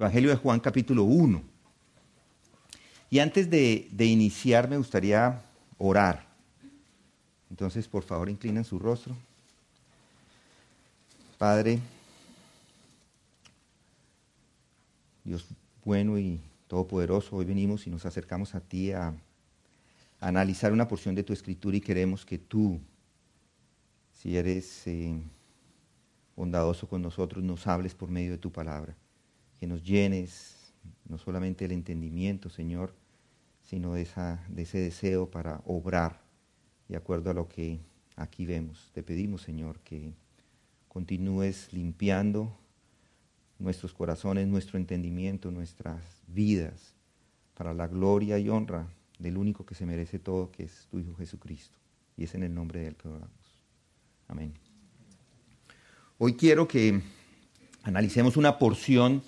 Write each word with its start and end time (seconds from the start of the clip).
Evangelio 0.00 0.30
de 0.30 0.36
Juan 0.36 0.60
capítulo 0.60 1.04
1. 1.04 1.42
Y 3.10 3.18
antes 3.18 3.50
de, 3.50 3.86
de 3.92 4.06
iniciar 4.06 4.66
me 4.66 4.78
gustaría 4.78 5.42
orar. 5.76 6.26
Entonces, 7.50 7.86
por 7.86 8.02
favor, 8.02 8.30
inclinen 8.30 8.64
su 8.64 8.78
rostro. 8.78 9.14
Padre, 11.36 11.80
Dios 15.22 15.44
bueno 15.84 16.18
y 16.18 16.40
todopoderoso, 16.66 17.36
hoy 17.36 17.44
venimos 17.44 17.86
y 17.86 17.90
nos 17.90 18.06
acercamos 18.06 18.54
a 18.54 18.60
ti 18.60 18.92
a, 18.92 19.14
analizar 20.18 20.72
una 20.72 20.88
porción 20.88 21.14
de 21.14 21.24
tu 21.24 21.34
escritura 21.34 21.76
y 21.76 21.82
queremos 21.82 22.24
que 22.24 22.38
tú, 22.38 22.80
si 24.14 24.38
eres 24.38 24.86
eh, 24.86 25.20
bondadoso 26.34 26.88
con 26.88 27.02
nosotros, 27.02 27.44
nos 27.44 27.66
hables 27.66 27.94
por 27.94 28.08
medio 28.08 28.30
de 28.30 28.38
tu 28.38 28.50
palabra, 28.50 28.96
que 29.60 29.66
nos 29.66 29.84
llenes 29.84 30.72
no 31.06 31.18
solamente 31.18 31.66
el 31.66 31.72
entendimiento, 31.72 32.48
Señor, 32.48 32.94
sino 33.62 33.92
de, 33.92 34.02
esa, 34.02 34.42
de 34.48 34.62
ese 34.62 34.78
deseo 34.78 35.30
para 35.30 35.60
obrar 35.66 36.22
de 36.88 36.96
acuerdo 36.96 37.30
a 37.30 37.34
lo 37.34 37.46
que 37.46 37.78
aquí 38.16 38.46
vemos. 38.46 38.90
Te 38.94 39.02
pedimos, 39.02 39.42
Señor, 39.42 39.78
que 39.80 40.14
continúes 40.88 41.70
limpiando 41.74 42.56
nuestros 43.58 43.92
corazones, 43.92 44.48
nuestro 44.48 44.78
entendimiento, 44.78 45.50
nuestras 45.50 46.00
vidas, 46.26 46.94
para 47.54 47.74
la 47.74 47.86
gloria 47.86 48.38
y 48.38 48.48
honra 48.48 48.88
del 49.18 49.36
único 49.36 49.66
que 49.66 49.74
se 49.74 49.84
merece 49.84 50.18
todo, 50.18 50.50
que 50.50 50.62
es 50.62 50.86
tu 50.90 50.98
Hijo 50.98 51.14
Jesucristo. 51.16 51.76
Y 52.16 52.24
es 52.24 52.34
en 52.34 52.44
el 52.44 52.54
nombre 52.54 52.80
de 52.80 52.88
Él 52.88 52.96
que 52.96 53.08
oramos. 53.08 53.58
Amén. 54.26 54.54
Hoy 56.16 56.34
quiero 56.34 56.66
que 56.66 57.02
analicemos 57.82 58.38
una 58.38 58.58
porción 58.58 59.22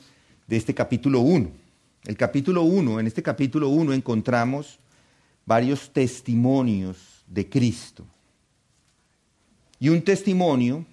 de 0.47 0.57
este 0.57 0.75
capítulo 0.75 1.21
1. 1.21 1.51
El 2.05 2.17
capítulo 2.17 2.63
1, 2.63 3.01
en 3.01 3.07
este 3.07 3.23
capítulo 3.23 3.69
1 3.69 3.93
encontramos 3.93 4.79
varios 5.47 5.93
testimonios 5.93 7.25
de 7.27 7.49
Cristo. 7.49 8.05
Y 9.79 9.89
un 9.89 10.03
testimonio 10.03 10.85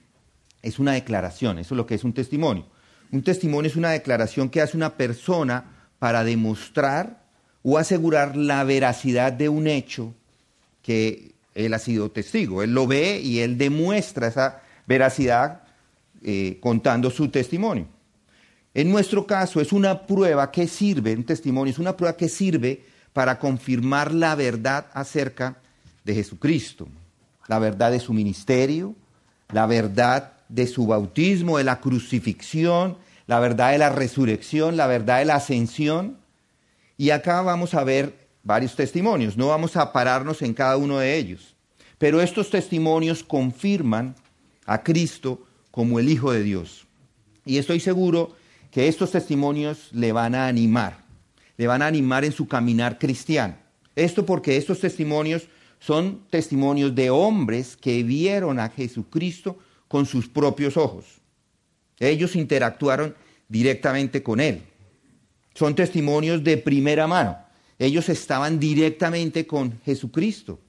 es 0.61 0.79
una 0.79 0.93
declaración, 0.93 1.59
eso 1.59 1.73
es 1.73 1.77
lo 1.77 1.85
que 1.85 1.95
es 1.95 2.03
un 2.03 2.13
testimonio. 2.13 2.65
Un 3.11 3.23
testimonio 3.23 3.69
es 3.69 3.75
una 3.75 3.91
declaración 3.91 4.49
que 4.49 4.61
hace 4.61 4.77
una 4.77 4.95
persona 4.95 5.65
para 5.97 6.23
demostrar 6.23 7.23
o 7.63 7.77
asegurar 7.77 8.35
la 8.35 8.63
veracidad 8.63 9.33
de 9.33 9.49
un 9.49 9.67
hecho 9.67 10.13
que 10.81 11.33
él 11.55 11.73
ha 11.73 11.79
sido 11.79 12.11
testigo. 12.11 12.63
Él 12.63 12.73
lo 12.73 12.87
ve 12.87 13.19
y 13.19 13.39
él 13.39 13.57
demuestra 13.57 14.27
esa 14.27 14.61
veracidad 14.87 15.63
eh, 16.23 16.57
contando 16.61 17.09
su 17.09 17.29
testimonio. 17.29 17.87
En 18.79 18.89
nuestro 18.89 19.27
caso 19.27 19.59
es 19.59 19.73
una 19.73 20.07
prueba 20.07 20.49
que 20.51 20.65
sirve, 20.65 21.13
un 21.13 21.25
testimonio 21.25 21.73
es 21.73 21.79
una 21.79 21.97
prueba 21.97 22.15
que 22.15 22.29
sirve 22.29 22.81
para 23.11 23.37
confirmar 23.37 24.13
la 24.13 24.35
verdad 24.35 24.85
acerca 24.93 25.57
de 26.05 26.15
Jesucristo, 26.15 26.87
la 27.49 27.59
verdad 27.59 27.91
de 27.91 27.99
su 27.99 28.13
ministerio, 28.13 28.95
la 29.51 29.65
verdad 29.65 30.31
de 30.47 30.65
su 30.65 30.87
bautismo, 30.87 31.57
de 31.57 31.65
la 31.65 31.81
crucifixión, 31.81 32.97
la 33.27 33.41
verdad 33.41 33.73
de 33.73 33.79
la 33.79 33.89
resurrección, 33.89 34.77
la 34.77 34.87
verdad 34.87 35.19
de 35.19 35.25
la 35.25 35.35
ascensión. 35.35 36.17
Y 36.95 37.09
acá 37.09 37.41
vamos 37.41 37.73
a 37.73 37.83
ver 37.83 38.29
varios 38.43 38.77
testimonios, 38.77 39.35
no 39.35 39.47
vamos 39.47 39.75
a 39.75 39.91
pararnos 39.91 40.41
en 40.41 40.53
cada 40.53 40.77
uno 40.77 40.99
de 40.99 41.17
ellos. 41.17 41.53
Pero 41.97 42.21
estos 42.21 42.49
testimonios 42.49 43.23
confirman 43.25 44.15
a 44.65 44.83
Cristo 44.83 45.45
como 45.69 45.99
el 45.99 46.07
Hijo 46.07 46.31
de 46.31 46.43
Dios. 46.43 46.87
Y 47.43 47.57
estoy 47.57 47.81
seguro 47.81 48.38
que 48.71 48.87
estos 48.87 49.11
testimonios 49.11 49.89
le 49.91 50.11
van 50.11 50.35
a 50.35 50.47
animar, 50.47 51.03
le 51.57 51.67
van 51.67 51.81
a 51.81 51.87
animar 51.87 52.25
en 52.25 52.31
su 52.31 52.47
caminar 52.47 52.99
cristiano. 52.99 53.55
Esto 53.95 54.25
porque 54.25 54.57
estos 54.57 54.79
testimonios 54.79 55.47
son 55.79 56.21
testimonios 56.29 56.93
de 56.93 57.09
hombres 57.09 57.75
que 57.75 58.03
vieron 58.03 58.59
a 58.59 58.69
Jesucristo 58.69 59.57
con 59.87 60.05
sus 60.05 60.27
propios 60.27 60.77
ojos. 60.77 61.05
Ellos 61.99 62.35
interactuaron 62.35 63.15
directamente 63.47 64.23
con 64.23 64.39
Él. 64.39 64.63
Son 65.53 65.75
testimonios 65.75 66.43
de 66.43 66.57
primera 66.57 67.07
mano. 67.07 67.37
Ellos 67.77 68.07
estaban 68.09 68.59
directamente 68.59 69.47
con 69.47 69.79
Jesucristo. 69.83 70.59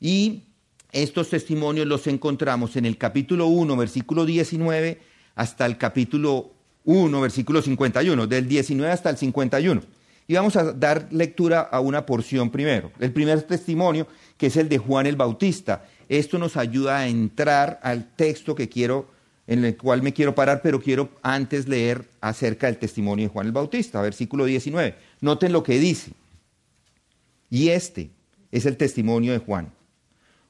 Y 0.00 0.44
estos 0.92 1.28
testimonios 1.28 1.86
los 1.86 2.06
encontramos 2.06 2.76
en 2.76 2.86
el 2.86 2.96
capítulo 2.96 3.46
1, 3.46 3.76
versículo 3.76 4.24
19, 4.24 5.00
hasta 5.34 5.66
el 5.66 5.76
capítulo 5.76 6.52
1, 6.84 7.20
versículo 7.20 7.62
51, 7.62 8.26
del 8.26 8.48
19 8.48 8.92
hasta 8.92 9.10
el 9.10 9.16
51. 9.16 9.82
Y 10.26 10.34
vamos 10.34 10.54
a 10.56 10.72
dar 10.72 11.08
lectura 11.10 11.60
a 11.60 11.80
una 11.80 12.06
porción 12.06 12.50
primero. 12.50 12.92
El 13.00 13.12
primer 13.12 13.42
testimonio, 13.42 14.06
que 14.36 14.46
es 14.46 14.56
el 14.56 14.68
de 14.68 14.78
Juan 14.78 15.06
el 15.06 15.16
Bautista. 15.16 15.84
Esto 16.08 16.38
nos 16.38 16.56
ayuda 16.56 16.98
a 16.98 17.08
entrar 17.08 17.80
al 17.82 18.14
texto 18.14 18.54
que 18.54 18.68
quiero, 18.68 19.08
en 19.48 19.64
el 19.64 19.76
cual 19.76 20.02
me 20.02 20.12
quiero 20.12 20.34
parar, 20.34 20.60
pero 20.62 20.80
quiero 20.80 21.10
antes 21.22 21.66
leer 21.66 22.04
acerca 22.20 22.68
del 22.68 22.78
testimonio 22.78 23.24
de 23.24 23.32
Juan 23.32 23.46
el 23.46 23.52
Bautista, 23.52 24.00
versículo 24.00 24.44
19. 24.44 24.94
Noten 25.20 25.52
lo 25.52 25.64
que 25.64 25.80
dice. 25.80 26.12
Y 27.50 27.70
este 27.70 28.10
es 28.52 28.66
el 28.66 28.76
testimonio 28.76 29.32
de 29.32 29.38
Juan. 29.38 29.72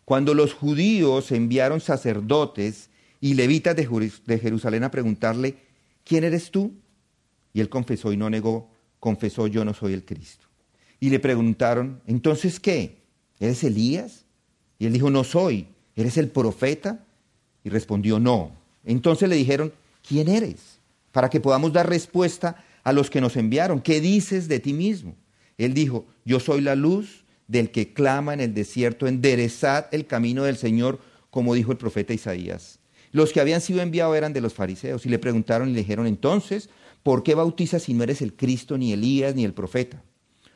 Cuando 0.04 0.34
los 0.34 0.52
judíos 0.52 1.32
enviaron 1.32 1.80
sacerdotes 1.80 2.90
y 3.18 3.32
levitas 3.32 3.76
de 3.76 4.38
Jerusalén 4.38 4.84
a 4.84 4.90
preguntarle, 4.90 5.56
¿quién 6.04 6.24
eres 6.24 6.50
tú? 6.50 6.72
Y 7.52 7.60
él 7.60 7.68
confesó 7.68 8.12
y 8.12 8.16
no 8.16 8.30
negó, 8.30 8.70
confesó, 8.98 9.46
yo 9.46 9.64
no 9.64 9.74
soy 9.74 9.92
el 9.92 10.04
Cristo. 10.04 10.46
Y 11.00 11.10
le 11.10 11.18
preguntaron, 11.18 12.00
entonces 12.06 12.60
qué? 12.60 12.98
¿Eres 13.38 13.64
Elías? 13.64 14.26
Y 14.78 14.86
él 14.86 14.92
dijo, 14.92 15.10
no 15.10 15.24
soy. 15.24 15.66
¿Eres 15.96 16.16
el 16.18 16.28
profeta? 16.28 17.04
Y 17.64 17.70
respondió, 17.70 18.18
no. 18.20 18.52
Entonces 18.84 19.28
le 19.28 19.36
dijeron, 19.36 19.72
¿quién 20.06 20.28
eres? 20.28 20.78
Para 21.12 21.30
que 21.30 21.40
podamos 21.40 21.72
dar 21.72 21.88
respuesta 21.88 22.64
a 22.82 22.92
los 22.92 23.10
que 23.10 23.20
nos 23.20 23.36
enviaron. 23.36 23.80
¿Qué 23.80 24.00
dices 24.00 24.48
de 24.48 24.60
ti 24.60 24.72
mismo? 24.72 25.14
Él 25.58 25.74
dijo, 25.74 26.06
yo 26.24 26.40
soy 26.40 26.60
la 26.60 26.74
luz 26.74 27.24
del 27.48 27.70
que 27.70 27.92
clama 27.92 28.32
en 28.32 28.40
el 28.40 28.54
desierto, 28.54 29.06
enderezad 29.06 29.86
el 29.92 30.06
camino 30.06 30.44
del 30.44 30.56
Señor, 30.56 31.00
como 31.30 31.54
dijo 31.54 31.72
el 31.72 31.78
profeta 31.78 32.14
Isaías. 32.14 32.79
Los 33.12 33.32
que 33.32 33.40
habían 33.40 33.60
sido 33.60 33.80
enviados 33.80 34.16
eran 34.16 34.32
de 34.32 34.40
los 34.40 34.54
fariseos 34.54 35.04
y 35.04 35.08
le 35.08 35.18
preguntaron 35.18 35.68
y 35.68 35.72
le 35.72 35.80
dijeron, 35.80 36.06
entonces, 36.06 36.70
¿por 37.02 37.22
qué 37.22 37.34
bautizas 37.34 37.82
si 37.82 37.94
no 37.94 38.04
eres 38.04 38.22
el 38.22 38.34
Cristo, 38.34 38.78
ni 38.78 38.92
Elías, 38.92 39.34
ni 39.34 39.44
el 39.44 39.54
profeta? 39.54 40.02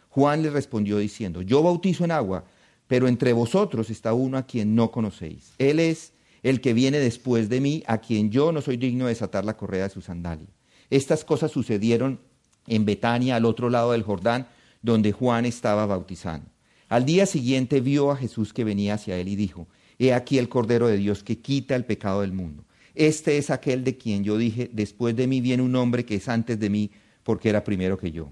Juan 0.09 0.43
le 0.43 0.51
respondió 0.51 0.99
diciendo, 0.99 1.43
yo 1.43 1.63
bautizo 1.63 2.05
en 2.05 2.13
agua, 2.13 2.45
pero 2.87 3.09
entre 3.09 3.33
vosotros 3.33 3.91
está 3.91 4.15
uno 4.15 4.39
a 4.39 4.47
quien 4.47 4.77
no 4.77 4.93
conocéis. 4.93 5.55
Él 5.59 5.81
es 5.81 6.13
el 6.45 6.61
que 6.61 6.75
viene 6.75 6.99
después 6.99 7.49
de 7.49 7.61
mí, 7.61 7.83
a 7.87 7.99
quien 7.99 8.31
yo 8.31 8.53
no 8.53 8.61
soy 8.61 8.77
digno 8.77 9.07
de 9.07 9.11
desatar 9.15 9.45
la 9.45 9.57
correa 9.57 9.85
de 9.85 9.95
su 9.95 10.03
sandalia. 10.03 10.47
Estas 10.91 11.25
cosas 11.25 11.51
sucedieron 11.51 12.21
en 12.69 12.85
Betania, 12.85 13.37
al 13.37 13.47
otro 13.47 13.71
lado 13.71 13.93
del 13.93 14.03
Jordán, 14.03 14.47
donde 14.83 15.13
Juan 15.13 15.47
estaba 15.47 15.87
bautizando. 15.87 16.49
Al 16.89 17.07
día 17.07 17.27
siguiente 17.27 17.81
vio 17.81 18.11
a 18.11 18.17
Jesús 18.17 18.53
que 18.53 18.63
venía 18.63 18.95
hacia 18.95 19.17
él 19.17 19.29
y 19.29 19.37
dijo, 19.37 19.67
He 19.99 20.13
aquí 20.13 20.39
el 20.39 20.49
Cordero 20.49 20.89
de 20.89 20.97
Dios 20.97 21.23
que 21.23 21.39
quita 21.39 21.77
el 21.77 21.85
pecado 21.85 22.21
del 22.23 22.33
mundo. 22.33 22.65
Este 22.95 23.39
es 23.39 23.51
aquel 23.51 23.85
de 23.85 23.97
quien 23.97 24.25
yo 24.25 24.39
dije, 24.39 24.71
después 24.73 25.17
de 25.17 25.27
mí 25.27 25.41
viene 25.41 25.63
un 25.63 25.75
hombre 25.77 26.05
que 26.05 26.17
es 26.17 26.29
antes 26.29 26.59
de 26.59 26.71
mí, 26.71 26.91
porque 27.23 27.49
era 27.49 27.65
primero 27.65 27.99
que 27.99 28.13
yo. 28.13 28.31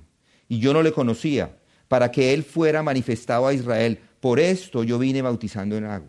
Y 0.49 0.59
yo 0.59 0.73
no 0.73 0.83
le 0.83 0.93
conocía, 0.93 1.57
para 1.93 2.11
que 2.11 2.33
él 2.33 2.43
fuera 2.43 2.83
manifestado 2.83 3.47
a 3.47 3.53
Israel. 3.53 3.99
Por 4.19 4.41
esto 4.41 4.83
yo 4.83 4.99
vine 4.99 5.21
bautizando 5.21 5.77
en 5.77 5.85
agua. 5.85 6.09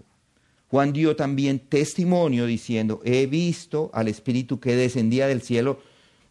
Juan 0.70 0.94
dio 0.94 1.16
también 1.16 1.60
testimonio 1.60 2.46
diciendo, 2.46 3.02
he 3.04 3.26
visto 3.28 3.92
al 3.94 4.08
Espíritu 4.08 4.62
que 4.62 4.78
descendía 4.78 5.28
del 5.28 5.42
cielo 5.42 5.82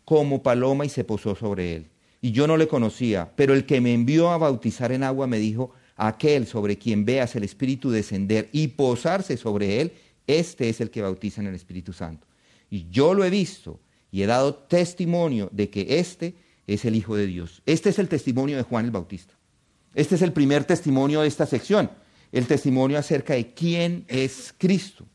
como 0.06 0.42
paloma 0.42 0.86
y 0.86 0.88
se 0.88 1.04
posó 1.04 1.34
sobre 1.34 1.76
él. 1.76 1.90
Y 2.22 2.32
yo 2.32 2.46
no 2.46 2.56
le 2.56 2.66
conocía, 2.66 3.32
pero 3.36 3.52
el 3.52 3.66
que 3.66 3.82
me 3.82 3.92
envió 3.92 4.30
a 4.30 4.38
bautizar 4.38 4.90
en 4.90 5.02
agua 5.02 5.26
me 5.26 5.38
dijo, 5.38 5.72
aquel 6.08 6.48
sobre 6.48 6.78
quien 6.78 7.04
veas 7.04 7.36
el 7.36 7.44
Espíritu 7.44 7.90
descender 7.90 8.48
y 8.52 8.68
posarse 8.68 9.36
sobre 9.36 9.80
él, 9.80 9.92
este 10.26 10.68
es 10.68 10.80
el 10.80 10.90
que 10.90 11.00
bautiza 11.00 11.40
en 11.40 11.46
el 11.46 11.54
Espíritu 11.54 11.92
Santo. 11.92 12.26
Y 12.70 12.88
yo 12.90 13.14
lo 13.14 13.24
he 13.24 13.30
visto 13.30 13.78
y 14.10 14.22
he 14.22 14.26
dado 14.26 14.54
testimonio 14.54 15.48
de 15.52 15.70
que 15.70 16.00
este 16.00 16.34
es 16.66 16.84
el 16.84 16.96
Hijo 16.96 17.14
de 17.14 17.26
Dios. 17.26 17.62
Este 17.66 17.90
es 17.90 18.00
el 18.00 18.08
testimonio 18.08 18.56
de 18.56 18.64
Juan 18.64 18.84
el 18.84 18.90
Bautista. 18.90 19.34
Este 19.94 20.16
es 20.16 20.22
el 20.22 20.32
primer 20.32 20.64
testimonio 20.64 21.20
de 21.20 21.28
esta 21.28 21.46
sección, 21.46 21.90
el 22.32 22.46
testimonio 22.48 22.98
acerca 22.98 23.34
de 23.34 23.52
quién 23.54 24.04
es 24.08 24.52
Cristo. 24.58 25.06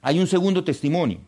Hay 0.00 0.18
un 0.18 0.26
segundo 0.26 0.64
testimonio 0.64 1.20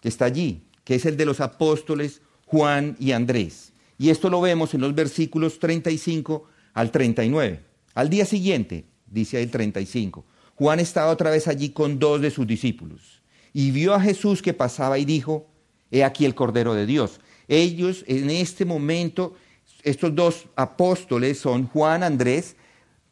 que 0.00 0.08
está 0.08 0.26
allí, 0.26 0.62
que 0.84 0.94
es 0.94 1.06
el 1.06 1.16
de 1.16 1.24
los 1.24 1.40
apóstoles 1.40 2.20
Juan 2.46 2.96
y 3.00 3.12
Andrés. 3.12 3.72
Y 3.98 4.10
esto 4.10 4.30
lo 4.30 4.40
vemos 4.40 4.74
en 4.74 4.80
los 4.80 4.94
versículos 4.94 5.58
35 5.58 6.44
al 6.74 6.90
39. 6.92 7.69
Al 7.94 8.08
día 8.08 8.24
siguiente, 8.24 8.84
dice 9.06 9.42
el 9.42 9.50
35, 9.50 10.24
Juan 10.54 10.80
estaba 10.80 11.10
otra 11.10 11.30
vez 11.30 11.48
allí 11.48 11.70
con 11.70 11.98
dos 11.98 12.20
de 12.20 12.30
sus 12.30 12.46
discípulos 12.46 13.22
y 13.52 13.70
vio 13.70 13.94
a 13.94 14.00
Jesús 14.00 14.42
que 14.42 14.54
pasaba 14.54 14.98
y 14.98 15.04
dijo, 15.04 15.46
He 15.90 16.04
aquí 16.04 16.24
el 16.24 16.34
Cordero 16.34 16.74
de 16.74 16.86
Dios. 16.86 17.20
Ellos 17.48 18.04
en 18.06 18.30
este 18.30 18.64
momento, 18.64 19.34
estos 19.82 20.14
dos 20.14 20.46
apóstoles 20.54 21.38
son 21.38 21.66
Juan, 21.66 22.02
Andrés. 22.02 22.56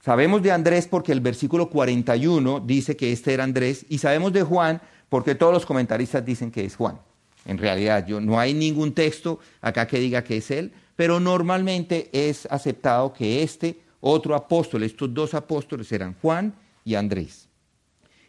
Sabemos 0.00 0.42
de 0.42 0.52
Andrés 0.52 0.86
porque 0.86 1.12
el 1.12 1.20
versículo 1.20 1.68
41 1.70 2.60
dice 2.60 2.96
que 2.96 3.12
este 3.12 3.34
era 3.34 3.44
Andrés 3.44 3.84
y 3.88 3.98
sabemos 3.98 4.32
de 4.32 4.42
Juan 4.42 4.80
porque 5.08 5.34
todos 5.34 5.52
los 5.52 5.66
comentaristas 5.66 6.24
dicen 6.24 6.50
que 6.50 6.64
es 6.64 6.76
Juan. 6.76 7.00
En 7.46 7.58
realidad, 7.58 8.06
yo, 8.06 8.20
no 8.20 8.38
hay 8.38 8.54
ningún 8.54 8.92
texto 8.92 9.40
acá 9.60 9.86
que 9.86 9.98
diga 9.98 10.22
que 10.22 10.36
es 10.36 10.50
él, 10.50 10.72
pero 10.94 11.18
normalmente 11.18 12.10
es 12.12 12.46
aceptado 12.50 13.12
que 13.12 13.42
este 13.42 13.80
otro 14.00 14.34
apóstol, 14.34 14.82
estos 14.82 15.12
dos 15.12 15.34
apóstoles 15.34 15.90
eran 15.92 16.14
Juan 16.14 16.54
y 16.84 16.94
Andrés. 16.94 17.48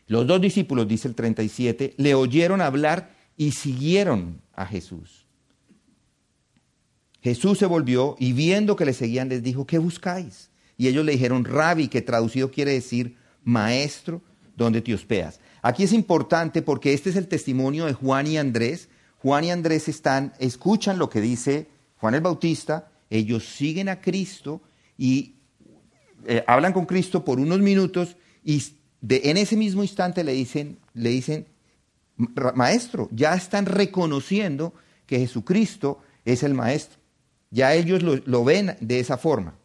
Los 0.07 0.25
dos 0.25 0.41
discípulos, 0.41 0.87
dice 0.87 1.07
el 1.07 1.15
37, 1.15 1.93
le 1.97 2.15
oyeron 2.15 2.61
hablar 2.61 3.15
y 3.37 3.51
siguieron 3.51 4.41
a 4.53 4.65
Jesús. 4.65 5.25
Jesús 7.21 7.59
se 7.59 7.65
volvió 7.65 8.15
y 8.19 8.33
viendo 8.33 8.75
que 8.75 8.85
le 8.85 8.93
seguían 8.93 9.29
les 9.29 9.43
dijo, 9.43 9.67
¿qué 9.67 9.77
buscáis? 9.77 10.49
Y 10.77 10.87
ellos 10.87 11.05
le 11.05 11.11
dijeron, 11.11 11.45
Rabbi, 11.45 11.89
que 11.89 12.01
traducido 12.01 12.49
quiere 12.49 12.71
decir 12.71 13.17
maestro, 13.43 14.21
¿dónde 14.55 14.81
te 14.81 14.93
hospedas? 14.93 15.39
Aquí 15.61 15.83
es 15.83 15.93
importante 15.93 16.61
porque 16.61 16.93
este 16.93 17.09
es 17.09 17.15
el 17.15 17.27
testimonio 17.27 17.85
de 17.85 17.93
Juan 17.93 18.27
y 18.27 18.37
Andrés. 18.37 18.89
Juan 19.17 19.43
y 19.43 19.51
Andrés 19.51 19.89
están, 19.89 20.33
escuchan 20.39 20.97
lo 20.97 21.09
que 21.09 21.19
dice 21.19 21.67
Juan 21.99 22.15
el 22.15 22.21
Bautista, 22.21 22.91
ellos 23.09 23.43
siguen 23.45 23.89
a 23.89 23.99
Cristo 23.99 24.61
y 24.97 25.35
eh, 26.25 26.43
hablan 26.47 26.73
con 26.73 26.85
Cristo 26.85 27.23
por 27.23 27.39
unos 27.39 27.59
minutos 27.59 28.15
y 28.43 28.61
en 29.07 29.37
ese 29.37 29.55
mismo 29.55 29.83
instante 29.83 30.23
le 30.23 30.33
dicen, 30.33 30.77
le 30.93 31.09
dicen, 31.09 31.47
maestro, 32.55 33.09
ya 33.11 33.33
están 33.33 33.65
reconociendo 33.65 34.73
que 35.05 35.19
Jesucristo 35.19 35.99
es 36.25 36.43
el 36.43 36.53
maestro. 36.53 36.99
Ya 37.51 37.73
ellos 37.73 38.03
lo, 38.03 38.43
ven 38.43 38.75
de 38.79 38.99
esa 38.99 39.17
forma. 39.17 39.55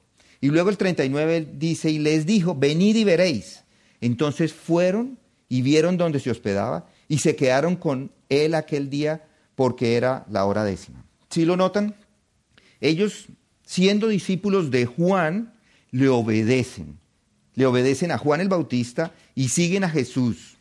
Y 0.41 0.49
luego 0.49 0.71
el 0.71 0.79
39 0.79 1.49
dice, 1.55 1.91
y 1.91 1.99
les 1.99 2.27
dijo, 2.27 2.55
venid 2.55 2.97
y 2.97 3.05
veréis. 3.05 3.65
Entonces 4.01 4.53
fueron 4.53 5.19
y 5.49 5.63
vieron 5.63 5.97
dónde 5.97 6.21
se 6.21 6.31
hospedaba 6.31 6.87
y 7.09 7.19
se 7.19 7.37
quedaron 7.37 7.77
con 7.77 8.13
él 8.29 8.55
aquel 8.55 8.91
día 8.91 9.27
porque 9.55 9.97
era 9.97 10.25
la 10.31 10.45
hora 10.45 10.65
décima. 10.65 11.05
¿Sí 11.31 11.45
lo 11.45 11.57
notan? 11.57 11.95
Ellos, 12.81 13.27
siendo 13.65 14.09
discípulos 14.09 14.71
de 14.71 14.87
Juan, 14.87 15.54
le 15.95 16.09
obedecen. 16.09 16.99
Le 17.55 17.67
obedecen 17.67 18.11
a 18.11 18.19
Juan 18.19 18.41
el 18.41 18.49
Bautista 18.49 19.15
y 19.37 19.51
siguen 19.51 19.85
a 19.85 19.89
Jesús. 19.89 20.57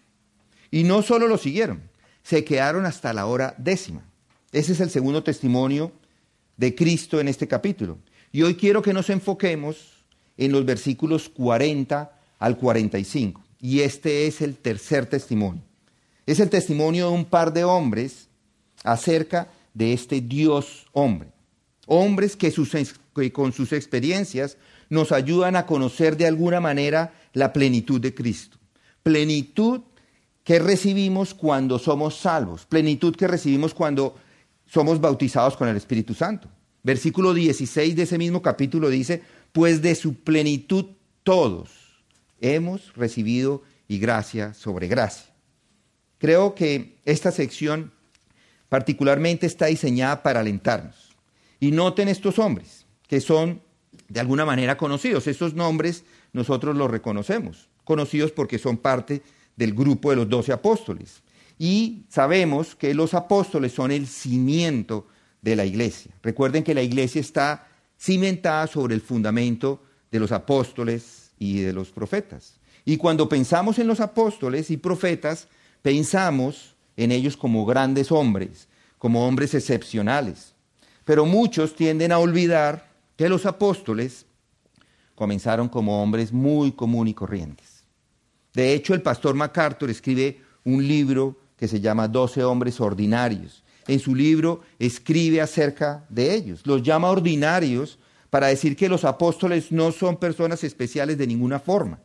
Y 0.69 0.83
no 0.83 1.01
solo 1.01 1.27
lo 1.27 1.39
siguieron, 1.39 1.81
se 2.21 2.45
quedaron 2.45 2.85
hasta 2.85 3.13
la 3.13 3.25
hora 3.25 3.56
décima. 3.57 4.06
Ese 4.51 4.74
es 4.74 4.80
el 4.80 4.91
segundo 4.91 5.24
testimonio 5.24 5.91
de 6.56 6.75
Cristo 6.75 7.19
en 7.19 7.27
este 7.27 7.47
capítulo. 7.47 7.97
Y 8.31 8.44
hoy 8.44 8.53
quiero 8.53 8.83
que 8.83 8.94
nos 8.94 9.09
enfoquemos 9.09 10.06
en 10.38 10.51
los 10.51 10.65
versículos 10.65 11.30
40 11.30 12.15
al 12.38 12.57
45. 12.57 13.44
Y 13.59 13.79
este 13.79 14.27
es 14.27 14.39
el 14.39 14.56
tercer 14.56 15.07
testimonio. 15.07 15.63
Es 16.27 16.39
el 16.39 16.51
testimonio 16.51 17.07
de 17.07 17.13
un 17.15 17.25
par 17.25 17.51
de 17.53 17.63
hombres 17.63 18.27
acerca 18.83 19.47
de 19.74 19.94
este 19.94 20.21
Dios 20.21 20.86
hombre. 20.91 21.29
Hombres 21.88 22.36
que, 22.36 22.53
con 23.31 23.51
sus 23.51 23.74
experiencias 23.74 24.57
nos 24.93 25.11
ayudan 25.11 25.55
a 25.55 25.65
conocer 25.65 26.15
de 26.15 26.27
alguna 26.27 26.59
manera 26.59 27.13
la 27.33 27.51
plenitud 27.51 27.99
de 27.99 28.13
Cristo. 28.13 28.57
Plenitud 29.01 29.81
que 30.43 30.59
recibimos 30.59 31.33
cuando 31.33 31.79
somos 31.79 32.15
salvos. 32.15 32.65
Plenitud 32.65 33.15
que 33.15 33.27
recibimos 33.27 33.73
cuando 33.73 34.15
somos 34.67 35.01
bautizados 35.01 35.57
con 35.57 35.67
el 35.67 35.75
Espíritu 35.75 36.13
Santo. 36.13 36.47
Versículo 36.83 37.33
16 37.33 37.95
de 37.95 38.03
ese 38.03 38.17
mismo 38.17 38.41
capítulo 38.41 38.89
dice, 38.89 39.23
pues 39.51 39.81
de 39.81 39.95
su 39.95 40.15
plenitud 40.15 40.85
todos 41.23 41.69
hemos 42.39 42.93
recibido 42.95 43.63
y 43.87 43.99
gracia 43.99 44.53
sobre 44.53 44.87
gracia. 44.87 45.33
Creo 46.19 46.53
que 46.55 46.97
esta 47.05 47.31
sección 47.31 47.91
particularmente 48.69 49.47
está 49.47 49.67
diseñada 49.67 50.21
para 50.23 50.41
alentarnos. 50.41 51.15
Y 51.59 51.71
noten 51.71 52.09
estos 52.09 52.37
hombres, 52.39 52.85
que 53.07 53.21
son 53.21 53.61
de 54.13 54.19
alguna 54.19 54.45
manera 54.45 54.77
conocidos. 54.77 55.25
Estos 55.25 55.56
nombres 55.56 56.06
nosotros 56.33 56.77
los 56.77 56.89
reconocemos, 56.89 57.68
conocidos 57.83 58.31
porque 58.31 58.60
son 58.60 58.77
parte 58.77 59.24
del 59.56 59.74
grupo 59.74 60.12
de 60.12 60.18
los 60.18 60.30
doce 60.30 60.54
apóstoles. 60.54 61.24
Y 61.57 62.06
sabemos 62.10 62.75
que 62.75 62.94
los 62.94 63.15
apóstoles 63.15 63.71
son 63.71 63.92
el 63.92 64.06
cimiento 64.06 65.07
de 65.42 65.56
la 65.56 65.65
iglesia. 65.65 66.12
Recuerden 66.21 66.63
que 66.63 66.75
la 66.75 66.83
iglesia 66.83 67.21
está 67.21 67.68
cimentada 68.00 68.68
sobre 68.68 68.94
el 68.94 69.01
fundamento 69.01 69.81
de 70.12 70.19
los 70.19 70.31
apóstoles 70.31 71.31
y 71.39 71.62
de 71.62 71.74
los 71.74 71.89
profetas. 71.89 72.60
Y 72.86 72.98
cuando 72.98 73.27
pensamos 73.27 73.80
en 73.80 73.88
los 73.88 74.00
apóstoles 74.00 74.69
y 74.69 74.77
profetas, 74.77 75.48
pensamos 75.81 76.75
en 76.98 77.12
ellos 77.12 77.36
como 77.36 77.65
grandes 77.65 78.12
hombres, 78.12 78.68
como 79.00 79.27
hombres 79.27 79.56
excepcionales. 79.56 80.54
Pero 81.04 81.25
muchos 81.25 81.75
tienden 81.75 82.12
a 82.12 82.19
olvidar 82.19 82.92
que 83.15 83.30
los 83.30 83.45
apóstoles 83.45 84.25
comenzaron 85.15 85.69
como 85.69 86.01
hombres 86.01 86.31
muy 86.31 86.71
común 86.71 87.07
y 87.07 87.13
corrientes. 87.13 87.83
De 88.54 88.74
hecho, 88.74 88.94
el 88.94 89.01
pastor 89.01 89.36
MacArthur 89.36 89.89
escribe 89.89 90.42
un 90.63 90.88
libro 90.88 91.38
que 91.57 91.68
se 91.68 91.80
llama 91.80 92.07
Doce 92.07 92.44
hombres 92.44 92.80
ordinarios. 92.80 93.63
En 93.88 94.00
su 94.00 94.15
libro 94.15 94.62
escribe 94.80 95.42
acerca 95.42 96.06
de 96.10 96.33
ellos. 96.33 96.65
Los 96.65 96.83
llama 96.83 97.10
ordinarios 97.10 98.00
para 98.30 98.48
decir 98.48 98.75
que 98.75 98.89
los 98.89 99.04
apóstoles 99.04 99.71
no 99.71 99.92
son 99.92 100.18
personas 100.18 100.63
especiales 100.63 101.18
de 101.18 101.27
ninguna 101.27 101.60
forma. 101.60 102.00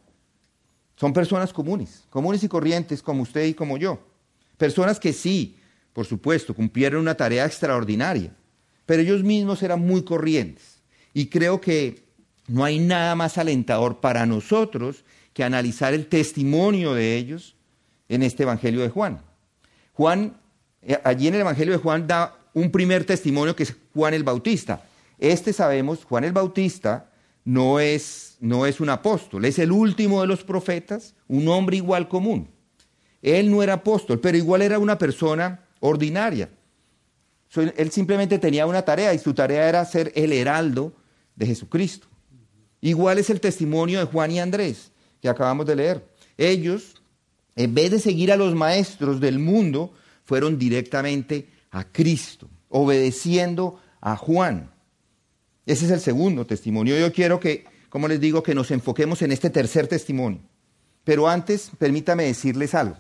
Son 0.97 1.13
personas 1.13 1.53
comunes, 1.53 2.05
comunes 2.11 2.43
y 2.43 2.49
corrientes 2.49 3.03
como 3.03 3.23
usted 3.23 3.47
y 3.47 3.55
como 3.55 3.79
yo. 3.79 4.01
Personas 4.57 4.99
que 4.99 5.13
sí, 5.13 5.57
por 5.93 6.07
supuesto, 6.07 6.55
cumplieron 6.55 7.01
una 7.01 7.15
tarea 7.15 7.47
extraordinaria, 7.47 8.35
pero 8.85 9.03
ellos 9.03 9.23
mismos 9.23 9.63
eran 9.63 9.81
muy 9.81 10.03
corrientes. 10.03 10.78
Y 11.19 11.27
creo 11.27 11.61
que 11.61 12.05
no 12.47 12.63
hay 12.63 12.79
nada 12.79 13.17
más 13.17 13.39
alentador 13.39 13.99
para 13.99 14.25
nosotros 14.25 15.05
que 15.33 15.43
analizar 15.43 15.93
el 15.93 16.07
testimonio 16.07 16.95
de 16.95 17.17
ellos 17.17 17.57
en 18.09 18.23
este 18.23 18.45
Evangelio 18.45 18.83
de 18.83 18.89
Juan. 18.89 19.21
Juan, 19.95 20.37
eh, 20.81 20.97
allí 21.03 21.27
en 21.27 21.35
el 21.35 21.41
Evangelio 21.41 21.73
de 21.73 21.81
Juan 21.81 22.07
da 22.07 22.39
un 22.55 22.71
primer 22.71 23.05
testimonio 23.05 23.57
que 23.57 23.65
es 23.65 23.75
Juan 23.95 24.15
el 24.15 24.23
Bautista. 24.23 24.85
Este 25.19 25.53
sabemos, 25.53 26.05
Juan 26.05 26.23
el 26.23 26.31
Bautista 26.31 27.11
no 27.45 27.81
es, 27.81 28.37
no 28.39 28.65
es 28.65 28.79
un 28.79 28.89
apóstol, 28.89 29.45
es 29.45 29.59
el 29.59 29.73
último 29.73 30.21
de 30.21 30.29
los 30.29 30.45
profetas, 30.45 31.17
un 31.27 31.49
hombre 31.49 31.79
igual 31.79 32.07
común. 32.07 32.49
Él 33.23 33.51
no 33.51 33.65
era 33.65 33.73
apóstol, 33.73 34.21
pero 34.21 34.39
igual 34.39 34.63
era 34.63 34.79
una 34.79 34.97
persona 34.97 35.65
ordinaria. 35.81 36.49
Él 37.77 37.91
simplemente 37.91 38.39
tenía 38.39 38.67
una 38.67 38.83
tarea 38.83 39.13
y 39.15 39.19
su 39.19 39.35
tarea 39.35 39.69
era 39.69 39.85
ser 39.85 40.13
el 40.15 40.33
heraldo 40.33 40.93
de 41.39 41.47
Jesucristo. 41.47 42.09
Igual 42.81 43.19
es 43.19 43.31
el 43.31 43.41
testimonio 43.41 44.01
de 44.01 44.07
Juan 44.07 44.31
y 44.33 44.41
Andrés 44.41 44.91
que 45.21 45.29
acabamos 45.29 45.67
de 45.67 45.77
leer. 45.77 46.09
Ellos, 46.37 47.03
en 47.57 47.75
vez 47.75 47.91
de 47.91 48.01
seguir 48.01 48.33
a 48.33 48.37
los 48.37 48.55
maestros 48.55 49.21
del 49.21 49.39
mundo, 49.39 49.93
fueron 50.25 50.59
directamente 50.59 51.49
a 51.71 51.85
Cristo, 51.85 52.49
obedeciendo 52.69 53.81
a 54.01 54.17
Juan. 54.17 54.71
Ese 55.67 55.87
es 55.87 55.91
el 55.91 56.01
segundo 56.01 56.47
testimonio. 56.47 56.99
Yo 56.99 57.13
quiero 57.13 57.41
que, 57.41 57.65
como 57.89 58.09
les 58.09 58.21
digo, 58.21 58.43
que 58.43 58.55
nos 58.55 58.71
enfoquemos 58.71 59.23
en 59.23 59.33
este 59.33 59.51
tercer 59.51 59.87
testimonio. 59.87 60.41
Pero 61.05 61.29
antes, 61.29 61.71
permítame 61.79 62.25
decirles 62.25 62.75
algo. 62.75 62.97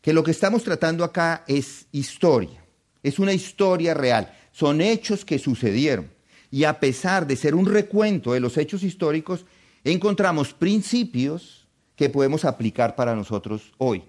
Que 0.00 0.12
lo 0.12 0.22
que 0.22 0.30
estamos 0.30 0.62
tratando 0.62 1.02
acá 1.04 1.44
es 1.48 1.86
historia. 1.92 2.64
Es 3.02 3.18
una 3.18 3.32
historia 3.32 3.94
real. 3.94 4.32
Son 4.52 4.80
hechos 4.80 5.24
que 5.24 5.38
sucedieron. 5.38 6.10
Y 6.50 6.64
a 6.64 6.78
pesar 6.80 7.26
de 7.26 7.36
ser 7.36 7.54
un 7.54 7.66
recuento 7.66 8.32
de 8.32 8.40
los 8.40 8.56
hechos 8.56 8.82
históricos, 8.82 9.44
encontramos 9.84 10.52
principios 10.52 11.66
que 11.96 12.10
podemos 12.10 12.44
aplicar 12.44 12.94
para 12.94 13.14
nosotros 13.14 13.72
hoy. 13.78 14.02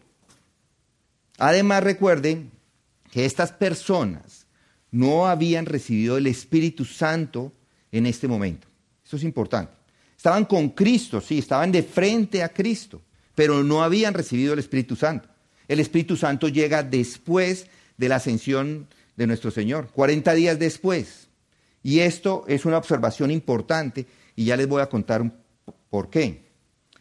Además, 1.38 1.84
recuerden 1.84 2.52
que 3.12 3.26
estas 3.26 3.52
personas 3.52 4.46
no 4.92 5.28
habían 5.28 5.66
recibido 5.66 6.18
el 6.18 6.28
Espíritu 6.28 6.86
Santo 6.86 7.54
en 7.92 8.06
este 8.06 8.28
momento. 8.28 8.68
Eso 9.06 9.18
es 9.18 9.24
importante. 9.24 9.74
Estaban 10.16 10.46
con 10.46 10.70
Cristo, 10.70 11.22
sí, 11.22 11.38
estaban 11.38 11.72
de 11.72 11.84
frente 11.84 12.44
a 12.44 12.50
Cristo, 12.50 13.02
pero 13.36 13.64
no 13.64 13.84
habían 13.84 14.14
recibido 14.14 14.54
el 14.54 14.60
Espíritu 14.60 14.96
Santo. 14.96 15.30
El 15.68 15.80
Espíritu 15.80 16.18
Santo 16.18 16.48
llega 16.48 16.82
después 16.82 17.68
de 17.98 18.10
la 18.10 18.16
ascensión 18.16 18.88
de 19.16 19.28
nuestro 19.28 19.52
Señor, 19.52 19.90
40 19.94 20.34
días 20.34 20.60
después. 20.60 21.27
Y 21.88 22.02
esto 22.02 22.44
es 22.50 22.66
una 22.66 22.78
observación 22.78 23.32
importante 23.32 24.06
y 24.36 24.44
ya 24.44 24.58
les 24.58 24.68
voy 24.68 24.82
a 24.82 24.90
contar 24.90 25.24
por 25.90 26.10
qué. 26.10 26.42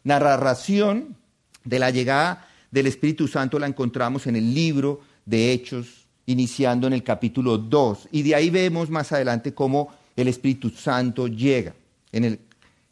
La 0.04 0.20
narración 0.20 1.16
de 1.64 1.80
la 1.80 1.90
llegada 1.90 2.46
del 2.70 2.86
Espíritu 2.86 3.26
Santo 3.26 3.58
la 3.58 3.66
encontramos 3.66 4.28
en 4.28 4.36
el 4.36 4.54
libro 4.54 5.00
de 5.24 5.50
Hechos 5.50 6.06
iniciando 6.26 6.86
en 6.86 6.92
el 6.92 7.02
capítulo 7.02 7.58
2. 7.58 8.10
Y 8.12 8.22
de 8.22 8.36
ahí 8.36 8.48
vemos 8.48 8.88
más 8.88 9.10
adelante 9.10 9.52
cómo 9.52 9.92
el 10.14 10.28
Espíritu 10.28 10.70
Santo 10.70 11.26
llega 11.26 11.74
en 12.12 12.24
el 12.24 12.38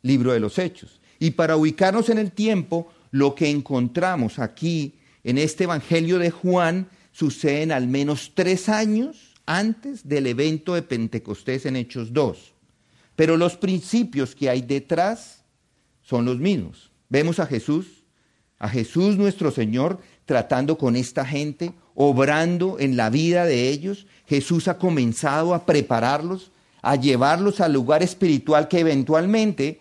libro 0.03 0.33
de 0.33 0.41
los 0.41 0.59
Hechos. 0.59 1.01
Y 1.21 1.31
para 1.31 1.57
ubicarnos 1.57 2.09
en 2.09 2.19
el 2.19 2.33
tiempo, 2.33 2.91
lo 3.13 3.37
que 3.37 3.49
encontramos 3.49 4.41
aquí 4.41 4.95
en 5.23 5.39
este 5.39 5.63
Evangelio 5.63 6.19
de 6.19 6.33
Juan 6.33 6.89
sucede 7.13 7.63
en 7.63 7.71
al 7.71 7.87
menos 7.87 8.33
tres 8.35 8.69
años 8.69 9.34
antes 9.47 10.09
del 10.09 10.27
evento 10.27 10.75
de 10.75 10.83
Pentecostés 10.83 11.67
en 11.67 11.77
Hechos 11.77 12.13
2. 12.13 12.53
Pero 13.17 13.37
los 13.37 13.57
principios 13.57 14.35
que 14.35 14.51
hay 14.51 14.63
detrás 14.63 15.45
son 16.03 16.25
los 16.25 16.39
mismos. 16.39 16.91
Vemos 17.09 17.39
a 17.39 17.47
Jesús, 17.47 18.05
a 18.59 18.69
Jesús 18.69 19.17
nuestro 19.17 19.51
Señor, 19.51 20.01
tratando 20.25 20.79
con 20.79 20.97
esta 20.97 21.25
gente, 21.25 21.73
obrando 21.95 22.79
en 22.79 22.97
la 22.97 23.11
vida 23.11 23.45
de 23.45 23.69
ellos. 23.69 24.07
Jesús 24.27 24.69
ha 24.69 24.79
comenzado 24.79 25.55
a 25.55 25.67
prepararlos, 25.67 26.51
a 26.83 26.97
llevarlos 26.97 27.61
al 27.61 27.73
lugar 27.73 28.03
espiritual 28.03 28.69
que 28.69 28.81
eventualmente 28.81 29.81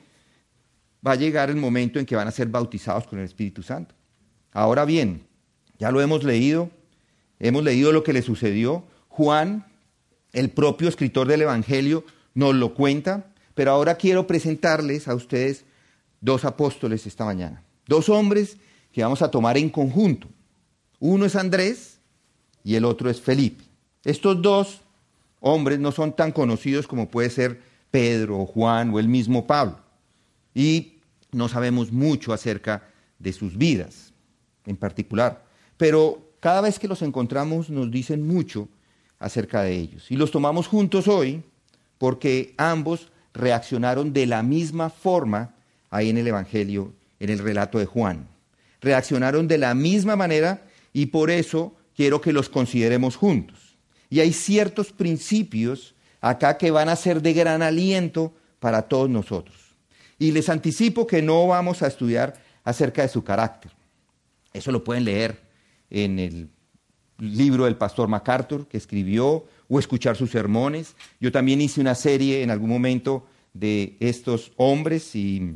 va 1.06 1.14
a 1.14 1.16
llegar 1.16 1.50
el 1.50 1.58
momento 1.58 2.00
en 2.00 2.06
que 2.06 2.16
van 2.16 2.28
a 2.28 2.32
ser 2.32 2.48
bautizados 2.48 3.08
con 3.08 3.20
el 3.20 3.26
Espíritu 3.26 3.62
Santo. 3.64 3.96
Ahora 4.52 4.86
bien, 4.86 5.26
ya 5.80 5.92
lo 5.92 6.00
hemos 6.02 6.24
leído, 6.24 6.70
hemos 7.40 7.64
leído 7.64 7.92
lo 7.92 8.04
que 8.04 8.14
le 8.14 8.22
sucedió. 8.22 8.84
Juan, 9.16 9.68
el 10.32 10.50
propio 10.50 10.90
escritor 10.90 11.28
del 11.28 11.44
Evangelio, 11.44 12.04
nos 12.34 12.56
lo 12.56 12.74
cuenta, 12.74 13.28
pero 13.54 13.70
ahora 13.70 13.94
quiero 13.94 14.26
presentarles 14.26 15.08
a 15.08 15.14
ustedes 15.14 15.66
dos 16.20 16.46
apóstoles 16.46 17.06
esta 17.06 17.24
mañana, 17.24 17.62
dos 17.86 18.10
hombres 18.10 18.58
que 18.92 19.04
vamos 19.04 19.22
a 19.22 19.30
tomar 19.30 19.56
en 19.60 19.70
conjunto. 19.70 20.28
Uno 21.00 21.28
es 21.28 21.36
Andrés 21.36 22.00
y 22.64 22.74
el 22.74 22.86
otro 22.86 23.08
es 23.08 23.22
Felipe. 23.22 23.64
Estos 24.04 24.42
dos 24.42 24.82
hombres 25.42 25.78
no 25.80 25.92
son 25.92 26.16
tan 26.16 26.32
conocidos 26.32 26.88
como 26.88 27.08
puede 27.08 27.30
ser 27.30 27.62
Pedro 27.92 28.40
o 28.40 28.46
Juan 28.48 28.90
o 28.96 29.00
el 29.00 29.08
mismo 29.08 29.46
Pablo. 29.46 29.78
Y 30.56 30.98
no 31.32 31.50
sabemos 31.50 31.92
mucho 31.92 32.34
acerca 32.34 32.90
de 33.20 33.32
sus 33.32 33.60
vidas 33.60 34.12
en 34.66 34.76
particular. 34.76 35.46
Pero 35.78 36.32
cada 36.40 36.62
vez 36.62 36.80
que 36.80 36.88
los 36.88 37.04
encontramos 37.04 37.70
nos 37.70 37.92
dicen 37.92 38.26
mucho 38.26 38.70
acerca 39.24 39.64
de 39.64 39.74
ellos. 39.76 40.12
Y 40.12 40.18
los 40.18 40.32
tomamos 40.32 40.68
juntos 40.68 41.08
hoy 41.08 41.44
porque 41.98 42.54
ambos 42.58 43.08
reaccionaron 43.34 44.12
de 44.12 44.26
la 44.26 44.44
misma 44.44 44.90
forma 44.90 45.56
ahí 45.90 46.10
en 46.10 46.18
el 46.18 46.28
Evangelio, 46.28 46.94
en 47.20 47.30
el 47.30 47.40
relato 47.40 47.80
de 47.80 47.86
Juan. 47.86 48.28
Reaccionaron 48.82 49.48
de 49.48 49.58
la 49.58 49.74
misma 49.74 50.18
manera 50.18 50.64
y 50.92 51.06
por 51.06 51.32
eso 51.32 51.74
quiero 51.96 52.20
que 52.20 52.34
los 52.34 52.50
consideremos 52.50 53.16
juntos. 53.16 53.78
Y 54.10 54.20
hay 54.20 54.34
ciertos 54.34 54.92
principios 54.92 55.96
acá 56.20 56.58
que 56.58 56.72
van 56.72 56.90
a 56.90 56.96
ser 56.98 57.22
de 57.22 57.34
gran 57.34 57.62
aliento 57.62 58.34
para 58.60 58.84
todos 58.84 59.10
nosotros. 59.10 59.56
Y 60.20 60.32
les 60.32 60.50
anticipo 60.50 61.08
que 61.08 61.22
no 61.22 61.48
vamos 61.48 61.82
a 61.82 61.88
estudiar 61.88 62.34
acerca 62.66 63.02
de 63.02 63.08
su 63.08 63.24
carácter. 63.24 63.72
Eso 64.52 64.72
lo 64.72 64.84
pueden 64.84 65.06
leer 65.06 65.42
en 65.90 66.20
el 66.20 66.50
libro 67.24 67.66
del 67.66 67.76
pastor 67.76 68.08
MacArthur 68.08 68.68
que 68.68 68.78
escribió 68.78 69.46
o 69.68 69.80
escuchar 69.80 70.16
sus 70.16 70.32
sermones. 70.32 70.96
Yo 71.20 71.32
también 71.32 71.62
hice 71.62 71.82
una 71.82 71.96
serie 71.96 72.44
en 72.44 72.52
algún 72.52 72.70
momento 72.70 73.26
de 73.54 73.98
estos 74.00 74.52
hombres 74.58 75.16
y 75.16 75.56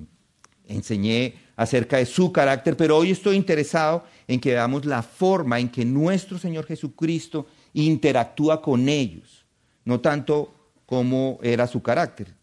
enseñé 0.67 1.36
acerca 1.55 1.97
de 1.97 2.05
su 2.05 2.31
carácter, 2.31 2.77
pero 2.77 2.97
hoy 2.97 3.12
estoy 3.12 3.36
interesado 3.36 4.05
en 4.27 4.39
que 4.39 4.51
veamos 4.51 4.86
la 4.86 5.01
forma 5.01 5.59
en 5.59 5.69
que 5.69 5.83
nuestro 5.86 6.38
Señor 6.38 6.65
Jesucristo 6.65 7.47
interactúa 7.74 8.62
con 8.62 8.88
ellos, 8.88 9.45
no 9.86 10.00
tanto 10.00 10.53
cómo 10.86 11.39
era 11.41 11.67
su 11.67 11.81
carácter. 11.81 12.33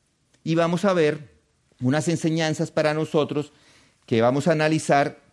Y 0.42 0.54
vamos 0.54 0.84
a 0.84 0.92
ver 0.92 1.34
unas 1.80 2.08
enseñanzas 2.08 2.70
para 2.70 2.92
nosotros 2.92 3.52
que 4.06 4.20
vamos 4.20 4.48
a 4.48 4.52
analizar 4.52 5.23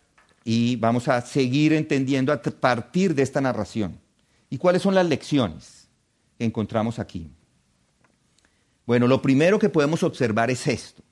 y 0.44 0.76
vamos 0.76 1.08
a 1.08 1.20
seguir 1.20 1.72
entendiendo 1.72 2.32
a 2.32 2.42
partir 2.42 3.14
de 3.14 3.22
esta 3.22 3.40
narración. 3.40 3.98
¿Y 4.50 4.58
cuáles 4.58 4.82
son 4.82 4.94
las 4.94 5.06
lecciones 5.06 5.88
que 6.38 6.44
encontramos 6.44 6.98
aquí? 6.98 7.30
Bueno, 8.86 9.06
lo 9.06 9.22
primero 9.22 9.58
que 9.58 9.68
podemos 9.68 10.02
observar 10.02 10.50
es 10.50 10.66
esto. 10.66 11.02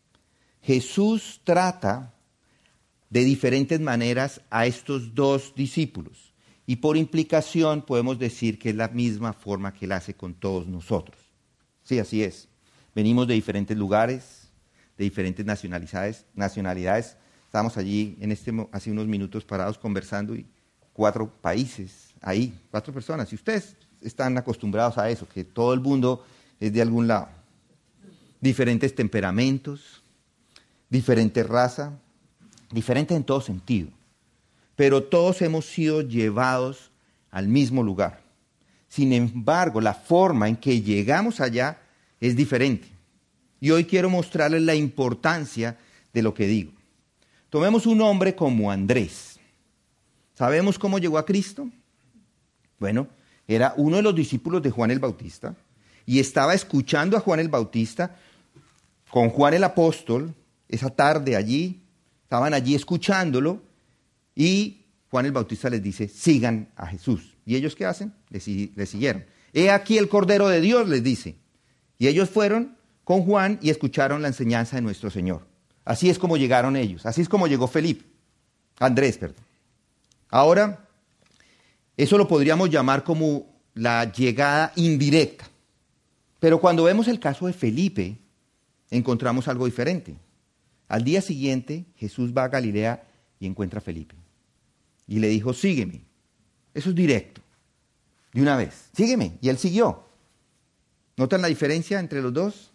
Jesús 0.62 1.40
trata 1.44 2.12
de 3.08 3.24
diferentes 3.24 3.80
maneras 3.80 4.40
a 4.50 4.66
estos 4.66 5.14
dos 5.14 5.54
discípulos. 5.54 6.32
Y 6.66 6.76
por 6.76 6.96
implicación 6.96 7.82
podemos 7.82 8.18
decir 8.18 8.58
que 8.58 8.70
es 8.70 8.76
la 8.76 8.88
misma 8.88 9.32
forma 9.32 9.72
que 9.72 9.86
él 9.86 9.92
hace 9.92 10.14
con 10.14 10.34
todos 10.34 10.66
nosotros. 10.66 11.18
Sí, 11.82 11.98
así 11.98 12.22
es. 12.22 12.48
Venimos 12.94 13.26
de 13.26 13.34
diferentes 13.34 13.76
lugares, 13.76 14.52
de 14.96 15.04
diferentes 15.04 15.44
nacionalidades. 15.44 16.26
nacionalidades. 16.34 17.16
Estábamos 17.50 17.76
allí 17.76 18.16
en 18.20 18.30
este, 18.30 18.52
hace 18.70 18.92
unos 18.92 19.08
minutos 19.08 19.44
parados 19.44 19.76
conversando 19.76 20.36
y 20.36 20.46
cuatro 20.92 21.28
países 21.28 22.14
ahí, 22.20 22.56
cuatro 22.70 22.94
personas. 22.94 23.32
Y 23.32 23.34
ustedes 23.34 23.74
están 24.00 24.38
acostumbrados 24.38 24.96
a 24.98 25.10
eso, 25.10 25.26
que 25.28 25.42
todo 25.42 25.74
el 25.74 25.80
mundo 25.80 26.24
es 26.60 26.72
de 26.72 26.80
algún 26.80 27.08
lado. 27.08 27.26
Diferentes 28.40 28.94
temperamentos, 28.94 30.00
diferente 30.88 31.42
raza, 31.42 31.98
diferentes 32.70 33.16
en 33.16 33.24
todo 33.24 33.40
sentido, 33.40 33.88
pero 34.76 35.02
todos 35.02 35.42
hemos 35.42 35.66
sido 35.66 36.02
llevados 36.02 36.92
al 37.32 37.48
mismo 37.48 37.82
lugar. 37.82 38.22
Sin 38.86 39.12
embargo, 39.12 39.80
la 39.80 39.94
forma 39.94 40.48
en 40.48 40.54
que 40.54 40.82
llegamos 40.82 41.40
allá 41.40 41.80
es 42.20 42.36
diferente. 42.36 42.86
Y 43.58 43.72
hoy 43.72 43.86
quiero 43.86 44.08
mostrarles 44.08 44.62
la 44.62 44.76
importancia 44.76 45.76
de 46.12 46.22
lo 46.22 46.32
que 46.32 46.46
digo. 46.46 46.79
Tomemos 47.50 47.86
un 47.86 48.00
hombre 48.00 48.34
como 48.34 48.70
Andrés. 48.70 49.38
¿Sabemos 50.34 50.78
cómo 50.78 50.98
llegó 50.98 51.18
a 51.18 51.26
Cristo? 51.26 51.68
Bueno, 52.78 53.08
era 53.46 53.74
uno 53.76 53.96
de 53.96 54.02
los 54.02 54.14
discípulos 54.14 54.62
de 54.62 54.70
Juan 54.70 54.90
el 54.90 55.00
Bautista 55.00 55.54
y 56.06 56.18
estaba 56.18 56.54
escuchando 56.54 57.16
a 57.16 57.20
Juan 57.20 57.40
el 57.40 57.48
Bautista 57.48 58.16
con 59.10 59.28
Juan 59.28 59.54
el 59.54 59.64
apóstol 59.64 60.34
esa 60.68 60.90
tarde 60.90 61.36
allí, 61.36 61.82
estaban 62.22 62.54
allí 62.54 62.74
escuchándolo 62.74 63.60
y 64.34 64.86
Juan 65.10 65.26
el 65.26 65.32
Bautista 65.32 65.68
les 65.68 65.82
dice, 65.82 66.08
sigan 66.08 66.68
a 66.76 66.86
Jesús. 66.86 67.36
¿Y 67.44 67.56
ellos 67.56 67.74
qué 67.74 67.84
hacen? 67.84 68.14
Le, 68.30 68.38
siguieron. 68.86 69.24
He 69.52 69.70
aquí 69.70 69.98
el 69.98 70.08
Cordero 70.08 70.48
de 70.48 70.60
Dios, 70.60 70.88
les 70.88 71.02
dice. 71.02 71.34
Y 71.98 72.06
ellos 72.06 72.30
fueron 72.30 72.76
con 73.02 73.22
Juan 73.22 73.58
y 73.60 73.70
escucharon 73.70 74.22
la 74.22 74.28
enseñanza 74.28 74.76
de 74.76 74.82
nuestro 74.82 75.10
Señor. 75.10 75.49
Así 75.90 76.08
es 76.08 76.20
como 76.20 76.36
llegaron 76.36 76.76
ellos, 76.76 77.04
así 77.04 77.20
es 77.20 77.28
como 77.28 77.48
llegó 77.48 77.66
Felipe, 77.66 78.04
Andrés, 78.78 79.18
perdón. 79.18 79.44
Ahora, 80.28 80.86
eso 81.96 82.16
lo 82.16 82.28
podríamos 82.28 82.70
llamar 82.70 83.02
como 83.02 83.60
la 83.74 84.04
llegada 84.12 84.72
indirecta. 84.76 85.50
Pero 86.38 86.60
cuando 86.60 86.84
vemos 86.84 87.08
el 87.08 87.18
caso 87.18 87.48
de 87.48 87.54
Felipe, 87.54 88.18
encontramos 88.88 89.48
algo 89.48 89.66
diferente. 89.66 90.16
Al 90.86 91.02
día 91.02 91.20
siguiente, 91.20 91.86
Jesús 91.96 92.32
va 92.32 92.44
a 92.44 92.48
Galilea 92.48 93.02
y 93.40 93.46
encuentra 93.48 93.78
a 93.78 93.82
Felipe. 93.82 94.14
Y 95.08 95.18
le 95.18 95.26
dijo, 95.26 95.52
sígueme. 95.52 96.04
Eso 96.72 96.90
es 96.90 96.94
directo. 96.94 97.40
De 98.32 98.42
una 98.42 98.56
vez, 98.56 98.90
sígueme. 98.94 99.38
Y 99.40 99.48
él 99.48 99.58
siguió. 99.58 100.04
¿Notan 101.16 101.42
la 101.42 101.48
diferencia 101.48 101.98
entre 101.98 102.22
los 102.22 102.32
dos? 102.32 102.69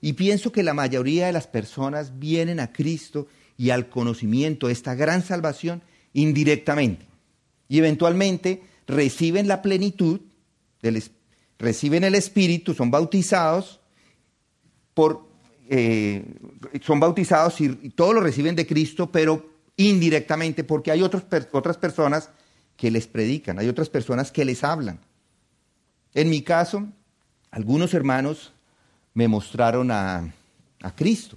Y 0.00 0.14
pienso 0.14 0.52
que 0.52 0.62
la 0.62 0.74
mayoría 0.74 1.26
de 1.26 1.32
las 1.32 1.46
personas 1.46 2.18
vienen 2.18 2.60
a 2.60 2.72
Cristo 2.72 3.28
y 3.56 3.70
al 3.70 3.88
conocimiento 3.88 4.66
de 4.66 4.72
esta 4.72 4.94
gran 4.94 5.22
salvación 5.22 5.82
indirectamente. 6.12 7.06
Y 7.68 7.78
eventualmente 7.78 8.62
reciben 8.86 9.46
la 9.46 9.62
plenitud, 9.62 10.20
reciben 11.58 12.04
el 12.04 12.14
Espíritu, 12.14 12.74
son 12.74 12.90
bautizados 12.90 13.80
por 14.94 15.30
eh, 15.72 16.24
son 16.82 16.98
bautizados 16.98 17.60
y, 17.60 17.68
todos 17.90 18.12
lo 18.12 18.20
reciben 18.20 18.56
de 18.56 18.66
Cristo, 18.66 19.12
pero 19.12 19.50
indirectamente, 19.76 20.64
porque 20.64 20.90
hay 20.90 21.00
otras 21.00 21.76
personas 21.76 22.30
que 22.76 22.90
les 22.90 23.06
predican, 23.06 23.56
hay 23.58 23.68
otras 23.68 23.88
personas 23.88 24.32
que 24.32 24.44
les 24.44 24.64
hablan. 24.64 24.98
En 26.12 26.28
mi 26.28 26.42
caso, 26.42 26.88
algunos 27.52 27.94
hermanos 27.94 28.52
me 29.20 29.28
mostraron 29.28 29.90
a, 29.90 30.32
a 30.80 30.94
Cristo. 30.96 31.36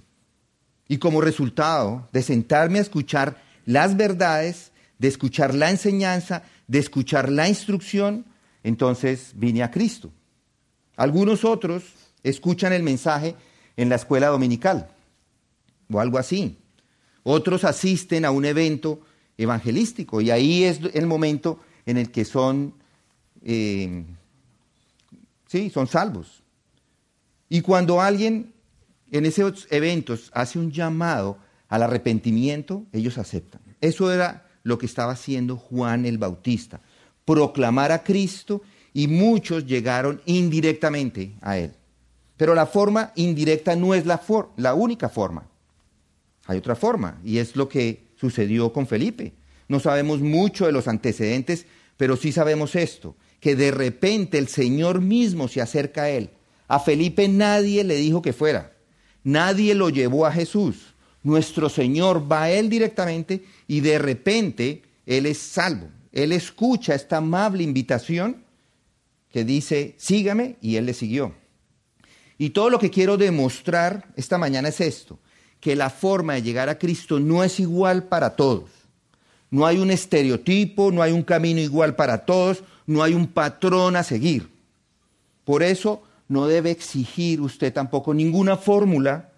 Y 0.88 0.96
como 0.96 1.20
resultado 1.20 2.08
de 2.14 2.22
sentarme 2.22 2.78
a 2.78 2.80
escuchar 2.80 3.42
las 3.66 3.94
verdades, 3.94 4.72
de 4.98 5.08
escuchar 5.08 5.54
la 5.54 5.68
enseñanza, 5.68 6.44
de 6.66 6.78
escuchar 6.78 7.30
la 7.30 7.46
instrucción, 7.46 8.24
entonces 8.62 9.32
vine 9.34 9.62
a 9.62 9.70
Cristo. 9.70 10.10
Algunos 10.96 11.44
otros 11.44 11.84
escuchan 12.22 12.72
el 12.72 12.82
mensaje 12.82 13.36
en 13.76 13.90
la 13.90 13.96
escuela 13.96 14.28
dominical 14.28 14.88
o 15.92 16.00
algo 16.00 16.16
así. 16.16 16.56
Otros 17.22 17.64
asisten 17.64 18.24
a 18.24 18.30
un 18.30 18.46
evento 18.46 19.02
evangelístico 19.36 20.22
y 20.22 20.30
ahí 20.30 20.64
es 20.64 20.80
el 20.94 21.06
momento 21.06 21.60
en 21.84 21.98
el 21.98 22.10
que 22.10 22.24
son 22.24 22.72
eh, 23.42 24.04
sí, 25.48 25.68
son 25.68 25.86
salvos. 25.86 26.43
Y 27.48 27.60
cuando 27.60 28.00
alguien 28.00 28.52
en 29.10 29.26
esos 29.26 29.66
eventos 29.70 30.30
hace 30.34 30.58
un 30.58 30.72
llamado 30.72 31.38
al 31.68 31.82
arrepentimiento, 31.82 32.84
ellos 32.92 33.18
aceptan. 33.18 33.60
Eso 33.80 34.12
era 34.12 34.46
lo 34.62 34.78
que 34.78 34.86
estaba 34.86 35.12
haciendo 35.12 35.56
Juan 35.56 36.06
el 36.06 36.18
Bautista, 36.18 36.80
proclamar 37.24 37.92
a 37.92 38.02
Cristo 38.02 38.62
y 38.92 39.08
muchos 39.08 39.66
llegaron 39.66 40.20
indirectamente 40.24 41.34
a 41.42 41.58
él. 41.58 41.72
Pero 42.36 42.54
la 42.54 42.66
forma 42.66 43.12
indirecta 43.14 43.76
no 43.76 43.94
es 43.94 44.06
la, 44.06 44.20
la 44.56 44.74
única 44.74 45.08
forma. 45.08 45.46
Hay 46.46 46.58
otra 46.58 46.74
forma, 46.74 47.20
y 47.24 47.38
es 47.38 47.56
lo 47.56 47.68
que 47.68 48.08
sucedió 48.16 48.72
con 48.72 48.86
Felipe. 48.86 49.32
No 49.68 49.80
sabemos 49.80 50.20
mucho 50.20 50.66
de 50.66 50.72
los 50.72 50.88
antecedentes, 50.88 51.66
pero 51.96 52.16
sí 52.16 52.32
sabemos 52.32 52.74
esto, 52.74 53.16
que 53.40 53.56
de 53.56 53.70
repente 53.70 54.38
el 54.38 54.48
Señor 54.48 55.00
mismo 55.00 55.48
se 55.48 55.60
acerca 55.60 56.02
a 56.02 56.10
él. 56.10 56.30
A 56.68 56.80
Felipe 56.80 57.28
nadie 57.28 57.84
le 57.84 57.96
dijo 57.96 58.22
que 58.22 58.32
fuera, 58.32 58.72
nadie 59.22 59.74
lo 59.74 59.90
llevó 59.90 60.26
a 60.26 60.32
Jesús. 60.32 60.94
Nuestro 61.22 61.68
Señor 61.68 62.30
va 62.30 62.44
a 62.44 62.50
él 62.50 62.68
directamente 62.68 63.44
y 63.66 63.80
de 63.80 63.98
repente 63.98 64.82
él 65.06 65.26
es 65.26 65.38
salvo. 65.38 65.88
Él 66.12 66.32
escucha 66.32 66.94
esta 66.94 67.16
amable 67.16 67.64
invitación 67.64 68.44
que 69.32 69.44
dice, 69.44 69.96
sígame, 69.98 70.56
y 70.60 70.76
él 70.76 70.86
le 70.86 70.94
siguió. 70.94 71.34
Y 72.38 72.50
todo 72.50 72.70
lo 72.70 72.78
que 72.78 72.90
quiero 72.90 73.16
demostrar 73.16 74.06
esta 74.16 74.38
mañana 74.38 74.68
es 74.68 74.80
esto, 74.80 75.18
que 75.60 75.74
la 75.74 75.90
forma 75.90 76.34
de 76.34 76.42
llegar 76.42 76.68
a 76.68 76.78
Cristo 76.78 77.18
no 77.18 77.42
es 77.42 77.58
igual 77.58 78.04
para 78.04 78.36
todos. 78.36 78.70
No 79.50 79.66
hay 79.66 79.78
un 79.78 79.90
estereotipo, 79.90 80.92
no 80.92 81.02
hay 81.02 81.12
un 81.12 81.22
camino 81.22 81.60
igual 81.60 81.96
para 81.96 82.24
todos, 82.24 82.62
no 82.86 83.02
hay 83.02 83.14
un 83.14 83.26
patrón 83.26 83.96
a 83.96 84.02
seguir. 84.02 84.50
Por 85.44 85.62
eso 85.62 86.02
no 86.28 86.46
debe 86.46 86.70
exigir 86.70 87.40
usted 87.40 87.72
tampoco 87.72 88.14
ninguna 88.14 88.56
fórmula 88.56 89.32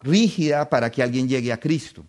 rígida 0.00 0.68
para 0.70 0.90
que 0.90 1.02
alguien 1.02 1.28
llegue 1.28 1.52
a 1.52 1.60
Cristo. 1.60 2.04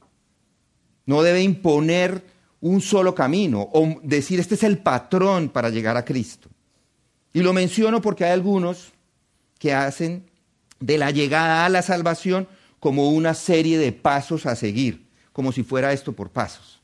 No 1.06 1.24
debe 1.24 1.42
imponer 1.42 2.24
un 2.62 2.80
solo 2.82 3.16
camino 3.16 3.70
o 3.74 4.00
decir 4.04 4.40
este 4.40 4.56
es 4.56 4.64
el 4.64 4.78
patrón 4.78 5.50
para 5.50 5.70
llegar 5.70 5.98
a 5.98 6.06
Cristo. 6.06 6.50
Y 7.34 7.42
lo 7.42 7.54
menciono 7.54 8.02
porque 8.02 8.26
hay 8.26 8.32
algunos 8.32 8.92
que 9.58 9.74
hacen 9.74 10.30
de 10.80 10.98
la 10.98 11.12
llegada 11.12 11.66
a 11.66 11.70
la 11.70 11.82
salvación 11.82 12.48
como 12.80 13.10
una 13.10 13.34
serie 13.34 13.78
de 13.78 13.92
pasos 13.92 14.46
a 14.46 14.56
seguir, 14.56 15.08
como 15.32 15.52
si 15.52 15.64
fuera 15.64 15.94
esto 15.94 16.14
por 16.14 16.30
pasos. 16.30 16.82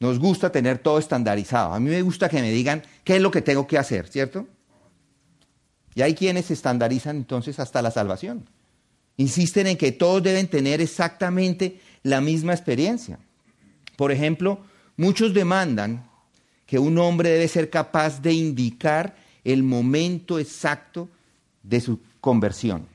Nos 0.00 0.18
gusta 0.18 0.50
tener 0.50 0.78
todo 0.78 0.98
estandarizado. 0.98 1.72
A 1.72 1.80
mí 1.80 1.90
me 1.90 2.02
gusta 2.02 2.28
que 2.28 2.40
me 2.40 2.50
digan 2.50 2.82
qué 3.04 3.16
es 3.16 3.22
lo 3.22 3.30
que 3.30 3.42
tengo 3.42 3.66
que 3.66 3.78
hacer, 3.78 4.08
¿cierto? 4.08 4.46
Y 5.98 6.02
hay 6.02 6.14
quienes 6.14 6.48
estandarizan 6.52 7.16
entonces 7.16 7.58
hasta 7.58 7.82
la 7.82 7.90
salvación. 7.90 8.48
Insisten 9.16 9.66
en 9.66 9.76
que 9.76 9.90
todos 9.90 10.22
deben 10.22 10.46
tener 10.46 10.80
exactamente 10.80 11.80
la 12.04 12.20
misma 12.20 12.52
experiencia. 12.52 13.18
Por 13.96 14.12
ejemplo, 14.12 14.60
muchos 14.96 15.34
demandan 15.34 16.08
que 16.66 16.78
un 16.78 16.98
hombre 16.98 17.30
debe 17.30 17.48
ser 17.48 17.68
capaz 17.68 18.22
de 18.22 18.32
indicar 18.32 19.16
el 19.42 19.64
momento 19.64 20.38
exacto 20.38 21.08
de 21.64 21.80
su 21.80 21.98
conversión. 22.20 22.86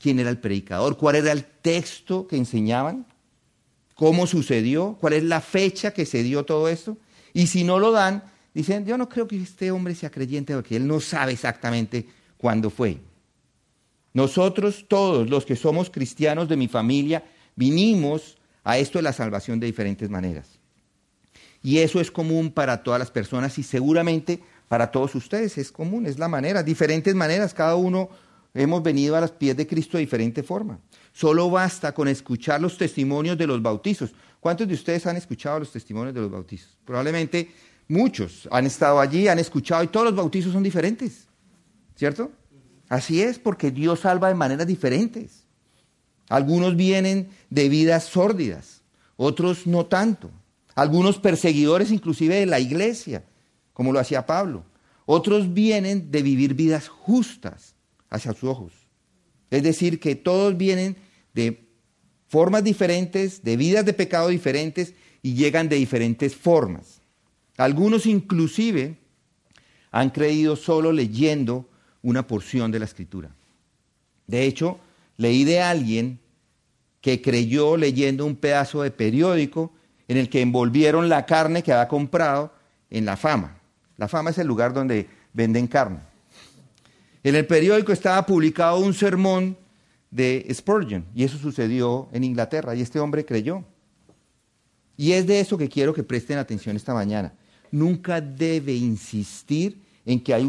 ¿Quién 0.00 0.18
era 0.18 0.30
el 0.30 0.38
predicador? 0.38 0.96
¿Cuál 0.96 1.14
era 1.14 1.30
el 1.30 1.44
texto 1.44 2.26
que 2.26 2.34
enseñaban? 2.34 3.06
¿Cómo 3.94 4.26
sucedió? 4.26 4.96
¿Cuál 5.00 5.12
es 5.12 5.22
la 5.22 5.40
fecha 5.40 5.92
que 5.92 6.06
se 6.06 6.24
dio 6.24 6.44
todo 6.44 6.68
esto? 6.68 6.96
Y 7.32 7.46
si 7.46 7.62
no 7.62 7.78
lo 7.78 7.92
dan, 7.92 8.24
dicen, 8.52 8.84
yo 8.84 8.98
no 8.98 9.08
creo 9.08 9.28
que 9.28 9.40
este 9.40 9.70
hombre 9.70 9.94
sea 9.94 10.10
creyente 10.10 10.56
porque 10.56 10.74
él 10.74 10.88
no 10.88 10.98
sabe 10.98 11.30
exactamente 11.30 12.17
cuándo 12.38 12.70
fue. 12.70 12.98
Nosotros 14.14 14.86
todos 14.88 15.28
los 15.28 15.44
que 15.44 15.56
somos 15.56 15.90
cristianos 15.90 16.48
de 16.48 16.56
mi 16.56 16.68
familia 16.68 17.24
vinimos 17.54 18.38
a 18.64 18.78
esto 18.78 18.98
de 18.98 19.02
la 19.02 19.12
salvación 19.12 19.60
de 19.60 19.66
diferentes 19.66 20.08
maneras. 20.08 20.58
Y 21.62 21.78
eso 21.78 22.00
es 22.00 22.10
común 22.10 22.50
para 22.50 22.82
todas 22.82 22.98
las 22.98 23.10
personas 23.10 23.58
y 23.58 23.62
seguramente 23.62 24.40
para 24.68 24.90
todos 24.90 25.14
ustedes 25.14 25.58
es 25.58 25.72
común, 25.72 26.06
es 26.06 26.18
la 26.18 26.28
manera, 26.28 26.62
diferentes 26.62 27.14
maneras, 27.14 27.54
cada 27.54 27.74
uno 27.74 28.10
hemos 28.54 28.82
venido 28.82 29.16
a 29.16 29.20
los 29.20 29.32
pies 29.32 29.56
de 29.56 29.66
Cristo 29.66 29.96
de 29.96 30.02
diferente 30.02 30.42
forma. 30.42 30.78
Solo 31.12 31.50
basta 31.50 31.92
con 31.92 32.08
escuchar 32.08 32.60
los 32.60 32.76
testimonios 32.76 33.36
de 33.38 33.46
los 33.46 33.62
bautizos. 33.62 34.12
¿Cuántos 34.40 34.68
de 34.68 34.74
ustedes 34.74 35.06
han 35.06 35.16
escuchado 35.16 35.60
los 35.60 35.72
testimonios 35.72 36.14
de 36.14 36.20
los 36.20 36.30
bautizos? 36.30 36.76
Probablemente 36.84 37.50
muchos 37.88 38.48
han 38.50 38.66
estado 38.66 39.00
allí, 39.00 39.28
han 39.28 39.38
escuchado 39.38 39.82
y 39.82 39.88
todos 39.88 40.06
los 40.06 40.16
bautizos 40.16 40.52
son 40.52 40.62
diferentes, 40.62 41.27
¿cierto? 41.98 42.30
Así 42.88 43.20
es, 43.20 43.38
porque 43.38 43.70
Dios 43.72 44.00
salva 44.00 44.28
de 44.28 44.34
maneras 44.34 44.66
diferentes. 44.66 45.44
Algunos 46.28 46.76
vienen 46.76 47.28
de 47.50 47.68
vidas 47.68 48.04
sórdidas, 48.04 48.82
otros 49.16 49.66
no 49.66 49.86
tanto. 49.86 50.30
Algunos 50.74 51.18
perseguidores 51.18 51.90
inclusive 51.90 52.36
de 52.36 52.46
la 52.46 52.60
iglesia, 52.60 53.24
como 53.72 53.92
lo 53.92 53.98
hacía 53.98 54.26
Pablo. 54.26 54.64
Otros 55.06 55.52
vienen 55.52 56.10
de 56.12 56.22
vivir 56.22 56.54
vidas 56.54 56.86
justas 56.86 57.74
hacia 58.10 58.32
sus 58.32 58.44
ojos. 58.44 58.72
Es 59.50 59.64
decir, 59.64 59.98
que 59.98 60.14
todos 60.14 60.56
vienen 60.56 60.96
de 61.34 61.68
formas 62.28 62.62
diferentes, 62.62 63.42
de 63.42 63.56
vidas 63.56 63.84
de 63.84 63.92
pecado 63.92 64.28
diferentes 64.28 64.94
y 65.20 65.34
llegan 65.34 65.68
de 65.68 65.76
diferentes 65.76 66.36
formas. 66.36 67.00
Algunos 67.56 68.06
inclusive 68.06 68.98
han 69.90 70.10
creído 70.10 70.54
solo 70.54 70.92
leyendo 70.92 71.68
una 72.02 72.26
porción 72.26 72.70
de 72.70 72.78
la 72.78 72.84
escritura. 72.84 73.30
De 74.26 74.44
hecho, 74.44 74.78
leí 75.16 75.44
de 75.44 75.60
alguien 75.60 76.20
que 77.00 77.22
creyó 77.22 77.76
leyendo 77.76 78.26
un 78.26 78.36
pedazo 78.36 78.82
de 78.82 78.90
periódico 78.90 79.72
en 80.08 80.16
el 80.16 80.28
que 80.28 80.40
envolvieron 80.40 81.08
la 81.08 81.26
carne 81.26 81.62
que 81.62 81.72
había 81.72 81.88
comprado 81.88 82.52
en 82.90 83.04
la 83.04 83.16
fama. 83.16 83.58
La 83.96 84.08
fama 84.08 84.30
es 84.30 84.38
el 84.38 84.46
lugar 84.46 84.72
donde 84.72 85.08
venden 85.32 85.66
carne. 85.66 86.00
En 87.22 87.34
el 87.34 87.46
periódico 87.46 87.92
estaba 87.92 88.24
publicado 88.24 88.78
un 88.78 88.94
sermón 88.94 89.56
de 90.10 90.46
Spurgeon 90.52 91.04
y 91.14 91.24
eso 91.24 91.36
sucedió 91.36 92.08
en 92.12 92.24
Inglaterra 92.24 92.74
y 92.74 92.80
este 92.80 93.00
hombre 93.00 93.24
creyó. 93.24 93.64
Y 94.96 95.12
es 95.12 95.26
de 95.26 95.40
eso 95.40 95.58
que 95.58 95.68
quiero 95.68 95.94
que 95.94 96.02
presten 96.02 96.38
atención 96.38 96.76
esta 96.76 96.94
mañana. 96.94 97.32
Nunca 97.70 98.20
debe 98.20 98.72
insistir 98.72 99.80
en 100.06 100.20
que 100.20 100.32
hay 100.32 100.44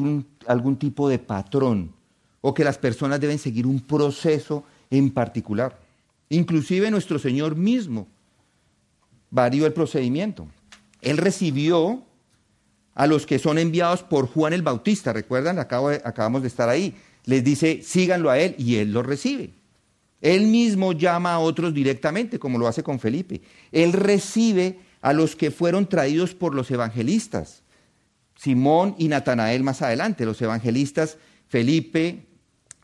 algún 0.50 0.78
tipo 0.78 1.08
de 1.08 1.20
patrón 1.20 1.94
o 2.42 2.54
que 2.54 2.64
las 2.64 2.78
personas 2.78 3.20
deben 3.20 3.38
seguir 3.38 3.68
un 3.68 3.80
proceso 3.80 4.64
en 4.90 5.12
particular. 5.12 5.80
Inclusive 6.30 6.90
nuestro 6.90 7.20
Señor 7.20 7.56
mismo 7.56 8.08
varió 9.30 9.66
el 9.66 9.74
procedimiento. 9.74 10.48
Él 11.02 11.18
recibió 11.18 12.04
a 12.96 13.08
los 13.08 13.26
que 13.26 13.40
son 13.40 13.60
enviados 13.60 14.04
por 14.04 14.28
Juan 14.28 14.54
el 14.54 14.62
Bautista. 14.62 15.14
¿Recuerdan? 15.14 15.60
acabamos 15.60 16.42
de 16.42 16.48
estar 16.48 16.68
ahí. 16.68 16.96
Les 17.26 17.44
dice, 17.44 17.82
síganlo 17.84 18.30
a 18.30 18.40
él 18.40 18.56
y 18.58 18.78
él 18.78 18.92
lo 18.92 19.04
recibe. 19.04 19.52
Él 20.22 20.48
mismo 20.48 20.94
llama 20.94 21.34
a 21.34 21.40
otros 21.40 21.74
directamente, 21.74 22.40
como 22.40 22.58
lo 22.58 22.68
hace 22.68 22.84
con 22.84 23.00
Felipe. 23.00 23.42
Él 23.72 23.94
recibe 23.94 24.80
a 25.02 25.14
los 25.14 25.36
que 25.36 25.52
fueron 25.52 25.88
traídos 25.88 26.34
por 26.34 26.56
los 26.56 26.72
evangelistas. 26.72 27.62
Simón 28.39 28.95
y 28.97 29.10
Natanael 29.10 29.63
más 29.63 29.82
adelante, 29.82 30.25
los 30.25 30.41
evangelistas 30.41 31.17
Felipe, 31.49 32.25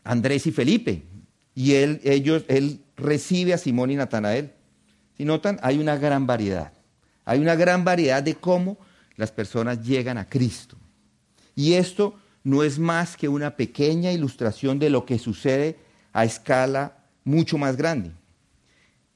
Andrés 0.04 0.46
y 0.46 0.52
Felipe. 0.52 1.04
Y 1.54 1.72
él, 1.72 2.02
ellos, 2.04 2.44
él 2.48 2.82
recibe 2.94 3.54
a 3.54 3.58
Simón 3.58 3.90
y 3.90 3.96
Natanael. 3.96 4.52
Si 5.16 5.24
notan, 5.24 5.58
hay 5.62 5.78
una 5.78 5.96
gran 5.96 6.26
variedad. 6.26 6.74
Hay 7.24 7.38
una 7.38 7.54
gran 7.54 7.84
variedad 7.84 8.22
de 8.22 8.34
cómo 8.34 8.76
las 9.16 9.32
personas 9.32 9.82
llegan 9.82 10.18
a 10.18 10.28
Cristo. 10.28 10.76
Y 11.54 11.72
esto 11.72 12.18
no 12.44 12.62
es 12.62 12.78
más 12.78 13.16
que 13.16 13.30
una 13.30 13.56
pequeña 13.56 14.12
ilustración 14.12 14.78
de 14.78 14.90
lo 14.90 15.06
que 15.06 15.18
sucede 15.18 15.78
a 16.12 16.26
escala 16.26 16.98
mucho 17.24 17.56
más 17.56 17.78
grande. 17.78 18.10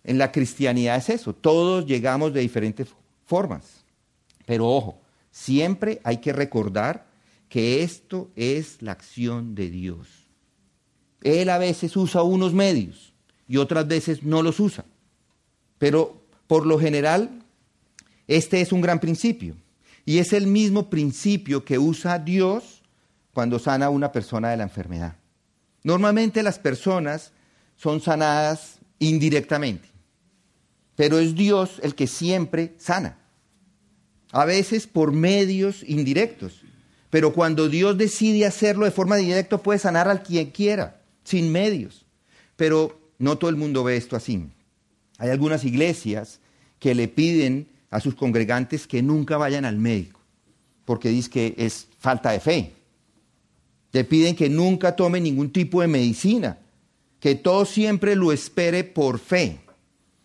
En 0.05 0.17
la 0.17 0.33
cristianidad 0.33 0.97
es 0.97 1.11
eso, 1.11 1.35
todos 1.35 1.85
llegamos 1.85 2.33
de 2.33 2.41
diferentes 2.41 2.89
formas. 3.27 3.85
Pero 4.47 4.67
ojo, 4.67 5.01
siempre 5.31 6.01
hay 6.05 6.19
que 6.19 6.33
recordar 6.33 7.07
que 7.49 7.83
esto 7.83 8.31
es 8.37 8.81
la 8.81 8.93
acción 8.93 9.55
de 9.55 9.71
Dios. 9.71 10.09
Él 11.23 11.51
a 11.51 11.59
veces 11.59 11.97
usa 11.97 12.23
unos 12.23 12.55
medios 12.55 13.13
y 13.49 13.57
otras 13.57 13.87
veces 13.87 14.23
no 14.23 14.43
los 14.43 14.61
usa. 14.61 14.85
Pero 15.79 16.23
por 16.47 16.67
lo 16.67 16.79
general, 16.79 17.43
este 18.29 18.61
es 18.61 18.73
un 18.73 18.81
gran 18.81 19.01
principio. 19.01 19.57
Y 20.05 20.19
es 20.19 20.33
el 20.33 20.47
mismo 20.47 20.89
principio 20.89 21.65
que 21.65 21.79
usa 21.79 22.19
Dios 22.19 22.83
cuando 23.33 23.59
sana 23.59 23.87
a 23.87 23.91
una 23.91 24.13
persona 24.13 24.51
de 24.51 24.57
la 24.57 24.65
enfermedad. 24.65 25.17
Normalmente 25.83 26.43
las 26.43 26.59
personas 26.59 27.33
son 27.77 28.01
sanadas 28.01 28.79
indirectamente, 28.99 29.89
pero 30.95 31.19
es 31.19 31.35
Dios 31.35 31.81
el 31.83 31.95
que 31.95 32.07
siempre 32.07 32.75
sana. 32.79 33.19
A 34.33 34.45
veces 34.45 34.87
por 34.87 35.13
medios 35.13 35.83
indirectos, 35.87 36.63
Pero 37.11 37.33
cuando 37.33 37.69
Dios 37.69 37.99
decide 37.99 38.47
hacerlo 38.47 38.85
de 38.85 38.93
forma 38.93 39.17
directa, 39.17 39.59
puede 39.59 39.81
sanar 39.81 40.07
al 40.07 40.23
quien 40.23 40.53
quiera, 40.53 41.01
sin 41.25 41.51
medios. 41.51 42.07
Pero 42.55 43.01
no 43.19 43.37
todo 43.37 43.51
el 43.51 43.57
mundo 43.57 43.83
ve 43.83 43.97
esto 43.97 44.15
así. 44.15 44.47
Hay 45.19 45.31
algunas 45.31 45.65
iglesias 45.65 46.39
que 46.79 46.95
le 46.95 47.09
piden 47.09 47.67
a 47.91 47.99
sus 47.99 48.15
congregantes 48.15 48.87
que 48.87 49.03
nunca 49.03 49.37
vayan 49.37 49.65
al 49.65 49.77
médico, 49.77 50.21
porque 50.85 51.09
dice 51.09 51.31
que 51.31 51.55
es 51.59 51.89
falta 51.99 52.31
de 52.31 52.39
fe. 52.39 52.73
Le 53.91 54.05
piden 54.05 54.37
que 54.37 54.49
nunca 54.49 54.95
tome 54.95 55.21
ningún 55.21 55.51
tipo 55.51 55.81
de 55.81 55.89
medicina, 55.89 56.59
que 57.19 57.35
todo 57.35 57.65
siempre 57.65 58.15
lo 58.15 58.31
espere 58.31 58.85
por 58.85 59.19
fe. 59.19 59.59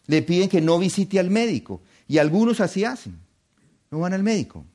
Le 0.05 0.21
piden 0.21 0.49
que 0.49 0.61
no 0.61 0.77
visite 0.77 1.19
al 1.19 1.31
médico. 1.31 1.81
Y 2.07 2.19
algunos 2.19 2.61
así 2.61 2.83
hacen. 2.83 3.24
No 3.95 4.01
van 4.01 4.11
al 4.11 4.23
médico. 4.23 4.65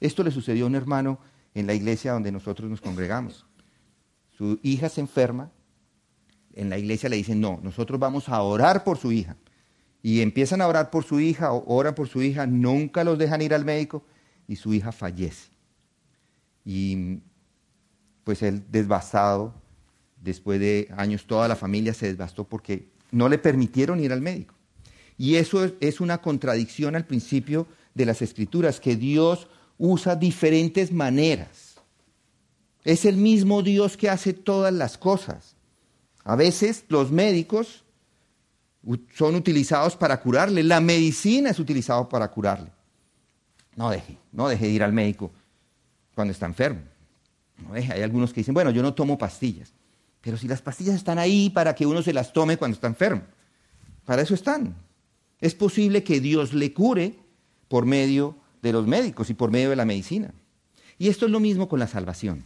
Esto 0.00 0.24
le 0.24 0.30
sucedió 0.30 0.64
a 0.64 0.68
un 0.68 0.74
hermano 0.74 1.18
en 1.52 1.66
la 1.66 1.74
iglesia 1.74 2.12
donde 2.12 2.32
nosotros 2.32 2.70
nos 2.70 2.80
congregamos. 2.80 3.44
Su 4.38 4.58
hija 4.62 4.88
se 4.88 5.02
enferma. 5.02 5.52
En 6.54 6.70
la 6.70 6.78
iglesia 6.78 7.10
le 7.10 7.16
dicen, 7.16 7.42
no, 7.42 7.60
nosotros 7.62 8.00
vamos 8.00 8.30
a 8.30 8.40
orar 8.40 8.82
por 8.82 8.96
su 8.96 9.12
hija. 9.12 9.36
Y 10.02 10.22
empiezan 10.22 10.62
a 10.62 10.66
orar 10.66 10.88
por 10.88 11.04
su 11.04 11.20
hija, 11.20 11.52
oran 11.52 11.94
por 11.94 12.08
su 12.08 12.22
hija, 12.22 12.46
nunca 12.46 13.04
los 13.04 13.18
dejan 13.18 13.42
ir 13.42 13.52
al 13.52 13.66
médico 13.66 14.02
y 14.48 14.56
su 14.56 14.72
hija 14.72 14.92
fallece. 14.92 15.50
Y 16.64 17.18
pues 18.24 18.42
él 18.42 18.64
desbastado, 18.70 19.52
después 20.22 20.58
de 20.58 20.88
años 20.96 21.26
toda 21.26 21.48
la 21.48 21.56
familia 21.56 21.92
se 21.92 22.06
desbastó 22.06 22.48
porque 22.48 22.88
no 23.10 23.28
le 23.28 23.36
permitieron 23.36 24.00
ir 24.00 24.10
al 24.10 24.22
médico. 24.22 24.54
Y 25.16 25.36
eso 25.36 25.70
es, 25.80 26.00
una 26.00 26.18
contradicción 26.18 26.96
al 26.96 27.06
principio 27.06 27.66
de 27.94 28.06
las 28.06 28.22
escrituras, 28.22 28.80
que 28.80 28.96
Dios 28.96 29.48
usa 29.78 30.16
diferentes 30.16 30.92
maneras. 30.92 31.76
Es 32.84 33.04
el 33.04 33.16
mismo 33.16 33.62
Dios 33.62 33.96
que 33.96 34.10
hace 34.10 34.32
todas 34.32 34.72
las 34.72 34.98
cosas. 34.98 35.56
A 36.24 36.36
veces 36.36 36.84
los 36.88 37.10
médicos 37.10 37.84
son 39.14 39.34
utilizados 39.34 39.96
para 39.96 40.20
curarle, 40.20 40.62
la 40.62 40.80
medicina 40.80 41.50
es 41.50 41.58
utilizada 41.58 42.08
para 42.08 42.30
curarle. 42.30 42.70
No 43.76 43.90
deje, 43.90 44.18
no 44.32 44.48
deje 44.48 44.66
de 44.66 44.72
ir 44.72 44.82
al 44.82 44.92
médico 44.92 45.30
cuando 46.14 46.32
está 46.32 46.46
enfermo. 46.46 46.80
Hay 47.72 48.02
algunos 48.02 48.32
que 48.32 48.40
dicen, 48.40 48.54
bueno, 48.54 48.70
yo 48.70 48.82
no 48.82 48.94
tomo 48.94 49.16
pastillas. 49.16 49.72
Pero 50.20 50.36
si 50.36 50.48
las 50.48 50.62
pastillas 50.62 50.94
están 50.94 51.18
ahí 51.18 51.50
para 51.50 51.74
que 51.74 51.86
uno 51.86 52.02
se 52.02 52.12
las 52.12 52.32
tome 52.32 52.56
cuando 52.56 52.74
está 52.74 52.86
enfermo, 52.86 53.22
para 54.04 54.22
eso 54.22 54.34
están. 54.34 54.74
Es 55.40 55.54
posible 55.54 56.02
que 56.02 56.20
Dios 56.20 56.52
le 56.54 56.72
cure 56.72 57.14
por 57.68 57.86
medio 57.86 58.36
de 58.62 58.72
los 58.72 58.86
médicos 58.86 59.30
y 59.30 59.34
por 59.34 59.50
medio 59.50 59.70
de 59.70 59.76
la 59.76 59.84
medicina. 59.84 60.32
Y 60.98 61.08
esto 61.08 61.26
es 61.26 61.32
lo 61.32 61.40
mismo 61.40 61.68
con 61.68 61.80
la 61.80 61.86
salvación. 61.86 62.44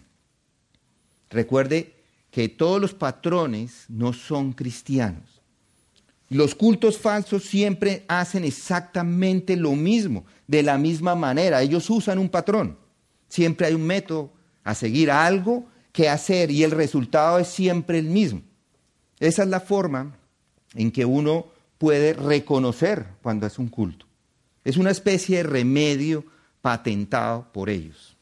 Recuerde 1.30 1.94
que 2.30 2.48
todos 2.48 2.80
los 2.80 2.94
patrones 2.94 3.84
no 3.88 4.12
son 4.12 4.52
cristianos. 4.52 5.38
Los 6.30 6.54
cultos 6.54 6.98
falsos 6.98 7.44
siempre 7.44 8.04
hacen 8.06 8.44
exactamente 8.44 9.56
lo 9.56 9.72
mismo, 9.72 10.24
de 10.46 10.62
la 10.62 10.76
misma 10.76 11.14
manera. 11.14 11.62
Ellos 11.62 11.88
usan 11.88 12.18
un 12.18 12.28
patrón. 12.28 12.78
Siempre 13.28 13.66
hay 13.66 13.74
un 13.74 13.86
método 13.86 14.32
a 14.62 14.74
seguir 14.74 15.10
algo 15.10 15.66
que 15.92 16.08
hacer 16.08 16.50
y 16.50 16.64
el 16.64 16.70
resultado 16.70 17.38
es 17.38 17.48
siempre 17.48 17.98
el 17.98 18.06
mismo. 18.06 18.42
Esa 19.18 19.42
es 19.42 19.48
la 19.48 19.60
forma 19.60 20.16
en 20.74 20.90
que 20.90 21.04
uno 21.04 21.46
puede 21.78 22.12
reconocer 22.12 23.06
cuando 23.22 23.46
es 23.46 23.58
un 23.58 23.68
culto. 23.68 24.07
Es 24.64 24.76
una 24.76 24.90
especie 24.90 25.38
de 25.38 25.42
remedio 25.44 26.24
patentado 26.60 27.48
por 27.52 27.70
ellos. 27.70 28.16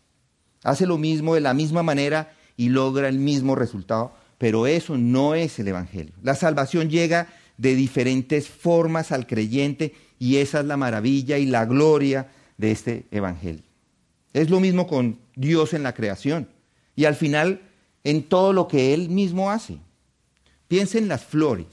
Hace 0.62 0.86
lo 0.86 0.98
mismo 0.98 1.34
de 1.34 1.40
la 1.40 1.54
misma 1.54 1.82
manera 1.82 2.32
y 2.56 2.68
logra 2.68 3.08
el 3.08 3.18
mismo 3.18 3.54
resultado, 3.54 4.12
pero 4.38 4.66
eso 4.66 4.96
no 4.96 5.34
es 5.34 5.58
el 5.58 5.68
Evangelio. 5.68 6.12
La 6.22 6.34
salvación 6.34 6.90
llega 6.90 7.28
de 7.56 7.74
diferentes 7.74 8.48
formas 8.48 9.12
al 9.12 9.26
creyente 9.26 9.94
y 10.18 10.36
esa 10.36 10.60
es 10.60 10.66
la 10.66 10.76
maravilla 10.76 11.38
y 11.38 11.46
la 11.46 11.64
gloria 11.64 12.28
de 12.58 12.70
este 12.70 13.06
Evangelio. 13.10 13.62
Es 14.32 14.50
lo 14.50 14.60
mismo 14.60 14.86
con 14.86 15.18
Dios 15.34 15.72
en 15.72 15.82
la 15.82 15.94
creación 15.94 16.48
y 16.94 17.04
al 17.04 17.14
final 17.14 17.60
en 18.04 18.22
todo 18.24 18.52
lo 18.52 18.68
que 18.68 18.94
Él 18.94 19.08
mismo 19.08 19.50
hace. 19.50 19.78
Piense 20.68 20.98
en 20.98 21.08
las 21.08 21.24
flores 21.24 21.66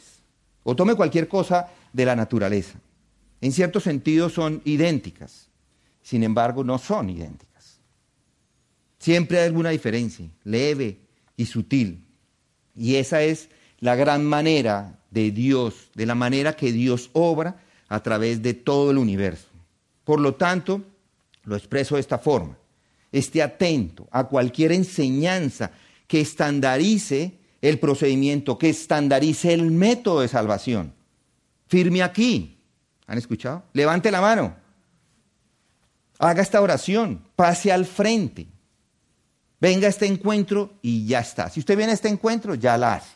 o 0.64 0.76
tome 0.76 0.96
cualquier 0.96 1.28
cosa 1.28 1.70
de 1.92 2.06
la 2.06 2.16
naturaleza. 2.16 2.80
En 3.44 3.52
cierto 3.52 3.82
sentido 3.82 4.30
son 4.30 4.62
idénticas, 4.64 5.50
sin 6.02 6.24
embargo 6.24 6.64
no 6.64 6.78
son 6.78 7.10
idénticas. 7.10 7.82
Siempre 9.00 9.38
hay 9.38 9.48
alguna 9.48 9.72
diferencia, 9.72 10.30
leve 10.46 11.00
y 11.36 11.46
sutil. 11.46 12.06
Y 12.74 12.96
esa 12.96 13.22
es 13.22 13.50
la 13.82 13.98
gran 13.98 14.24
manera 14.24 14.98
de 15.12 15.32
Dios, 15.32 15.90
de 15.94 16.06
la 16.06 16.16
manera 16.16 16.56
que 16.56 16.72
Dios 16.72 17.10
obra 17.12 17.62
a 17.90 18.02
través 18.02 18.42
de 18.42 18.54
todo 18.54 18.92
el 18.92 18.98
universo. 18.98 19.50
Por 20.06 20.22
lo 20.22 20.36
tanto, 20.36 20.82
lo 21.44 21.58
expreso 21.58 21.96
de 21.96 22.02
esta 22.02 22.20
forma. 22.20 22.58
Esté 23.12 23.44
atento 23.44 24.08
a 24.12 24.24
cualquier 24.24 24.72
enseñanza 24.72 25.72
que 26.08 26.22
estandarice 26.22 27.40
el 27.62 27.78
procedimiento, 27.78 28.58
que 28.58 28.70
estandarice 28.70 29.54
el 29.54 29.70
método 29.70 30.22
de 30.22 30.30
salvación. 30.30 30.94
Firme 31.68 32.04
aquí. 32.04 32.54
¿Han 33.08 33.18
escuchado? 33.18 33.64
Levante 33.74 34.12
la 34.12 34.22
mano. 34.22 34.56
Haga 36.20 36.42
esta 36.42 36.62
oración. 36.62 37.24
Pase 37.36 37.72
al 37.72 37.86
frente. 37.86 38.48
Venga 39.60 39.88
a 39.88 39.90
este 39.90 40.06
encuentro 40.06 40.74
y 40.82 41.06
ya 41.06 41.20
está. 41.20 41.50
Si 41.50 41.60
usted 41.60 41.78
viene 41.78 41.92
a 41.92 41.96
este 41.96 42.10
encuentro, 42.10 42.56
ya 42.56 42.78
la 42.78 42.96
hace. 42.96 43.16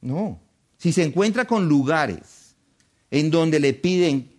No. 0.00 0.40
Si 0.76 0.92
se 0.92 1.02
encuentra 1.02 1.46
con 1.46 1.68
lugares 1.68 2.54
en 3.10 3.30
donde 3.30 3.60
le 3.60 3.72
piden 3.72 4.32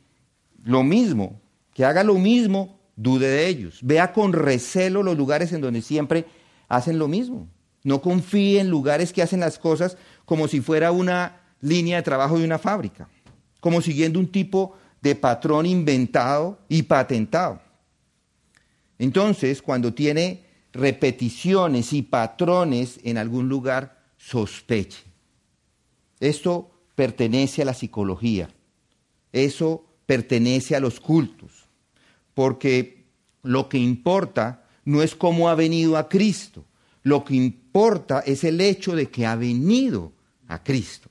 lo 0.64 0.84
mismo, 0.84 1.42
que 1.74 1.86
haga 1.86 2.04
lo 2.04 2.16
mismo, 2.16 2.80
dude 2.96 3.28
de 3.28 3.48
ellos. 3.48 3.80
Vea 3.82 4.14
con 4.14 4.34
recelo 4.34 5.04
los 5.04 5.18
lugares 5.18 5.52
en 5.54 5.62
donde 5.62 5.82
siempre 5.82 6.26
hacen 6.68 7.00
lo 7.00 7.08
mismo. 7.08 7.48
No 7.84 8.02
confíe 8.02 8.60
en 8.60 8.70
lugares 8.70 9.14
que 9.14 9.22
hacen 9.22 9.40
las 9.40 9.58
cosas 9.58 9.98
como 10.26 10.48
si 10.48 10.62
fuera 10.62 10.92
una 10.92 11.42
línea 11.62 11.98
de 11.98 12.04
trabajo 12.04 12.38
de 12.38 12.46
una 12.46 12.60
fábrica, 12.60 13.10
como 13.68 13.82
siguiendo 13.82 14.18
un 14.18 14.32
tipo 14.32 14.78
de 15.02 15.14
patrón 15.14 15.66
inventado 15.66 16.58
y 16.70 16.84
patentado. 16.84 17.60
Entonces, 18.98 19.62
cuando 19.62 19.94
tiene 19.94 20.46
repeticiones 20.72 21.92
y 21.92 22.02
patrones 22.02 22.98
en 23.04 23.18
algún 23.18 23.50
lugar, 23.50 24.06
sospeche. 24.16 25.04
Esto 26.22 26.72
pertenece 26.96 27.62
a 27.62 27.66
la 27.66 27.74
psicología, 27.74 28.50
eso 29.34 29.84
pertenece 30.06 30.74
a 30.78 30.80
los 30.80 31.02
cultos, 31.02 31.66
porque 32.34 33.04
lo 33.44 33.68
que 33.68 33.80
importa 33.80 34.64
no 34.86 35.04
es 35.04 35.14
cómo 35.14 35.50
ha 35.50 35.56
venido 35.56 35.98
a 35.98 36.08
Cristo, 36.08 36.64
lo 37.04 37.26
que 37.26 37.36
importa 37.36 38.22
es 38.22 38.46
el 38.46 38.62
hecho 38.62 38.96
de 38.96 39.10
que 39.10 39.26
ha 39.26 39.36
venido 39.36 40.14
a 40.48 40.64
Cristo. 40.64 41.10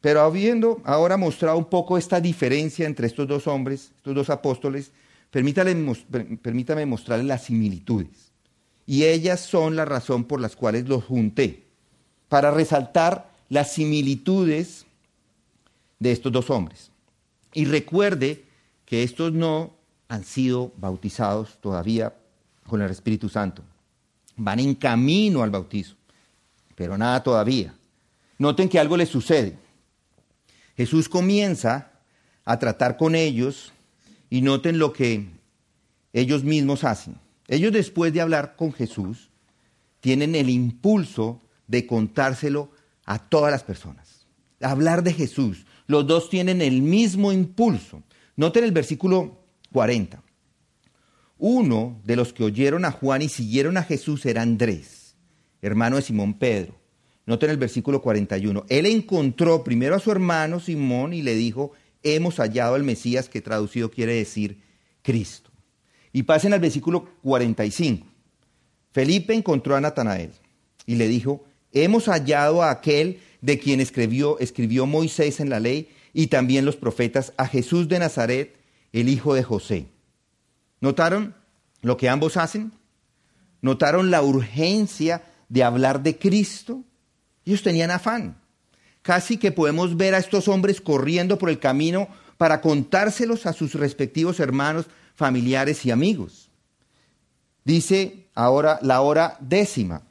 Pero 0.00 0.22
habiendo 0.22 0.80
ahora 0.84 1.16
mostrado 1.16 1.58
un 1.58 1.66
poco 1.66 1.98
esta 1.98 2.20
diferencia 2.20 2.86
entre 2.86 3.06
estos 3.06 3.28
dos 3.28 3.46
hombres, 3.46 3.92
estos 3.96 4.14
dos 4.14 4.30
apóstoles, 4.30 4.92
permítame 5.30 6.86
mostrarles 6.86 7.26
las 7.26 7.44
similitudes. 7.44 8.32
Y 8.86 9.04
ellas 9.04 9.40
son 9.40 9.76
la 9.76 9.84
razón 9.84 10.24
por 10.24 10.40
las 10.40 10.56
cuales 10.56 10.88
los 10.88 11.04
junté, 11.04 11.64
para 12.28 12.50
resaltar 12.50 13.30
las 13.48 13.72
similitudes 13.72 14.86
de 15.98 16.12
estos 16.12 16.32
dos 16.32 16.48
hombres. 16.50 16.90
Y 17.52 17.66
recuerde 17.66 18.44
que 18.86 19.02
estos 19.02 19.32
no 19.32 19.74
han 20.08 20.24
sido 20.24 20.72
bautizados 20.76 21.58
todavía 21.60 22.14
con 22.66 22.80
el 22.80 22.90
Espíritu 22.90 23.28
Santo. 23.28 23.62
Van 24.36 24.58
en 24.58 24.74
camino 24.74 25.42
al 25.42 25.50
bautizo, 25.50 25.94
pero 26.74 26.96
nada 26.96 27.22
todavía. 27.22 27.74
Noten 28.38 28.68
que 28.68 28.78
algo 28.78 28.96
les 28.96 29.08
sucede. 29.10 29.58
Jesús 30.80 31.10
comienza 31.10 31.92
a 32.42 32.58
tratar 32.58 32.96
con 32.96 33.14
ellos 33.14 33.70
y 34.30 34.40
noten 34.40 34.78
lo 34.78 34.94
que 34.94 35.26
ellos 36.14 36.42
mismos 36.42 36.84
hacen. 36.84 37.16
Ellos 37.48 37.70
después 37.70 38.14
de 38.14 38.22
hablar 38.22 38.56
con 38.56 38.72
Jesús 38.72 39.28
tienen 40.00 40.34
el 40.34 40.48
impulso 40.48 41.42
de 41.66 41.86
contárselo 41.86 42.70
a 43.04 43.18
todas 43.18 43.52
las 43.52 43.62
personas. 43.62 44.26
Hablar 44.62 45.02
de 45.02 45.12
Jesús. 45.12 45.66
Los 45.86 46.06
dos 46.06 46.30
tienen 46.30 46.62
el 46.62 46.80
mismo 46.80 47.30
impulso. 47.30 48.02
Noten 48.36 48.64
el 48.64 48.72
versículo 48.72 49.38
40. 49.72 50.22
Uno 51.36 52.00
de 52.04 52.16
los 52.16 52.32
que 52.32 52.44
oyeron 52.44 52.86
a 52.86 52.90
Juan 52.90 53.20
y 53.20 53.28
siguieron 53.28 53.76
a 53.76 53.82
Jesús 53.82 54.24
era 54.24 54.40
Andrés, 54.40 55.14
hermano 55.60 55.96
de 55.96 56.02
Simón 56.02 56.32
Pedro. 56.32 56.79
Noten 57.30 57.50
el 57.50 57.58
versículo 57.58 58.02
41. 58.02 58.66
Él 58.68 58.86
encontró 58.86 59.62
primero 59.62 59.94
a 59.94 60.00
su 60.00 60.10
hermano 60.10 60.58
Simón 60.58 61.12
y 61.12 61.22
le 61.22 61.36
dijo, 61.36 61.70
hemos 62.02 62.38
hallado 62.40 62.74
al 62.74 62.82
Mesías, 62.82 63.28
que 63.28 63.40
traducido 63.40 63.88
quiere 63.88 64.14
decir 64.14 64.60
Cristo. 65.00 65.48
Y 66.12 66.24
pasen 66.24 66.54
al 66.54 66.58
versículo 66.58 67.04
45. 67.22 68.04
Felipe 68.90 69.32
encontró 69.32 69.76
a 69.76 69.80
Natanael 69.80 70.32
y 70.86 70.96
le 70.96 71.06
dijo, 71.06 71.44
hemos 71.70 72.06
hallado 72.06 72.64
a 72.64 72.72
aquel 72.72 73.20
de 73.42 73.60
quien 73.60 73.78
escribió, 73.78 74.36
escribió 74.40 74.86
Moisés 74.86 75.38
en 75.38 75.50
la 75.50 75.60
ley 75.60 75.88
y 76.12 76.26
también 76.26 76.64
los 76.64 76.74
profetas, 76.74 77.32
a 77.36 77.46
Jesús 77.46 77.86
de 77.86 78.00
Nazaret, 78.00 78.56
el 78.92 79.08
hijo 79.08 79.34
de 79.34 79.44
José. 79.44 79.86
¿Notaron 80.80 81.36
lo 81.80 81.96
que 81.96 82.08
ambos 82.08 82.36
hacen? 82.36 82.72
¿Notaron 83.62 84.10
la 84.10 84.20
urgencia 84.20 85.22
de 85.48 85.62
hablar 85.62 86.02
de 86.02 86.18
Cristo? 86.18 86.82
Ellos 87.44 87.62
tenían 87.62 87.90
afán. 87.90 88.36
Casi 89.02 89.38
que 89.38 89.52
podemos 89.52 89.96
ver 89.96 90.14
a 90.14 90.18
estos 90.18 90.48
hombres 90.48 90.80
corriendo 90.80 91.38
por 91.38 91.48
el 91.48 91.58
camino 91.58 92.08
para 92.36 92.60
contárselos 92.60 93.46
a 93.46 93.52
sus 93.52 93.74
respectivos 93.74 94.40
hermanos, 94.40 94.86
familiares 95.14 95.84
y 95.84 95.90
amigos. 95.90 96.50
Dice 97.64 98.28
ahora 98.34 98.78
la 98.82 99.00
hora 99.00 99.36
décima 99.40 100.02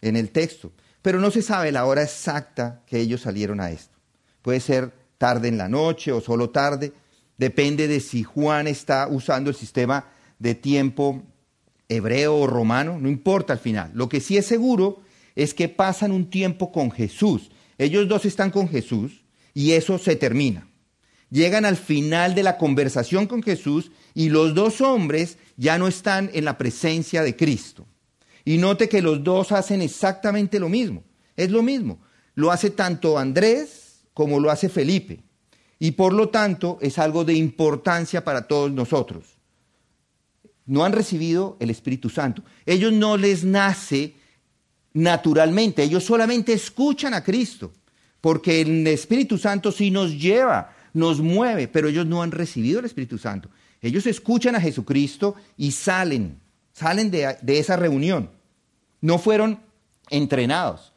en 0.00 0.16
el 0.16 0.30
texto, 0.30 0.72
pero 1.02 1.20
no 1.20 1.30
se 1.30 1.42
sabe 1.42 1.72
la 1.72 1.86
hora 1.86 2.02
exacta 2.02 2.82
que 2.86 3.00
ellos 3.00 3.22
salieron 3.22 3.60
a 3.60 3.70
esto. 3.70 3.96
Puede 4.42 4.60
ser 4.60 4.92
tarde 5.18 5.48
en 5.48 5.58
la 5.58 5.68
noche 5.68 6.12
o 6.12 6.20
solo 6.20 6.50
tarde, 6.50 6.92
depende 7.38 7.88
de 7.88 8.00
si 8.00 8.22
Juan 8.22 8.66
está 8.66 9.08
usando 9.08 9.50
el 9.50 9.56
sistema 9.56 10.06
de 10.38 10.54
tiempo 10.54 11.22
hebreo 11.88 12.36
o 12.36 12.46
romano, 12.46 12.98
no 12.98 13.08
importa 13.08 13.52
al 13.52 13.58
final. 13.58 13.90
Lo 13.94 14.08
que 14.08 14.20
sí 14.20 14.36
es 14.36 14.46
seguro 14.46 15.00
es 15.34 15.54
que 15.54 15.68
pasan 15.68 16.12
un 16.12 16.30
tiempo 16.30 16.72
con 16.72 16.90
Jesús. 16.90 17.50
Ellos 17.78 18.08
dos 18.08 18.24
están 18.24 18.50
con 18.50 18.68
Jesús 18.68 19.24
y 19.52 19.72
eso 19.72 19.98
se 19.98 20.16
termina. 20.16 20.68
Llegan 21.30 21.64
al 21.64 21.76
final 21.76 22.34
de 22.34 22.42
la 22.42 22.58
conversación 22.58 23.26
con 23.26 23.42
Jesús 23.42 23.90
y 24.14 24.28
los 24.28 24.54
dos 24.54 24.80
hombres 24.80 25.38
ya 25.56 25.78
no 25.78 25.88
están 25.88 26.30
en 26.32 26.44
la 26.44 26.58
presencia 26.58 27.22
de 27.22 27.34
Cristo. 27.34 27.86
Y 28.44 28.58
note 28.58 28.88
que 28.88 29.02
los 29.02 29.24
dos 29.24 29.52
hacen 29.52 29.82
exactamente 29.82 30.60
lo 30.60 30.68
mismo. 30.68 31.02
Es 31.36 31.50
lo 31.50 31.62
mismo. 31.62 31.98
Lo 32.34 32.52
hace 32.52 32.70
tanto 32.70 33.18
Andrés 33.18 34.04
como 34.12 34.38
lo 34.38 34.50
hace 34.50 34.68
Felipe. 34.68 35.22
Y 35.78 35.92
por 35.92 36.12
lo 36.12 36.28
tanto 36.28 36.78
es 36.80 36.98
algo 36.98 37.24
de 37.24 37.34
importancia 37.34 38.22
para 38.22 38.46
todos 38.46 38.70
nosotros. 38.70 39.38
No 40.66 40.84
han 40.84 40.92
recibido 40.92 41.56
el 41.60 41.70
Espíritu 41.70 42.10
Santo. 42.10 42.42
Ellos 42.64 42.92
no 42.92 43.16
les 43.16 43.44
nace 43.44 44.14
naturalmente, 44.94 45.82
ellos 45.82 46.04
solamente 46.04 46.52
escuchan 46.52 47.12
a 47.12 47.22
Cristo, 47.22 47.72
porque 48.20 48.62
el 48.62 48.86
Espíritu 48.86 49.36
Santo 49.36 49.70
sí 49.70 49.90
nos 49.90 50.18
lleva, 50.18 50.74
nos 50.94 51.20
mueve, 51.20 51.68
pero 51.68 51.88
ellos 51.88 52.06
no 52.06 52.22
han 52.22 52.30
recibido 52.30 52.78
el 52.78 52.86
Espíritu 52.86 53.18
Santo. 53.18 53.50
Ellos 53.82 54.06
escuchan 54.06 54.56
a 54.56 54.60
Jesucristo 54.60 55.34
y 55.58 55.72
salen, 55.72 56.40
salen 56.72 57.10
de, 57.10 57.36
de 57.42 57.58
esa 57.58 57.76
reunión. 57.76 58.30
No 59.02 59.18
fueron 59.18 59.60
entrenados, 60.08 60.92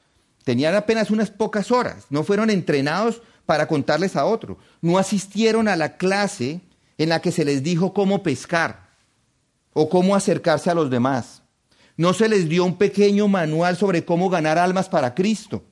tenían 0.46 0.76
apenas 0.76 1.12
unas 1.12 1.30
pocas 1.30 1.72
horas, 1.72 2.06
no 2.10 2.24
fueron 2.24 2.50
entrenados 2.50 3.22
para 3.46 3.68
contarles 3.68 4.16
a 4.16 4.26
otro, 4.26 4.58
no 4.82 4.98
asistieron 4.98 5.68
a 5.68 5.76
la 5.76 5.98
clase 5.98 6.62
en 6.98 7.10
la 7.10 7.22
que 7.22 7.32
se 7.32 7.46
les 7.46 7.64
dijo 7.64 7.94
cómo 7.94 8.24
pescar 8.24 8.88
o 9.74 9.90
cómo 9.90 10.16
acercarse 10.16 10.70
a 10.70 10.74
los 10.74 10.90
demás. 10.90 11.42
No 11.98 12.14
se 12.14 12.30
les 12.30 12.48
dio 12.48 12.64
un 12.64 12.78
pequeño 12.78 13.28
manual 13.28 13.76
sobre 13.76 14.06
cómo 14.06 14.30
ganar 14.30 14.58
almas 14.58 14.88
para 14.88 15.16
Cristo. 15.16 15.64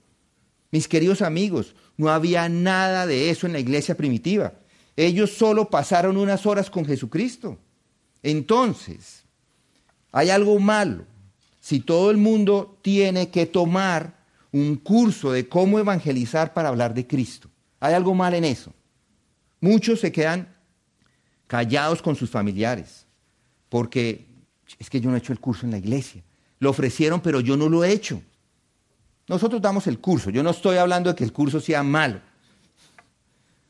Mis 0.72 0.88
queridos 0.88 1.22
amigos, 1.22 1.76
no 1.98 2.10
había 2.10 2.50
nada 2.50 3.06
de 3.06 3.30
eso 3.30 3.46
en 3.46 3.54
la 3.54 3.60
iglesia 3.60 3.96
primitiva. 3.96 4.54
Ellos 4.96 5.32
solo 5.32 5.70
pasaron 5.70 6.18
unas 6.18 6.46
horas 6.46 6.70
con 6.70 6.84
Jesucristo. 6.84 7.58
Entonces, 8.24 9.24
hay 10.12 10.32
algo 10.32 10.58
malo 10.60 11.06
si 11.60 11.80
todo 11.80 12.10
el 12.10 12.18
mundo 12.18 12.80
tiene 12.82 13.30
que 13.30 13.46
tomar 13.46 14.16
un 14.52 14.78
curso 14.78 15.32
de 15.32 15.48
cómo 15.48 15.80
evangelizar 15.80 16.54
para 16.54 16.70
hablar 16.70 16.94
de 16.94 17.06
Cristo. 17.06 17.50
Hay 17.80 17.94
algo 17.94 18.16
mal 18.16 18.34
en 18.34 18.46
eso. 18.46 18.74
Muchos 19.60 20.00
se 20.00 20.12
quedan 20.12 20.56
callados 21.48 22.02
con 22.02 22.16
sus 22.16 22.30
familiares 22.30 23.06
porque 23.70 24.25
es 24.80 24.90
que 24.90 25.00
yo 25.00 25.10
no 25.10 25.16
he 25.16 25.20
hecho 25.20 25.34
el 25.34 25.40
curso 25.40 25.66
en 25.66 25.72
la 25.72 25.78
iglesia. 25.78 26.24
Lo 26.60 26.70
ofrecieron, 26.70 27.22
pero 27.22 27.40
yo 27.40 27.58
no 27.58 27.70
lo 27.70 27.84
he 27.84 27.92
hecho. 27.92 28.22
Nosotros 29.28 29.62
damos 29.62 29.88
el 29.88 30.00
curso. 30.00 30.30
Yo 30.30 30.44
no 30.44 30.52
estoy 30.52 30.78
hablando 30.78 31.10
de 31.10 31.16
que 31.16 31.24
el 31.24 31.34
curso 31.34 31.60
sea 31.60 31.84
malo. 31.84 32.22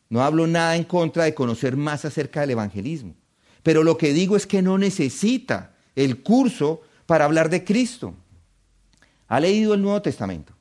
No 0.09 0.21
hablo 0.23 0.47
nada 0.47 0.75
en 0.75 0.83
contra 0.83 1.23
de 1.23 1.33
conocer 1.33 1.75
más 1.75 2.05
acerca 2.05 2.41
del 2.41 2.51
evangelismo. 2.51 3.15
Pero 3.63 3.83
lo 3.83 3.97
que 3.97 4.13
digo 4.13 4.35
es 4.35 4.45
que 4.45 4.61
no 4.61 4.77
necesita 4.77 5.75
el 5.95 6.21
curso 6.21 6.81
para 7.05 7.25
hablar 7.25 7.49
de 7.49 7.63
Cristo. 7.63 8.13
¿Ha 9.27 9.39
leído 9.39 9.73
el 9.73 9.81
Nuevo 9.81 10.01
Testamento? 10.01 10.53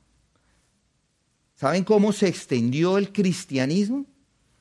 ¿Saben 1.55 1.83
cómo 1.83 2.11
se 2.11 2.27
extendió 2.27 2.97
el 2.97 3.11
cristianismo? 3.11 4.05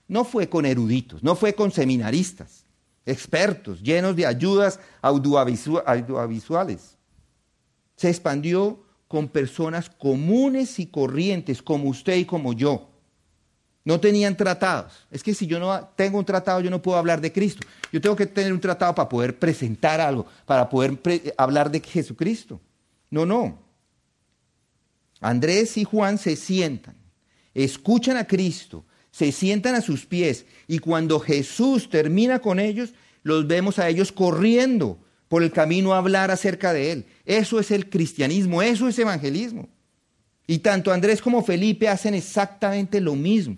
No 0.06 0.24
fue 0.24 0.48
con 0.48 0.66
eruditos, 0.66 1.22
no 1.22 1.34
fue 1.34 1.54
con 1.54 1.72
seminaristas 1.72 2.63
expertos, 3.06 3.82
llenos 3.82 4.16
de 4.16 4.26
ayudas 4.26 4.80
audiovisuales. 5.02 6.96
Se 7.96 8.08
expandió 8.08 8.82
con 9.08 9.28
personas 9.28 9.88
comunes 9.90 10.78
y 10.78 10.86
corrientes 10.86 11.62
como 11.62 11.88
usted 11.88 12.16
y 12.16 12.24
como 12.24 12.52
yo. 12.52 12.90
No 13.84 14.00
tenían 14.00 14.36
tratados. 14.36 15.06
Es 15.10 15.22
que 15.22 15.34
si 15.34 15.46
yo 15.46 15.60
no 15.60 15.88
tengo 15.94 16.18
un 16.18 16.24
tratado, 16.24 16.60
yo 16.60 16.70
no 16.70 16.80
puedo 16.80 16.96
hablar 16.96 17.20
de 17.20 17.32
Cristo. 17.32 17.66
Yo 17.92 18.00
tengo 18.00 18.16
que 18.16 18.26
tener 18.26 18.52
un 18.52 18.60
tratado 18.60 18.94
para 18.94 19.08
poder 19.08 19.38
presentar 19.38 20.00
algo, 20.00 20.26
para 20.46 20.68
poder 20.68 20.98
hablar 21.36 21.70
de 21.70 21.80
Jesucristo. 21.80 22.60
No, 23.10 23.26
no. 23.26 23.62
Andrés 25.20 25.76
y 25.76 25.84
Juan 25.84 26.18
se 26.18 26.36
sientan, 26.36 26.96
escuchan 27.54 28.16
a 28.16 28.26
Cristo, 28.26 28.84
se 29.14 29.30
sientan 29.30 29.76
a 29.76 29.80
sus 29.80 30.06
pies 30.06 30.44
y 30.66 30.80
cuando 30.80 31.20
Jesús 31.20 31.88
termina 31.88 32.40
con 32.40 32.58
ellos, 32.58 32.94
los 33.22 33.46
vemos 33.46 33.78
a 33.78 33.88
ellos 33.88 34.10
corriendo 34.10 34.98
por 35.28 35.44
el 35.44 35.52
camino 35.52 35.94
a 35.94 35.98
hablar 35.98 36.32
acerca 36.32 36.72
de 36.72 36.90
Él. 36.90 37.06
Eso 37.24 37.60
es 37.60 37.70
el 37.70 37.88
cristianismo, 37.88 38.60
eso 38.60 38.88
es 38.88 38.98
evangelismo. 38.98 39.68
Y 40.48 40.58
tanto 40.58 40.92
Andrés 40.92 41.22
como 41.22 41.44
Felipe 41.44 41.88
hacen 41.88 42.14
exactamente 42.14 43.00
lo 43.00 43.14
mismo. 43.14 43.56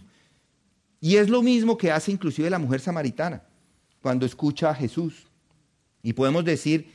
Y 1.00 1.16
es 1.16 1.30
lo 1.30 1.40
mismo 1.40 1.78
que 1.78 1.90
hace 1.90 2.12
inclusive 2.12 2.50
la 2.50 2.58
mujer 2.58 2.80
samaritana 2.80 3.42
cuando 4.02 4.26
escucha 4.26 4.68
a 4.68 4.74
Jesús. 4.74 5.26
Y 6.02 6.12
podemos 6.12 6.44
decir 6.44 6.92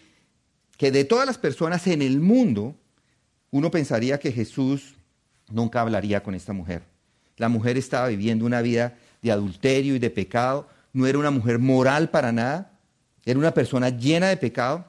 que 0.77 0.91
de 0.91 1.03
todas 1.03 1.25
las 1.25 1.39
personas 1.39 1.87
en 1.87 2.03
el 2.03 2.19
mundo, 2.19 2.75
uno 3.49 3.71
pensaría 3.71 4.19
que 4.19 4.31
Jesús 4.31 4.93
nunca 5.49 5.81
hablaría 5.81 6.21
con 6.21 6.35
esta 6.35 6.53
mujer. 6.53 6.90
La 7.37 7.49
mujer 7.49 7.77
estaba 7.77 8.07
viviendo 8.07 8.45
una 8.45 8.61
vida 8.61 8.97
de 9.21 9.31
adulterio 9.31 9.95
y 9.95 9.99
de 9.99 10.09
pecado, 10.09 10.67
no 10.93 11.07
era 11.07 11.17
una 11.17 11.31
mujer 11.31 11.59
moral 11.59 12.09
para 12.09 12.31
nada, 12.31 12.71
era 13.25 13.39
una 13.39 13.53
persona 13.53 13.89
llena 13.89 14.29
de 14.29 14.37
pecado. 14.37 14.85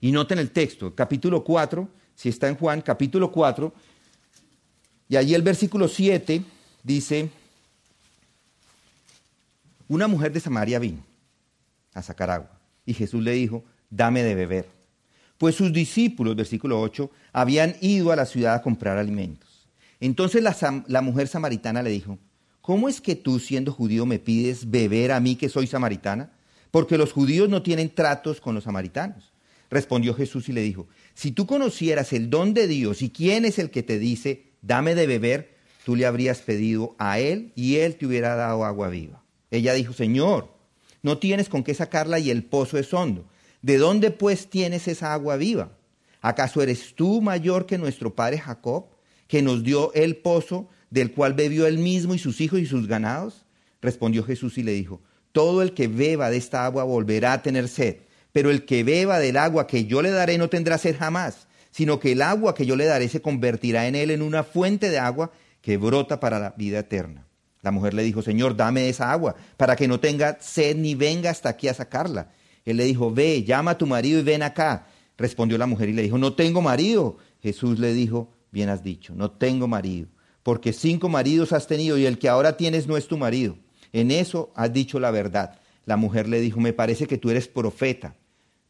Y 0.00 0.12
noten 0.12 0.38
el 0.38 0.50
texto, 0.50 0.94
capítulo 0.94 1.42
4, 1.42 1.88
si 2.14 2.28
está 2.28 2.48
en 2.48 2.56
Juan, 2.56 2.80
capítulo 2.82 3.32
4, 3.32 3.72
y 5.08 5.16
allí 5.16 5.34
el 5.34 5.42
versículo 5.42 5.88
7 5.88 6.42
dice, 6.82 7.30
una 9.88 10.06
mujer 10.06 10.32
de 10.32 10.40
Samaria 10.40 10.78
vino 10.78 11.02
a 11.94 12.02
sacar 12.02 12.30
agua, 12.30 12.50
y 12.84 12.94
Jesús 12.94 13.22
le 13.22 13.32
dijo, 13.32 13.64
dame 13.90 14.22
de 14.22 14.34
beber. 14.34 14.68
Pues 15.38 15.54
sus 15.54 15.72
discípulos, 15.72 16.36
versículo 16.36 16.80
8, 16.80 17.10
habían 17.32 17.76
ido 17.80 18.12
a 18.12 18.16
la 18.16 18.26
ciudad 18.26 18.54
a 18.54 18.62
comprar 18.62 18.98
alimentos. 18.98 19.47
Entonces 20.00 20.42
la, 20.42 21.02
mujer 21.02 21.28
samaritana 21.28 21.82
le 21.82 21.90
dijo, 21.90 22.18
¿cómo 22.60 22.88
es 22.88 23.00
que 23.00 23.16
tú 23.16 23.40
siendo 23.40 23.72
judío 23.72 24.06
me 24.06 24.18
pides 24.18 24.70
beber 24.70 25.12
a 25.12 25.20
mí 25.20 25.36
que 25.36 25.48
soy 25.48 25.66
samaritana? 25.66 26.32
Porque 26.70 26.98
los 26.98 27.12
judíos 27.12 27.48
no 27.48 27.62
tienen 27.62 27.94
tratos 27.94 28.40
con 28.40 28.54
los 28.54 28.64
samaritanos. 28.64 29.32
Respondió 29.70 30.14
Jesús 30.14 30.48
y 30.48 30.52
le 30.52 30.62
dijo, 30.62 30.86
si 31.14 31.32
tú 31.32 31.46
conocieras 31.46 32.12
el 32.12 32.30
don 32.30 32.54
de 32.54 32.66
Dios 32.66 33.02
y 33.02 33.10
quién 33.10 33.44
es 33.44 33.58
el 33.58 33.70
que 33.70 33.82
te 33.82 33.98
dice, 33.98 34.44
dame 34.62 34.94
de 34.94 35.06
beber, 35.06 35.56
tú 35.84 35.96
le 35.96 36.06
habrías 36.06 36.40
pedido 36.40 36.94
a 36.98 37.18
él 37.18 37.52
y 37.54 37.76
él 37.76 37.96
te 37.96 38.06
hubiera 38.06 38.34
dado 38.34 38.64
agua 38.64 38.88
viva. 38.88 39.22
Ella 39.50 39.74
dijo, 39.74 39.92
Señor, 39.92 40.52
no 41.02 41.18
tienes 41.18 41.48
con 41.48 41.64
qué 41.64 41.74
sacarla 41.74 42.18
y 42.18 42.30
el 42.30 42.44
pozo 42.44 42.78
es 42.78 42.92
hondo. 42.94 43.26
¿De 43.62 43.78
dónde 43.78 44.10
pues 44.10 44.48
tienes 44.48 44.88
esa 44.88 45.12
agua 45.12 45.36
viva? 45.36 45.72
¿Acaso 46.20 46.62
eres 46.62 46.94
tú 46.94 47.20
mayor 47.20 47.66
que 47.66 47.78
nuestro 47.78 48.14
padre 48.14 48.38
Jacob? 48.38 48.86
Que 49.28 49.42
nos 49.42 49.62
dio 49.62 49.92
el 49.94 50.16
pozo 50.16 50.68
del 50.90 51.12
cual 51.12 51.34
bebió 51.34 51.66
él 51.66 51.78
mismo 51.78 52.14
y 52.14 52.18
sus 52.18 52.40
hijos 52.40 52.58
y 52.58 52.66
sus 52.66 52.88
ganados? 52.88 53.46
Respondió 53.80 54.24
Jesús 54.24 54.58
y 54.58 54.64
le 54.64 54.72
dijo, 54.72 55.00
todo 55.30 55.62
el 55.62 55.72
que 55.74 55.86
beba 55.86 56.30
de 56.30 56.36
esta 56.36 56.64
agua 56.64 56.82
volverá 56.82 57.34
a 57.34 57.42
tener 57.42 57.68
sed, 57.68 57.98
pero 58.32 58.50
el 58.50 58.64
que 58.64 58.82
beba 58.82 59.20
del 59.20 59.36
agua 59.36 59.68
que 59.68 59.84
yo 59.84 60.02
le 60.02 60.10
daré 60.10 60.36
no 60.38 60.48
tendrá 60.48 60.78
sed 60.78 60.96
jamás, 60.98 61.46
sino 61.70 62.00
que 62.00 62.12
el 62.12 62.22
agua 62.22 62.54
que 62.54 62.66
yo 62.66 62.74
le 62.74 62.86
daré 62.86 63.08
se 63.08 63.22
convertirá 63.22 63.86
en 63.86 63.94
él 63.94 64.10
en 64.10 64.22
una 64.22 64.42
fuente 64.42 64.90
de 64.90 64.98
agua 64.98 65.30
que 65.60 65.76
brota 65.76 66.18
para 66.18 66.38
la 66.38 66.54
vida 66.56 66.80
eterna. 66.80 67.26
La 67.62 67.70
mujer 67.70 67.94
le 67.94 68.02
dijo, 68.02 68.22
Señor, 68.22 68.56
dame 68.56 68.88
esa 68.88 69.12
agua, 69.12 69.34
para 69.56 69.76
que 69.76 69.88
no 69.88 70.00
tenga 70.00 70.38
sed 70.40 70.76
ni 70.76 70.94
venga 70.94 71.30
hasta 71.30 71.50
aquí 71.50 71.68
a 71.68 71.74
sacarla. 71.74 72.30
Él 72.64 72.76
le 72.76 72.84
dijo, 72.84 73.12
ve, 73.12 73.42
llama 73.44 73.72
a 73.72 73.78
tu 73.78 73.86
marido 73.86 74.20
y 74.20 74.22
ven 74.22 74.42
acá. 74.42 74.86
Respondió 75.16 75.58
la 75.58 75.66
mujer 75.66 75.88
y 75.88 75.92
le 75.92 76.02
dijo, 76.02 76.18
no 76.18 76.34
tengo 76.34 76.62
marido. 76.62 77.16
Jesús 77.42 77.78
le 77.78 77.92
dijo, 77.92 78.30
bien 78.50 78.68
has 78.68 78.82
dicho, 78.82 79.14
no 79.14 79.30
tengo 79.30 79.68
marido, 79.68 80.08
porque 80.42 80.72
cinco 80.72 81.08
maridos 81.08 81.52
has 81.52 81.66
tenido 81.66 81.98
y 81.98 82.06
el 82.06 82.18
que 82.18 82.28
ahora 82.28 82.56
tienes 82.56 82.86
no 82.86 82.96
es 82.96 83.08
tu 83.08 83.18
marido. 83.18 83.56
En 83.92 84.10
eso 84.10 84.52
has 84.54 84.72
dicho 84.72 85.00
la 85.00 85.10
verdad. 85.10 85.58
La 85.84 85.96
mujer 85.96 86.28
le 86.28 86.40
dijo, 86.40 86.60
me 86.60 86.72
parece 86.72 87.06
que 87.06 87.18
tú 87.18 87.30
eres 87.30 87.48
profeta. 87.48 88.14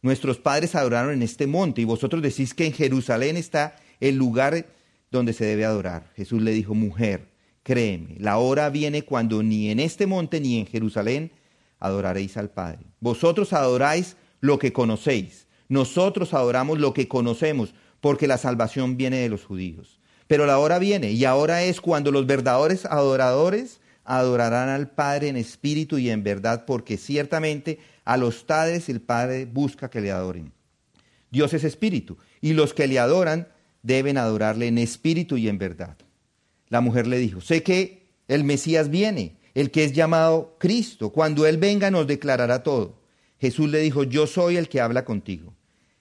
Nuestros 0.03 0.39
padres 0.39 0.75
adoraron 0.75 1.13
en 1.13 1.23
este 1.23 1.47
monte 1.47 1.81
y 1.81 1.85
vosotros 1.85 2.23
decís 2.23 2.55
que 2.55 2.67
en 2.67 2.73
Jerusalén 2.73 3.37
está 3.37 3.77
el 4.01 4.17
lugar 4.17 4.67
donde 5.11 5.33
se 5.33 5.45
debe 5.45 5.65
adorar. 5.65 6.13
Jesús 6.15 6.41
le 6.43 6.53
dijo, 6.53 6.75
mujer, 6.75 7.29
créeme, 7.65 8.17
la 8.19 8.39
hora 8.39 8.71
viene 8.71 9.03
cuando 9.03 9.43
ni 9.43 9.71
en 9.71 9.81
este 9.81 10.07
monte 10.07 10.41
ni 10.41 10.59
en 10.59 10.67
Jerusalén 10.67 11.33
adoraréis 11.81 12.37
al 12.37 12.51
Padre. 12.51 12.87
Vosotros 13.01 13.53
adoráis 13.53 14.17
lo 14.41 14.59
que 14.59 14.73
conocéis, 14.73 15.49
nosotros 15.69 16.33
adoramos 16.33 16.79
lo 16.79 16.95
que 16.95 17.09
conocemos, 17.09 17.75
porque 18.01 18.27
la 18.27 18.39
salvación 18.39 18.97
viene 18.97 19.19
de 19.19 19.29
los 19.29 19.45
judíos. 19.45 20.01
Pero 20.27 20.47
la 20.47 20.59
hora 20.59 20.79
viene, 20.79 21.11
y 21.13 21.25
ahora 21.25 21.63
es 21.63 21.81
cuando 21.81 22.13
los 22.13 22.27
verdaderos 22.27 22.85
adoradores 22.85 23.81
adorarán 24.05 24.69
al 24.69 24.91
Padre 24.91 25.29
en 25.29 25.37
espíritu 25.37 25.99
y 25.99 26.11
en 26.11 26.23
verdad, 26.23 26.65
porque 26.67 26.97
ciertamente 26.97 27.79
a 28.05 28.17
los 28.17 28.43
padres 28.45 28.89
el 28.89 29.01
Padre 29.01 29.45
busca 29.45 29.91
que 29.91 30.01
le 30.01 30.11
adoren. 30.11 30.53
Dios 31.31 31.53
es 31.53 31.65
espíritu, 31.65 32.17
y 32.41 32.55
los 32.55 32.73
que 32.73 32.87
le 32.87 32.99
adoran 32.99 33.49
deben 33.83 34.17
adorarle 34.19 34.67
en 34.67 34.79
espíritu 34.79 35.37
y 35.37 35.49
en 35.49 35.59
verdad. 35.59 35.97
La 36.69 36.81
mujer 36.81 37.07
le 37.07 37.19
dijo, 37.19 37.41
sé 37.41 37.63
que 37.63 38.09
el 38.29 38.45
Mesías 38.45 38.91
viene, 38.91 39.37
el 39.55 39.71
que 39.71 39.85
es 39.85 39.93
llamado 39.93 40.57
Cristo. 40.59 41.11
Cuando 41.11 41.47
Él 41.47 41.57
venga 41.59 41.91
nos 41.91 42.07
declarará 42.07 42.63
todo. 42.63 43.01
Jesús 43.41 43.69
le 43.71 43.81
dijo, 43.81 44.05
yo 44.05 44.27
soy 44.27 44.57
el 44.57 44.69
que 44.69 44.81
habla 44.81 45.05
contigo. 45.05 45.55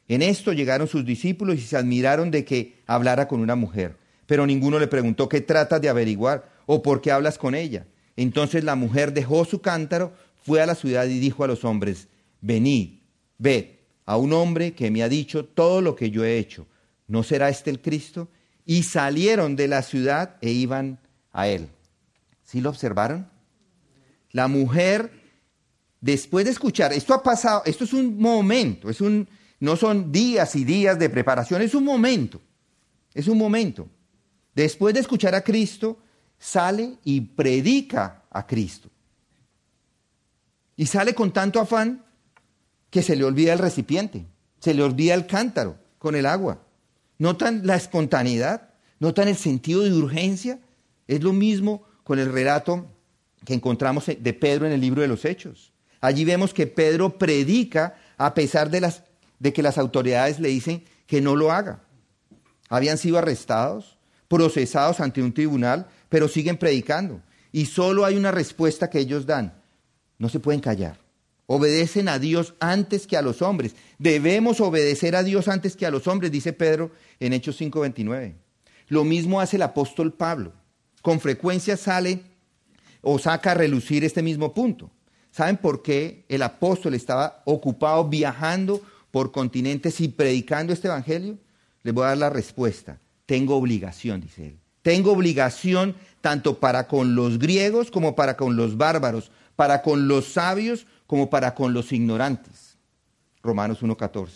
En 0.07 0.21
esto 0.21 0.53
llegaron 0.53 0.87
sus 0.87 1.05
discípulos 1.05 1.57
y 1.57 1.61
se 1.61 1.77
admiraron 1.77 2.31
de 2.31 2.45
que 2.45 2.81
hablara 2.85 3.27
con 3.27 3.41
una 3.41 3.55
mujer. 3.55 3.97
Pero 4.25 4.45
ninguno 4.45 4.79
le 4.79 4.87
preguntó 4.87 5.27
qué 5.27 5.41
tratas 5.41 5.81
de 5.81 5.89
averiguar 5.89 6.49
o 6.65 6.81
por 6.81 7.01
qué 7.01 7.11
hablas 7.11 7.37
con 7.37 7.55
ella. 7.55 7.85
Entonces 8.15 8.63
la 8.63 8.75
mujer 8.75 9.13
dejó 9.13 9.45
su 9.45 9.61
cántaro, 9.61 10.13
fue 10.43 10.61
a 10.61 10.65
la 10.65 10.75
ciudad 10.75 11.05
y 11.05 11.19
dijo 11.19 11.43
a 11.43 11.47
los 11.47 11.65
hombres, 11.65 12.07
venid, 12.41 12.99
ved 13.37 13.65
a 14.05 14.17
un 14.17 14.33
hombre 14.33 14.73
que 14.73 14.89
me 14.89 15.03
ha 15.03 15.09
dicho 15.09 15.45
todo 15.45 15.81
lo 15.81 15.95
que 15.95 16.09
yo 16.09 16.23
he 16.23 16.37
hecho. 16.37 16.65
¿No 17.07 17.23
será 17.23 17.49
este 17.49 17.69
el 17.69 17.81
Cristo? 17.81 18.29
Y 18.65 18.83
salieron 18.83 19.55
de 19.55 19.67
la 19.67 19.81
ciudad 19.81 20.37
e 20.41 20.51
iban 20.51 20.99
a 21.31 21.47
él. 21.47 21.67
¿Sí 22.43 22.61
lo 22.61 22.69
observaron? 22.69 23.29
La 24.31 24.47
mujer, 24.47 25.11
después 25.99 26.45
de 26.45 26.51
escuchar, 26.51 26.93
esto 26.93 27.13
ha 27.13 27.23
pasado, 27.23 27.63
esto 27.65 27.83
es 27.83 27.93
un 27.93 28.17
momento, 28.17 28.89
es 28.89 29.01
un, 29.01 29.27
no 29.59 29.75
son 29.75 30.11
días 30.11 30.55
y 30.55 30.63
días 30.63 30.99
de 30.99 31.09
preparación, 31.09 31.61
es 31.61 31.73
un 31.73 31.83
momento, 31.83 32.41
es 33.13 33.27
un 33.27 33.37
momento. 33.37 33.87
Después 34.53 34.93
de 34.93 35.01
escuchar 35.01 35.35
a 35.35 35.41
Cristo, 35.41 35.99
sale 36.37 36.97
y 37.03 37.21
predica 37.21 38.23
a 38.29 38.45
Cristo. 38.45 38.89
Y 40.75 40.85
sale 40.85 41.15
con 41.15 41.31
tanto 41.31 41.59
afán 41.59 42.05
que 42.89 43.01
se 43.01 43.15
le 43.15 43.23
olvida 43.23 43.53
el 43.53 43.59
recipiente, 43.59 44.25
se 44.59 44.73
le 44.73 44.83
olvida 44.83 45.13
el 45.13 45.25
cántaro 45.25 45.77
con 45.97 46.15
el 46.15 46.25
agua. 46.25 46.63
¿Notan 47.17 47.65
la 47.65 47.75
espontaneidad? 47.75 48.69
¿Notan 48.99 49.27
el 49.27 49.37
sentido 49.37 49.83
de 49.83 49.91
urgencia? 49.91 50.59
Es 51.07 51.23
lo 51.23 51.33
mismo 51.33 51.83
con 52.03 52.19
el 52.19 52.31
relato 52.31 52.87
que 53.43 53.53
encontramos 53.53 54.05
de 54.05 54.33
Pedro 54.33 54.67
en 54.67 54.73
el 54.73 54.81
libro 54.81 55.01
de 55.01 55.07
los 55.07 55.25
Hechos. 55.25 55.73
Allí 55.99 56.25
vemos 56.25 56.53
que 56.53 56.67
Pedro 56.67 57.17
predica 57.17 57.95
a 58.17 58.33
pesar 58.33 58.69
de, 58.69 58.81
las, 58.81 59.03
de 59.39 59.53
que 59.53 59.63
las 59.63 59.77
autoridades 59.77 60.39
le 60.39 60.49
dicen 60.49 60.83
que 61.05 61.21
no 61.21 61.35
lo 61.35 61.51
haga. 61.51 61.81
Habían 62.69 62.97
sido 62.97 63.17
arrestados, 63.17 63.97
procesados 64.27 64.99
ante 64.99 65.21
un 65.21 65.33
tribunal, 65.33 65.87
pero 66.09 66.27
siguen 66.27 66.57
predicando. 66.57 67.21
Y 67.51 67.65
solo 67.65 68.05
hay 68.05 68.15
una 68.15 68.31
respuesta 68.31 68.89
que 68.89 68.99
ellos 68.99 69.25
dan. 69.25 69.53
No 70.17 70.29
se 70.29 70.39
pueden 70.39 70.61
callar. 70.61 70.99
Obedecen 71.45 72.09
a 72.09 72.19
Dios 72.19 72.55
antes 72.59 73.07
que 73.07 73.15
a 73.15 73.21
los 73.21 73.41
hombres. 73.41 73.75
Debemos 73.99 74.59
obedecer 74.59 75.15
a 75.15 75.23
Dios 75.23 75.47
antes 75.47 75.77
que 75.77 75.85
a 75.85 75.91
los 75.91 76.07
hombres, 76.07 76.31
dice 76.31 76.51
Pedro 76.51 76.91
en 77.19 77.31
Hechos 77.31 77.59
5:29. 77.59 78.35
Lo 78.89 79.03
mismo 79.05 79.39
hace 79.39 79.55
el 79.55 79.61
apóstol 79.61 80.13
Pablo. 80.13 80.53
Con 81.01 81.21
frecuencia 81.21 81.77
sale 81.77 82.21
o 83.01 83.17
saca 83.17 83.51
a 83.51 83.55
relucir 83.55 84.03
este 84.03 84.21
mismo 84.21 84.53
punto. 84.53 84.91
¿Saben 85.31 85.57
por 85.57 85.81
qué 85.83 86.25
el 86.27 86.41
apóstol 86.41 86.95
estaba 86.95 87.43
ocupado 87.45 88.09
viajando 88.09 88.81
por 89.11 89.31
continentes 89.31 89.99
y 90.01 90.07
predicando 90.07 90.73
este 90.73 90.87
evangelio? 90.87 91.37
Les 91.83 91.93
voy 91.93 92.03
a 92.03 92.07
dar 92.07 92.17
la 92.17 92.29
respuesta. 92.29 92.99
Tengo 93.25 93.55
obligación, 93.55 94.21
dice 94.21 94.47
él. 94.47 94.59
Tengo 94.81 95.11
obligación 95.11 95.95
tanto 96.21 96.59
para 96.59 96.87
con 96.87 97.15
los 97.15 97.39
griegos 97.39 97.91
como 97.91 98.15
para 98.15 98.37
con 98.37 98.55
los 98.55 98.77
bárbaros, 98.77 99.31
para 99.55 99.81
con 99.81 100.07
los 100.07 100.25
sabios 100.25 100.87
como 101.07 101.29
para 101.29 101.53
con 101.53 101.73
los 101.73 101.91
ignorantes. 101.91 102.77
Romanos 103.43 103.81
1.14. 103.81 104.29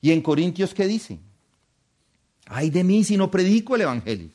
¿Y 0.00 0.12
en 0.12 0.20
Corintios 0.20 0.74
qué 0.74 0.86
dice? 0.86 1.18
Ay 2.46 2.70
de 2.70 2.84
mí 2.84 3.04
si 3.04 3.16
no 3.16 3.30
predico 3.30 3.74
el 3.74 3.82
Evangelio. 3.82 4.30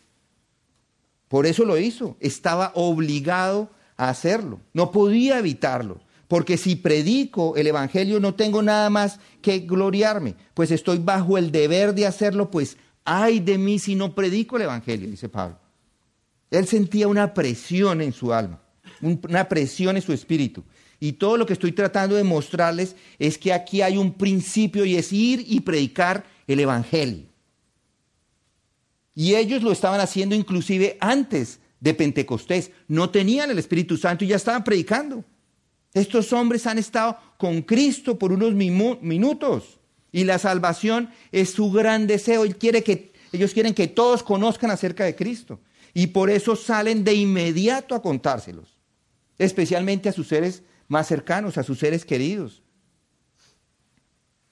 Por 1.27 1.45
eso 1.45 1.63
lo 1.63 1.77
hizo. 1.77 2.17
Estaba 2.19 2.71
obligado 2.73 3.69
a 3.95 4.09
hacerlo. 4.09 4.59
No 4.73 4.91
podía 4.91 5.37
evitarlo. 5.37 6.01
Porque 6.29 6.57
si 6.57 6.75
predico 6.75 7.55
el 7.55 7.65
Evangelio 7.65 8.19
no 8.19 8.35
tengo 8.35 8.61
nada 8.61 8.91
más 8.91 9.19
que 9.41 9.59
gloriarme. 9.61 10.35
Pues 10.53 10.69
estoy 10.69 10.99
bajo 10.99 11.39
el 11.39 11.51
deber 11.51 11.95
de 11.95 12.05
hacerlo, 12.05 12.51
pues 12.51 12.77
ay 13.03 13.39
de 13.39 13.57
mí 13.57 13.79
si 13.79 13.95
no 13.95 14.13
predico 14.13 14.55
el 14.55 14.61
Evangelio, 14.61 15.09
dice 15.09 15.27
Pablo. 15.27 15.57
Él 16.51 16.67
sentía 16.67 17.07
una 17.07 17.33
presión 17.33 17.99
en 17.99 18.13
su 18.13 18.31
alma, 18.31 18.61
una 19.01 19.49
presión 19.49 19.95
en 19.95 20.03
su 20.03 20.13
espíritu. 20.13 20.63
Y 20.99 21.13
todo 21.13 21.35
lo 21.35 21.47
que 21.47 21.53
estoy 21.53 21.71
tratando 21.71 22.15
de 22.15 22.23
mostrarles 22.23 22.95
es 23.17 23.39
que 23.39 23.51
aquí 23.51 23.81
hay 23.81 23.97
un 23.97 24.13
principio 24.13 24.85
y 24.85 24.97
es 24.97 25.11
ir 25.11 25.43
y 25.47 25.61
predicar 25.61 26.25
el 26.45 26.59
Evangelio. 26.59 27.25
Y 29.15 29.33
ellos 29.33 29.63
lo 29.63 29.71
estaban 29.71 29.99
haciendo 29.99 30.35
inclusive 30.35 30.95
antes 31.01 31.59
de 31.79 31.95
Pentecostés. 31.95 32.69
No 32.87 33.09
tenían 33.09 33.49
el 33.49 33.57
Espíritu 33.57 33.97
Santo 33.97 34.25
y 34.25 34.27
ya 34.27 34.35
estaban 34.35 34.63
predicando. 34.63 35.25
Estos 35.93 36.33
hombres 36.33 36.67
han 36.67 36.77
estado 36.77 37.17
con 37.37 37.61
Cristo 37.61 38.19
por 38.19 38.31
unos 38.31 38.53
minutos 38.53 39.79
y 40.11 40.23
la 40.23 40.37
salvación 40.37 41.11
es 41.31 41.51
su 41.51 41.71
gran 41.71 42.07
deseo. 42.07 42.43
Él 42.43 42.57
quiere 42.57 42.83
que, 42.83 43.13
ellos 43.31 43.53
quieren 43.53 43.73
que 43.73 43.87
todos 43.87 44.23
conozcan 44.23 44.71
acerca 44.71 45.03
de 45.05 45.15
Cristo 45.15 45.59
y 45.93 46.07
por 46.07 46.29
eso 46.29 46.55
salen 46.55 47.03
de 47.03 47.15
inmediato 47.15 47.95
a 47.95 48.01
contárselos, 48.01 48.77
especialmente 49.37 50.09
a 50.09 50.13
sus 50.13 50.27
seres 50.27 50.63
más 50.87 51.07
cercanos, 51.07 51.57
a 51.57 51.63
sus 51.63 51.79
seres 51.79 52.05
queridos. 52.05 52.61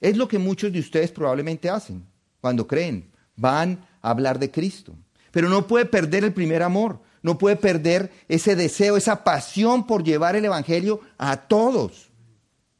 Es 0.00 0.16
lo 0.16 0.28
que 0.28 0.38
muchos 0.38 0.72
de 0.72 0.80
ustedes 0.80 1.10
probablemente 1.10 1.68
hacen 1.68 2.04
cuando 2.40 2.66
creen. 2.66 3.10
Van 3.36 3.86
a 4.00 4.10
hablar 4.10 4.38
de 4.38 4.50
Cristo. 4.50 4.94
Pero 5.30 5.48
no 5.48 5.66
puede 5.66 5.84
perder 5.84 6.24
el 6.24 6.32
primer 6.32 6.62
amor, 6.62 7.00
no 7.28 7.36
puede 7.36 7.56
perder 7.56 8.10
ese 8.26 8.56
deseo, 8.56 8.96
esa 8.96 9.22
pasión 9.22 9.86
por 9.86 10.02
llevar 10.02 10.34
el 10.34 10.46
Evangelio 10.46 11.02
a 11.18 11.36
todos. 11.36 12.08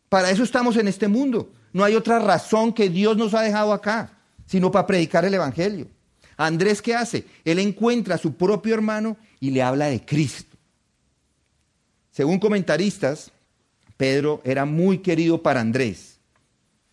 Para 0.09 0.31
eso 0.31 0.43
estamos 0.43 0.79
en 0.79 0.89
este 0.89 1.07
mundo. 1.07 1.53
No 1.75 1.85
hay 1.85 1.95
otra 1.95 2.19
razón 2.19 2.73
que 2.73 2.89
Dios 2.89 3.19
nos 3.19 3.35
ha 3.35 3.43
dejado 3.43 3.75
acá, 3.75 4.11
sino 4.47 4.73
para 4.73 4.87
predicar 4.87 5.27
el 5.27 5.35
Evangelio. 5.35 5.87
Andrés, 6.39 6.81
¿qué 6.81 6.95
hace? 6.95 7.27
Él 7.45 7.59
encuentra 7.59 8.15
a 8.15 8.19
su 8.19 8.37
propio 8.37 8.73
hermano 8.73 9.19
y 9.39 9.51
le 9.51 9.63
habla 9.63 9.89
de 9.89 10.03
Cristo. 10.03 10.57
Según 12.11 12.39
comentaristas, 12.39 13.31
Pedro 13.99 14.41
era 14.45 14.65
muy 14.65 15.01
querido 15.01 15.43
para 15.43 15.61
Andrés. 15.61 16.21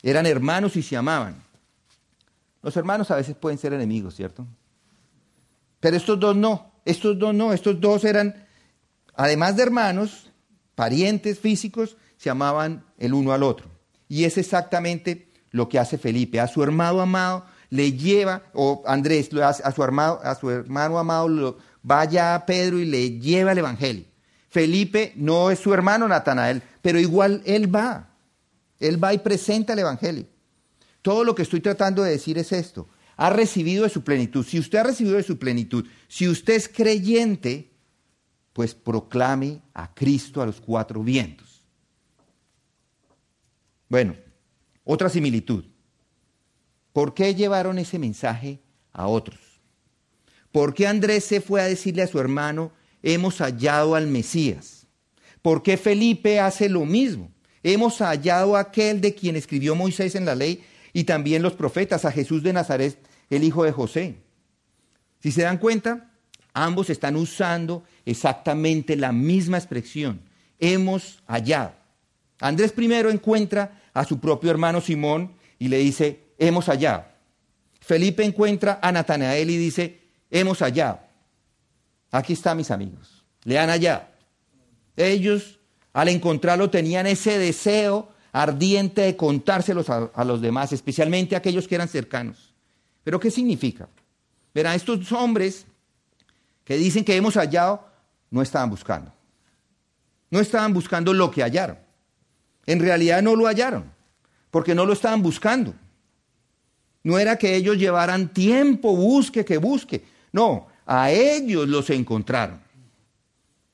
Eran 0.04 0.26
hermanos 0.26 0.76
y 0.76 0.84
se 0.84 0.98
amaban. 0.98 1.42
Los 2.62 2.76
hermanos 2.76 3.12
a 3.12 3.16
veces 3.16 3.34
pueden 3.34 3.58
ser 3.58 3.72
enemigos, 3.72 4.14
¿cierto? 4.14 4.46
Pero 5.80 5.96
estos 5.96 6.20
dos 6.20 6.36
no, 6.36 6.75
estos 6.86 7.18
dos 7.18 7.34
no, 7.34 7.52
estos 7.52 7.82
dos 7.82 8.06
eran, 8.06 8.48
además 9.16 9.58
de 9.58 9.64
hermanos, 9.64 10.32
parientes 10.76 11.40
físicos, 11.40 11.98
se 12.18 12.30
amaban 12.30 12.86
el 12.98 13.14
uno 13.14 13.34
al 13.34 13.44
otro. 13.44 13.68
Y 14.08 14.24
es 14.24 14.38
exactamente 14.38 15.30
lo 15.52 15.68
que 15.68 15.80
hace 15.80 15.98
Felipe. 15.98 16.40
A 16.40 16.48
su 16.48 16.64
hermano 16.64 17.02
amado 17.02 17.46
le 17.70 17.94
lleva, 17.94 18.44
o 18.54 18.84
Andrés, 18.86 19.30
a 19.34 19.72
su, 19.72 19.84
hermano, 19.84 20.20
a 20.24 20.36
su 20.36 20.50
hermano 20.50 21.00
amado, 21.00 21.28
lo, 21.28 21.58
vaya 21.82 22.36
a 22.36 22.46
Pedro 22.46 22.80
y 22.80 22.86
le 22.86 23.20
lleva 23.20 23.52
el 23.52 23.58
Evangelio. 23.58 24.06
Felipe 24.50 25.14
no 25.16 25.52
es 25.52 25.60
su 25.60 25.74
hermano 25.74 26.08
Natanael, 26.08 26.62
pero 26.82 27.00
igual 27.00 27.42
él 27.46 27.74
va. 27.74 28.10
Él 28.80 29.04
va 29.04 29.14
y 29.14 29.18
presenta 29.18 29.74
el 29.74 29.80
Evangelio. 29.80 30.26
Todo 31.02 31.24
lo 31.24 31.36
que 31.36 31.42
estoy 31.42 31.62
tratando 31.62 32.04
de 32.04 32.12
decir 32.12 32.38
es 32.38 32.52
esto. 32.52 32.88
Ha 33.18 33.30
recibido 33.30 33.84
de 33.84 33.90
su 33.90 34.04
plenitud. 34.04 34.46
Si 34.46 34.60
usted 34.60 34.80
ha 34.80 34.84
recibido 34.84 35.16
de 35.16 35.24
su 35.24 35.38
plenitud, 35.38 35.86
si 36.08 36.28
usted 36.28 36.54
es 36.54 36.68
creyente, 36.68 37.72
pues 38.54 38.74
proclame 38.74 39.62
a 39.74 39.94
Cristo 39.94 40.42
a 40.42 40.46
los 40.46 40.62
cuatro 40.62 41.04
vientos. 41.04 41.66
Bueno, 43.90 44.16
otra 44.84 45.10
similitud. 45.10 45.66
¿Por 46.94 47.14
qué 47.14 47.36
llevaron 47.36 47.78
ese 47.80 48.00
mensaje 48.00 48.62
a 48.94 49.08
otros? 49.08 49.40
¿Por 50.52 50.74
qué 50.74 50.88
Andrés 50.88 51.26
se 51.26 51.42
fue 51.42 51.62
a 51.62 51.66
decirle 51.66 52.02
a 52.02 52.08
su 52.08 52.20
hermano, 52.20 52.72
hemos 53.04 53.40
hallado 53.40 53.96
al 53.96 54.08
Mesías? 54.08 54.88
¿Por 55.42 55.62
qué 55.62 55.76
Felipe 55.76 56.40
hace 56.40 56.70
lo 56.70 56.86
mismo? 56.86 57.30
Hemos 57.62 57.98
hallado 58.00 58.56
a 58.56 58.62
aquel 58.62 59.02
de 59.02 59.14
quien 59.14 59.36
escribió 59.36 59.76
Moisés 59.76 60.16
en 60.16 60.26
la 60.26 60.36
ley 60.36 60.64
y 60.96 61.04
también 61.04 61.42
los 61.42 61.56
profetas, 61.56 62.06
a 62.06 62.12
Jesús 62.12 62.42
de 62.42 62.54
Nazaret, 62.54 62.98
el 63.30 63.44
hijo 63.44 63.66
de 63.66 63.74
José. 63.74 64.16
Si 65.20 65.30
se 65.30 65.42
dan 65.42 65.58
cuenta, 65.58 66.10
ambos 66.54 66.90
están 66.90 67.18
usando 67.18 67.84
exactamente 68.06 68.96
la 68.96 69.12
misma 69.12 69.58
expresión. 69.58 70.22
Hemos 70.58 71.22
hallado. 71.28 71.74
Andrés 72.40 72.72
primero 72.72 73.10
encuentra 73.10 73.82
a 73.94 74.06
su 74.06 74.22
propio 74.22 74.50
hermano 74.50 74.80
Simón 74.80 75.34
y 75.60 75.68
le 75.68 75.80
dice, 75.80 76.28
hemos 76.40 76.68
hallado. 76.68 77.04
Felipe 77.82 78.24
encuentra 78.24 78.80
a 78.82 78.90
Natanael 78.94 79.50
y 79.50 79.58
dice, 79.58 80.00
hemos 80.32 80.60
hallado. 80.60 81.02
Aquí 82.10 82.32
está, 82.32 82.56
mis 82.56 82.72
amigos, 82.72 83.26
le 83.44 83.60
han 83.60 83.68
hallado. 83.68 84.06
Ellos, 84.96 85.60
al 85.92 86.08
encontrarlo, 86.08 86.70
tenían 86.70 87.06
ese 87.06 87.38
deseo 87.38 88.15
ardiente 88.36 89.02
de 89.02 89.16
contárselos 89.16 89.90
a, 89.90 90.24
los 90.26 90.42
demás, 90.42 90.74
especialmente 90.74 91.36
a 91.36 91.38
aquellos 91.38 91.70
que 91.70 91.76
eran 91.76 91.88
cercanos. 91.88 92.54
Pero 93.02 93.18
¿qué 93.18 93.32
significa? 93.32 93.88
Verán, 94.54 94.76
estos 94.76 95.10
hombres 95.14 95.66
que 96.66 96.76
dicen 96.76 97.06
que 97.06 97.16
hemos 97.16 97.36
hallado, 97.36 97.88
no 98.32 98.42
estaban 98.42 98.70
buscando. 98.70 99.14
No 100.30 100.42
estaban 100.42 100.74
buscando 100.74 101.14
lo 101.14 101.32
que 101.32 101.44
hallaron. 101.44 101.80
En 102.66 102.82
realidad 102.82 103.22
no 103.22 103.38
lo 103.38 103.46
hallaron, 103.46 103.90
porque 104.52 104.76
no 104.76 104.86
lo 104.86 104.92
estaban 104.92 105.22
buscando. 105.22 105.74
No 107.04 107.18
era 107.18 107.38
que 107.38 107.56
ellos 107.56 107.78
llevaran 107.78 108.34
tiempo, 108.34 108.98
busque, 108.98 109.46
que 109.46 109.58
busque. 109.60 110.04
No, 110.34 110.68
a 110.86 111.10
ellos 111.10 111.70
los 111.70 111.90
encontraron. 111.90 112.60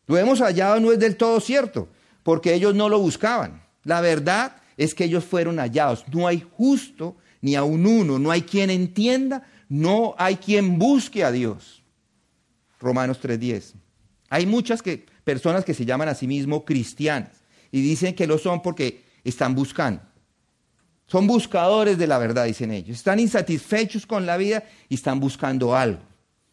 Lo 0.06 0.18
hemos 0.20 0.40
hallado 0.40 0.80
no 0.80 0.92
es 0.92 1.00
del 1.00 1.18
todo 1.18 1.40
cierto, 1.40 1.88
porque 2.22 2.54
ellos 2.54 2.76
no 2.76 2.90
lo 2.90 3.00
buscaban. 3.00 3.71
La 3.84 4.02
verdad 4.02 4.56
es 4.78 4.96
que 4.96 5.06
ellos 5.06 5.24
fueron 5.24 5.58
hallados. 5.58 6.06
No 6.14 6.28
hay 6.28 6.46
justo 6.58 7.16
ni 7.42 7.56
a 7.56 7.64
un 7.64 7.86
uno, 7.86 8.20
no 8.20 8.32
hay 8.32 8.44
quien 8.44 8.70
entienda, 8.70 9.44
no 9.68 10.16
hay 10.18 10.38
quien 10.38 10.78
busque 10.78 11.24
a 11.24 11.32
Dios. 11.32 11.84
Romanos 12.80 13.20
3:10. 13.22 13.74
Hay 14.30 14.46
muchas 14.46 14.82
personas 15.24 15.66
que 15.66 15.74
se 15.74 15.86
llaman 15.86 16.08
a 16.08 16.16
sí 16.16 16.28
mismos 16.28 16.64
cristianas 16.66 17.42
y 17.72 17.82
dicen 17.82 18.16
que 18.16 18.28
lo 18.28 18.38
son 18.38 18.62
porque 18.62 19.04
están 19.24 19.56
buscando. 19.56 20.02
Son 21.08 21.28
buscadores 21.28 21.98
de 21.98 22.08
la 22.08 22.18
verdad, 22.18 22.46
dicen 22.46 22.72
ellos. 22.72 22.98
Están 22.98 23.20
insatisfechos 23.20 24.06
con 24.06 24.26
la 24.26 24.38
vida 24.38 24.64
y 24.88 24.96
están 24.96 25.20
buscando 25.20 25.76
algo. 25.76 26.02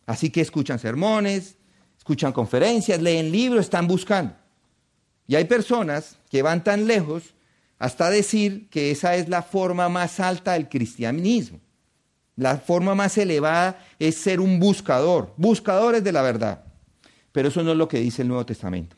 Así 0.05 0.31
que 0.31 0.41
escuchan 0.41 0.79
sermones, 0.79 1.57
escuchan 1.97 2.33
conferencias, 2.33 3.01
leen 3.01 3.31
libros, 3.31 3.61
están 3.61 3.87
buscando. 3.87 4.35
Y 5.29 5.37
hay 5.37 5.45
personas 5.45 6.17
que 6.31 6.43
van 6.43 6.65
tan 6.65 6.89
lejos 6.89 7.35
hasta 7.79 8.11
decir 8.11 8.69
que 8.71 8.91
esa 8.91 9.15
es 9.15 9.29
la 9.29 9.43
forma 9.43 9.89
más 9.89 10.19
alta 10.19 10.55
del 10.55 10.69
cristianismo. 10.69 11.61
La 12.35 12.57
forma 12.57 12.95
más 12.95 13.17
elevada 13.19 13.85
es 13.99 14.17
ser 14.17 14.41
un 14.41 14.59
buscador, 14.59 15.35
buscadores 15.37 16.03
de 16.03 16.13
la 16.13 16.23
verdad. 16.23 16.65
Pero 17.31 17.49
eso 17.49 17.63
no 17.63 17.73
es 17.73 17.77
lo 17.77 17.87
que 17.89 18.01
dice 18.01 18.23
el 18.23 18.29
Nuevo 18.29 18.47
Testamento. 18.47 18.97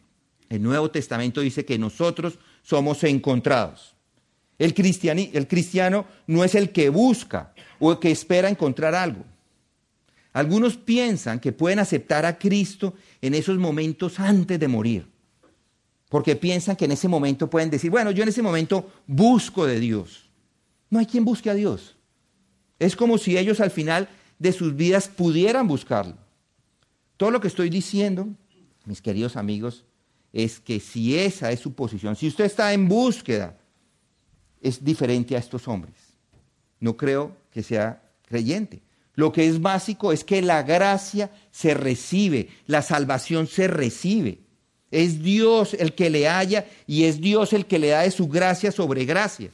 El 0.49 0.63
Nuevo 0.63 0.91
Testamento 0.91 1.41
dice 1.41 1.65
que 1.65 1.79
nosotros 1.79 2.39
somos 2.63 3.05
encontrados. 3.05 3.95
El, 4.59 4.75
cristiano 4.75 6.05
no 6.27 6.45
es 6.45 6.55
el 6.55 6.71
que 6.71 6.91
busca 6.91 7.55
o 7.79 7.93
el 7.93 7.99
que 7.99 8.11
espera 8.11 8.49
encontrar 8.49 8.95
algo. 8.95 9.25
Algunos 10.33 10.77
piensan 10.77 11.41
que 11.41 11.53
pueden 11.53 11.79
aceptar 11.79 12.27
a 12.27 12.39
Cristo 12.39 12.95
en 13.23 13.35
esos 13.35 13.59
momentos 13.59 14.21
antes 14.21 14.61
de 14.61 14.69
morir, 14.69 15.10
porque 16.11 16.37
piensan 16.37 16.77
que 16.77 16.85
en 16.85 16.93
ese 16.93 17.09
momento 17.09 17.49
pueden 17.49 17.71
decir, 17.71 17.91
bueno, 17.91 18.11
yo 18.11 18.25
en 18.25 18.29
ese 18.29 18.43
momento 18.43 18.91
busco 19.07 19.65
de 19.65 19.81
Dios. 19.81 20.29
No 20.91 20.99
hay 20.99 21.07
quien 21.07 21.25
busque 21.25 21.49
a 21.49 21.55
Dios. 21.55 21.97
Es 22.79 22.97
como 22.97 23.17
si 23.17 23.39
ellos 23.39 23.61
al 23.61 23.71
final 23.71 24.09
de 24.39 24.53
sus 24.53 24.75
vidas 24.75 25.09
pudieran 25.09 25.69
buscarlo. 25.69 26.17
Todo 27.17 27.31
lo 27.31 27.41
que 27.41 27.47
estoy 27.49 27.71
diciendo, 27.71 28.29
mis 28.87 29.01
queridos 29.01 29.37
amigos, 29.37 29.85
es 30.33 30.59
que 30.59 30.81
si 30.81 31.17
esa 31.17 31.53
es 31.53 31.61
su 31.61 31.75
posición, 31.75 32.17
si 32.17 32.27
usted 32.27 32.45
está 32.45 32.73
en 32.73 32.89
búsqueda 32.89 33.57
es 34.61 34.85
diferente 34.85 35.37
a 35.37 35.39
estos 35.39 35.69
hombres. 35.69 35.95
No 36.81 36.97
creo 36.97 37.37
que 37.53 37.63
sea 37.63 38.03
creyente. 38.27 38.83
Lo 39.15 39.33
que 39.33 39.47
es 39.47 39.61
básico 39.61 40.13
es 40.13 40.25
que 40.25 40.43
la 40.43 40.63
gracia 40.65 41.31
se 41.53 41.75
recibe, 41.75 42.49
la 42.67 42.83
salvación 42.83 43.47
se 43.47 43.69
recibe. 43.69 44.39
Es 44.91 45.23
Dios 45.23 45.75
el 45.75 45.95
que 45.95 46.11
le 46.11 46.29
haya 46.29 46.67
y 46.87 47.05
es 47.05 47.21
Dios 47.21 47.53
el 47.53 47.67
que 47.67 47.79
le 47.79 47.89
da 47.89 48.03
de 48.03 48.11
su 48.11 48.29
gracia 48.29 48.73
sobre 48.73 49.05
gracia. 49.05 49.51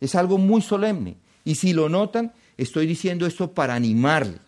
Es 0.00 0.14
algo 0.14 0.38
muy 0.38 0.60
solemne. 0.60 1.16
Y 1.44 1.54
si 1.54 1.72
lo 1.72 1.88
notan, 1.88 2.32
estoy 2.56 2.86
diciendo 2.86 3.26
esto 3.26 3.52
para 3.52 3.74
animarle. 3.74 4.38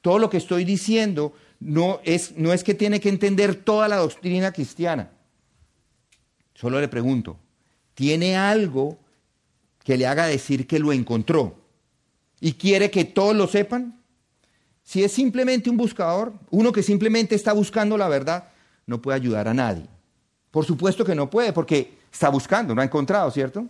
Todo 0.00 0.18
lo 0.18 0.30
que 0.30 0.38
estoy 0.38 0.64
diciendo 0.64 1.34
no 1.60 2.00
es, 2.04 2.36
no 2.36 2.52
es 2.52 2.64
que 2.64 2.74
tiene 2.74 3.00
que 3.00 3.08
entender 3.08 3.54
toda 3.54 3.88
la 3.88 3.96
doctrina 3.96 4.52
cristiana. 4.52 5.10
Solo 6.54 6.80
le 6.80 6.88
pregunto, 6.88 7.36
tiene 7.94 8.36
algo 8.36 8.98
que 9.84 9.96
le 9.96 10.06
haga 10.06 10.26
decir 10.26 10.66
que 10.66 10.78
lo 10.78 10.92
encontró 10.92 11.56
y 12.40 12.54
quiere 12.54 12.90
que 12.90 13.04
todos 13.04 13.36
lo 13.36 13.46
sepan, 13.46 14.00
si 14.82 15.04
es 15.04 15.12
simplemente 15.12 15.70
un 15.70 15.76
buscador, 15.76 16.32
uno 16.50 16.72
que 16.72 16.82
simplemente 16.82 17.34
está 17.34 17.52
buscando 17.52 17.96
la 17.96 18.08
verdad, 18.08 18.48
no 18.86 19.00
puede 19.00 19.16
ayudar 19.16 19.48
a 19.48 19.54
nadie. 19.54 19.86
Por 20.50 20.64
supuesto 20.64 21.04
que 21.04 21.14
no 21.14 21.30
puede, 21.30 21.52
porque 21.52 21.98
está 22.12 22.28
buscando, 22.28 22.74
no 22.74 22.82
ha 22.82 22.84
encontrado, 22.84 23.30
¿cierto? 23.30 23.66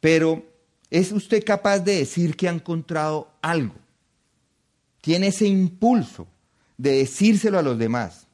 Pero 0.00 0.44
¿es 0.90 1.12
usted 1.12 1.44
capaz 1.44 1.78
de 1.78 1.96
decir 1.98 2.36
que 2.36 2.48
ha 2.48 2.52
encontrado 2.52 3.30
algo? 3.40 3.74
Tiene 5.00 5.28
ese 5.28 5.46
impulso 5.46 6.26
de 6.76 6.98
decírselo 6.98 7.58
a 7.58 7.62
los 7.62 7.78
demás. 7.78 8.26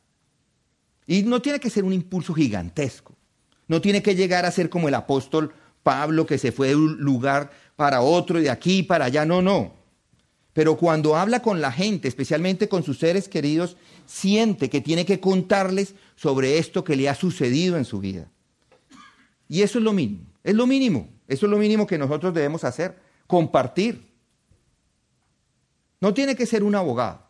Y 1.07 1.23
no 1.23 1.41
tiene 1.41 1.61
que 1.61 1.71
ser 1.71 1.85
un 1.85 1.93
impulso 1.93 2.35
gigantesco. 2.35 3.15
No 3.67 3.81
tiene 3.81 4.03
que 4.03 4.15
llegar 4.15 4.45
a 4.45 4.51
ser 4.51 4.69
como 4.71 4.89
el 4.89 4.95
apóstol 4.95 5.53
Pablo 5.83 6.27
que 6.27 6.39
se 6.39 6.53
fue 6.53 6.69
de 6.69 6.77
un 6.77 6.99
lugar 6.99 7.51
para 7.77 8.01
otro 8.01 8.41
de 8.41 8.51
aquí 8.51 8.83
para 8.83 9.07
allá. 9.07 9.25
No, 9.25 9.41
no. 9.41 9.75
Pero 10.53 10.77
cuando 10.77 11.17
habla 11.17 11.41
con 11.41 11.61
la 11.61 11.71
gente, 11.71 12.09
especialmente 12.09 12.69
con 12.69 12.83
sus 12.83 12.99
seres 12.99 13.29
queridos, 13.29 13.77
siente 14.09 14.71
que 14.71 14.81
tiene 14.81 15.05
que 15.05 15.21
contarles 15.21 15.95
sobre 16.17 16.59
esto 16.59 16.83
que 16.83 16.97
le 16.97 17.09
ha 17.09 17.15
sucedido 17.15 17.77
en 17.77 17.85
su 17.85 18.01
vida. 18.01 18.27
Y 19.49 19.63
eso 19.63 19.79
es 19.79 19.85
lo 19.85 19.93
mínimo. 19.93 20.25
Es 20.43 20.55
lo 20.55 20.67
mínimo. 20.67 21.09
Eso 21.29 21.47
es 21.47 21.51
lo 21.51 21.59
mínimo 21.59 21.87
que 21.87 21.99
nosotros 21.99 22.33
debemos 22.33 22.65
hacer. 22.65 22.99
Compartir. 23.27 24.09
No 26.01 26.15
tiene 26.15 26.35
que 26.35 26.47
ser 26.47 26.65
un 26.65 26.75
abogado 26.75 27.23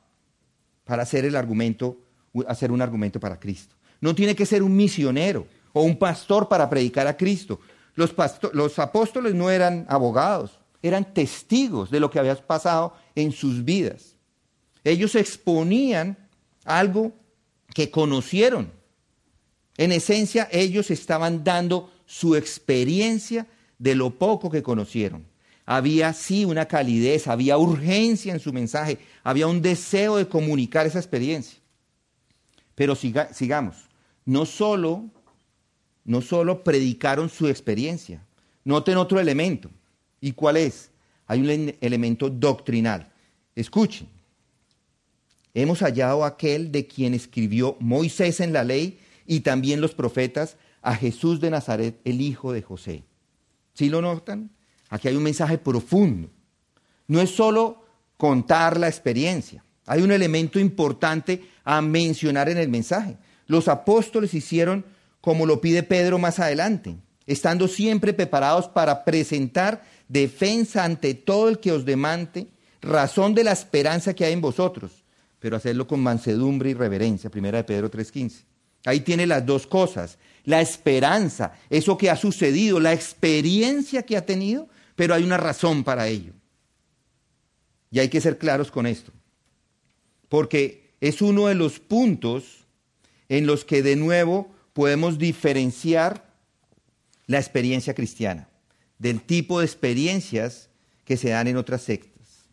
para 0.85 1.03
hacer 1.03 1.25
el 1.25 1.35
argumento, 1.35 1.99
hacer 2.47 2.71
un 2.71 2.81
argumento 2.81 3.19
para 3.19 3.41
Cristo. 3.41 3.75
No 4.01 4.15
tiene 4.15 4.37
que 4.37 4.47
ser 4.47 4.63
un 4.63 4.77
misionero 4.77 5.47
o 5.73 5.83
un 5.83 5.99
pastor 5.99 6.49
para 6.49 6.71
predicar 6.71 7.09
a 7.09 7.17
Cristo. 7.17 7.59
Los, 7.97 8.15
los 8.53 8.79
apóstoles 8.79 9.35
no 9.35 9.51
eran 9.51 9.85
abogados, 9.89 10.61
eran 10.81 11.13
testigos 11.13 11.91
de 11.91 11.99
lo 11.99 12.09
que 12.09 12.21
había 12.21 12.37
pasado 12.37 12.95
en 13.17 13.33
sus 13.33 13.65
vidas. 13.65 14.15
Ellos 14.85 15.17
exponían 15.17 16.17
algo 16.69 17.13
que 17.75 17.91
conocieron. 17.91 18.71
En 19.77 19.93
esencia, 19.93 20.49
ellos 20.53 20.91
estaban 20.91 21.45
dando 21.45 21.91
su 22.07 22.37
experiencia 22.37 23.47
de 23.79 23.95
lo 23.95 24.11
poco 24.11 24.51
que 24.51 24.63
conocieron. 24.63 25.25
Había 25.65 26.13
sí 26.13 26.45
una 26.45 26.67
calidez, 26.67 27.27
había 27.27 27.59
urgencia 27.59 28.33
en 28.33 28.41
su 28.41 28.53
mensaje, 28.53 28.99
había 29.23 29.47
un 29.47 29.61
deseo 29.61 30.17
de 30.17 30.29
comunicar 30.29 30.87
esa 30.87 30.99
experiencia. 30.99 31.59
Pero 32.75 32.95
sigamos, 32.95 33.77
no 34.25 34.47
solo 34.47 35.11
no 36.09 36.23
solo 36.23 36.65
predicaron 36.65 37.29
su 37.29 37.49
experiencia, 37.49 38.25
noten 38.65 38.97
otro 38.97 39.21
elemento. 39.21 39.71
¿Y 40.23 40.33
cuál 40.33 40.57
es? 40.57 40.91
Hay 41.27 41.41
un 41.43 41.77
elemento 41.83 42.31
doctrinal. 42.31 43.13
Escuchen. 43.55 44.09
Hemos 45.55 45.81
hallado 45.81 46.25
aquel 46.25 46.73
de 46.73 46.87
quien 46.87 47.15
escribió 47.15 47.77
Moisés 47.81 48.41
en 48.41 48.53
la 48.53 48.65
ley 48.65 48.99
y 49.27 49.41
también 49.41 49.81
los 49.81 49.95
profetas, 49.95 50.57
a 50.81 50.95
Jesús 50.95 51.41
de 51.41 51.51
Nazaret, 51.51 52.01
el 52.05 52.21
hijo 52.21 52.53
de 52.53 52.63
José. 52.63 53.05
¿Sí 53.75 53.89
lo 53.89 54.01
notan? 54.01 54.51
Aquí 54.89 55.09
hay 55.09 55.17
un 55.17 55.23
mensaje 55.23 55.59
profundo. 55.59 56.31
No 57.07 57.21
es 57.21 57.31
solo 57.31 57.85
contar 58.17 58.79
la 58.79 58.89
experiencia. 58.89 59.65
Hay 59.87 60.03
un 60.03 60.13
elemento 60.13 60.59
importante 60.59 61.43
a 61.65 61.81
mencionar 61.83 62.49
en 62.49 62.59
el 62.59 62.69
mensaje. 62.69 63.17
Los 63.47 63.69
apóstoles 63.69 64.35
hicieron 64.35 64.85
como 65.21 65.47
lo 65.47 65.61
pide 65.61 65.83
Pedro 65.83 66.19
más 66.19 66.39
adelante. 66.39 66.97
estando 67.29 67.69
siempre 67.69 68.15
preparados 68.15 68.69
para 68.69 69.05
presentar 69.05 69.85
defensa 70.09 70.85
ante 70.85 71.13
todo 71.13 71.51
el 71.51 71.59
que 71.59 71.73
os 71.73 71.85
demande 71.85 72.49
razón 72.81 73.35
de 73.35 73.45
la 73.45 73.53
esperanza 73.53 74.15
que 74.15 74.25
hay 74.25 74.33
en 74.33 74.41
vosotros, 74.41 75.05
pero 75.39 75.57
hacerlo 75.57 75.87
con 75.87 76.01
mansedumbre 76.01 76.71
y 76.71 76.75
reverencia. 76.75 77.31
Primera 77.31 77.59
de 77.59 77.65
Pedro 77.65 77.91
3.15. 77.91 78.45
Ahí 78.85 79.01
tiene 79.01 79.27
las 79.27 79.45
dos 79.45 79.67
cosas. 79.67 80.19
La 80.45 80.61
esperanza, 80.61 81.53
eso 81.69 81.99
que 81.99 82.11
ha 82.11 82.17
sucedido, 82.17 82.81
la 82.81 82.93
experiencia 82.93 84.03
que 84.03 84.17
ha 84.17 84.25
tenido, 84.25 84.69
pero 84.97 85.15
hay 85.15 85.25
una 85.25 85.37
razón 85.37 85.85
para 85.85 86.09
ello. 86.09 86.33
Y 87.91 87.99
hay 87.99 88.09
que 88.09 88.21
ser 88.21 88.39
claros 88.39 88.71
con 88.71 88.87
esto. 88.87 89.13
Porque 90.29 90.91
es 91.01 91.23
uno 91.23 91.47
de 91.47 91.55
los 91.55 91.81
puntos 91.81 92.67
en 93.29 93.47
los 93.47 93.65
que 93.65 93.83
de 93.83 93.97
nuevo 93.97 94.51
podemos 94.73 95.19
diferenciar 95.19 96.29
la 97.27 97.39
experiencia 97.39 97.95
cristiana 97.95 98.49
del 98.99 99.21
tipo 99.21 99.61
de 99.61 99.67
experiencias 99.67 100.71
que 101.05 101.17
se 101.17 101.31
dan 101.31 101.49
en 101.49 101.57
otras 101.57 101.83
sectas. 101.83 102.49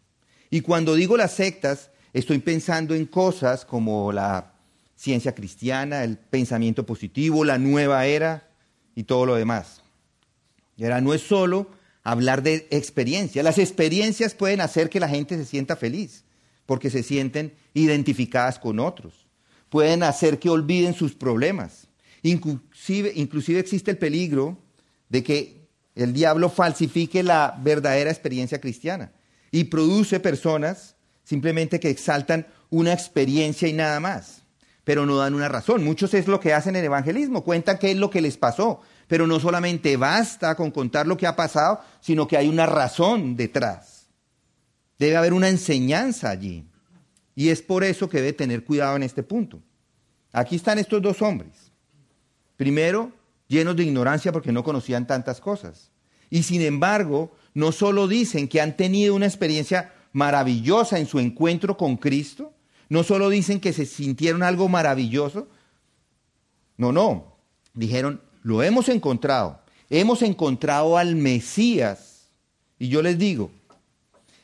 Y 0.49 0.61
cuando 0.61 0.95
digo 0.95 1.17
las 1.17 1.33
sectas, 1.33 1.89
estoy 2.15 2.39
pensando 2.39 2.95
en 2.95 3.05
cosas 3.05 3.65
como 3.65 4.13
la 4.13 4.53
ciencia 4.95 5.35
cristiana, 5.35 6.05
el 6.05 6.17
pensamiento 6.17 6.85
positivo, 6.85 7.43
la 7.43 7.57
nueva 7.57 8.05
era 8.05 8.47
y 8.95 9.03
todo 9.03 9.25
lo 9.25 9.35
demás. 9.35 9.81
Y 10.77 10.85
ahora 10.85 11.01
no 11.01 11.13
es 11.13 11.21
solo 11.21 11.69
hablar 12.03 12.41
de 12.41 12.67
experiencia. 12.71 13.43
Las 13.43 13.57
experiencias 13.57 14.33
pueden 14.33 14.61
hacer 14.61 14.89
que 14.89 15.01
la 15.01 15.09
gente 15.09 15.35
se 15.35 15.43
sienta 15.43 15.75
feliz, 15.75 16.23
porque 16.65 16.89
se 16.89 17.03
sienten 17.03 17.53
identificadas 17.73 18.59
con 18.59 18.79
otros. 18.79 19.27
Pueden 19.67 20.01
hacer 20.01 20.39
que 20.39 20.49
olviden 20.49 20.93
sus 20.93 21.15
problemas. 21.15 21.89
Inclusive, 22.23 23.11
inclusive 23.15 23.59
existe 23.59 23.91
el 23.91 23.97
peligro 23.97 24.57
de 25.09 25.21
que 25.21 25.67
el 25.95 26.13
diablo 26.13 26.49
falsifique 26.49 27.23
la 27.23 27.59
verdadera 27.61 28.09
experiencia 28.09 28.61
cristiana 28.61 29.11
y 29.51 29.65
produce 29.65 30.21
personas 30.21 30.94
simplemente 31.25 31.81
que 31.81 31.89
exaltan 31.89 32.47
una 32.69 32.93
experiencia 32.93 33.67
y 33.67 33.73
nada 33.73 33.99
más, 33.99 34.43
pero 34.85 35.05
no 35.05 35.17
dan 35.17 35.33
una 35.33 35.49
razón. 35.49 35.83
Muchos 35.83 36.13
es 36.13 36.27
lo 36.27 36.39
que 36.39 36.53
hacen 36.53 36.77
en 36.77 36.85
evangelismo, 36.85 37.43
cuentan 37.43 37.77
qué 37.77 37.91
es 37.91 37.97
lo 37.97 38.09
que 38.09 38.21
les 38.21 38.37
pasó, 38.37 38.79
pero 39.07 39.27
no 39.27 39.39
solamente 39.41 39.97
basta 39.97 40.55
con 40.55 40.71
contar 40.71 41.07
lo 41.07 41.17
que 41.17 41.27
ha 41.27 41.35
pasado, 41.35 41.81
sino 41.99 42.27
que 42.27 42.37
hay 42.37 42.47
una 42.47 42.65
razón 42.65 43.35
detrás. 43.35 44.07
Debe 44.97 45.17
haber 45.17 45.33
una 45.33 45.49
enseñanza 45.49 46.29
allí. 46.29 46.65
Y 47.35 47.49
es 47.49 47.61
por 47.61 47.83
eso 47.83 48.07
que 48.07 48.19
debe 48.19 48.31
tener 48.31 48.63
cuidado 48.63 48.95
en 48.95 49.03
este 49.03 49.21
punto. 49.21 49.61
Aquí 50.31 50.55
están 50.55 50.79
estos 50.79 51.01
dos 51.01 51.21
hombres. 51.21 51.71
Primero, 52.55 53.11
llenos 53.47 53.75
de 53.75 53.83
ignorancia 53.83 54.31
porque 54.31 54.53
no 54.53 54.63
conocían 54.63 55.05
tantas 55.05 55.41
cosas. 55.41 55.91
Y 56.29 56.43
sin 56.43 56.61
embargo, 56.61 57.35
no 57.53 57.71
solo 57.71 58.07
dicen 58.07 58.47
que 58.47 58.61
han 58.61 58.77
tenido 58.77 59.15
una 59.15 59.25
experiencia 59.25 59.93
maravillosa 60.15 60.97
en 60.97 61.07
su 61.07 61.19
encuentro 61.19 61.75
con 61.75 61.97
Cristo, 61.97 62.53
no 62.87 63.03
solo 63.03 63.29
dicen 63.29 63.59
que 63.59 63.73
se 63.73 63.85
sintieron 63.85 64.43
algo 64.43 64.69
maravilloso, 64.69 65.49
no, 66.77 66.93
no, 66.93 67.35
dijeron, 67.73 68.21
lo 68.41 68.63
hemos 68.63 68.87
encontrado, 68.87 69.59
hemos 69.89 70.21
encontrado 70.21 70.97
al 70.97 71.17
Mesías. 71.17 72.29
Y 72.79 72.87
yo 72.87 73.01
les 73.01 73.17
digo 73.17 73.51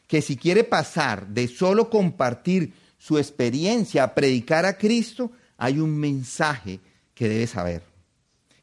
que 0.07 0.21
si 0.21 0.35
quiere 0.35 0.65
pasar 0.65 1.27
de 1.27 1.47
solo 1.47 1.89
compartir 1.89 2.73
su 2.97 3.17
experiencia 3.17 4.03
a 4.03 4.13
predicar 4.13 4.65
a 4.65 4.77
Cristo, 4.77 5.31
hay 5.55 5.79
un 5.79 5.97
mensaje 5.97 6.81
que 7.15 7.29
debe 7.29 7.47
saber. 7.47 7.81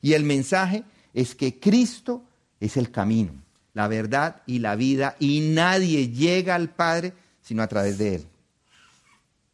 Y 0.02 0.12
el 0.12 0.24
mensaje 0.24 0.84
es 1.14 1.34
que 1.34 1.58
Cristo 1.58 2.22
es 2.60 2.76
el 2.76 2.90
camino, 2.90 3.32
la 3.74 3.88
verdad 3.88 4.42
y 4.46 4.58
la 4.58 4.76
vida, 4.76 5.16
y 5.18 5.40
nadie 5.40 6.08
llega 6.08 6.54
al 6.54 6.70
Padre 6.70 7.12
sino 7.42 7.62
a 7.62 7.66
través 7.66 7.96
de 7.96 8.16
Él. 8.16 8.26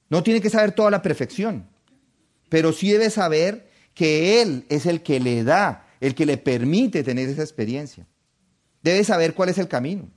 No 0.08 0.22
tiene 0.22 0.40
que 0.40 0.50
saber 0.50 0.72
toda 0.72 0.90
la 0.90 1.02
perfección, 1.02 1.66
pero 2.48 2.72
sí 2.72 2.90
debe 2.90 3.08
saber 3.10 3.70
que 3.94 4.42
Él 4.42 4.66
es 4.68 4.86
el 4.86 5.02
que 5.02 5.20
le 5.20 5.44
da, 5.44 5.86
el 6.00 6.14
que 6.14 6.26
le 6.26 6.36
permite 6.36 7.04
tener 7.04 7.28
esa 7.28 7.42
experiencia. 7.42 8.06
Debe 8.82 9.04
saber 9.04 9.34
cuál 9.34 9.48
es 9.48 9.58
el 9.58 9.68
camino. 9.68 10.08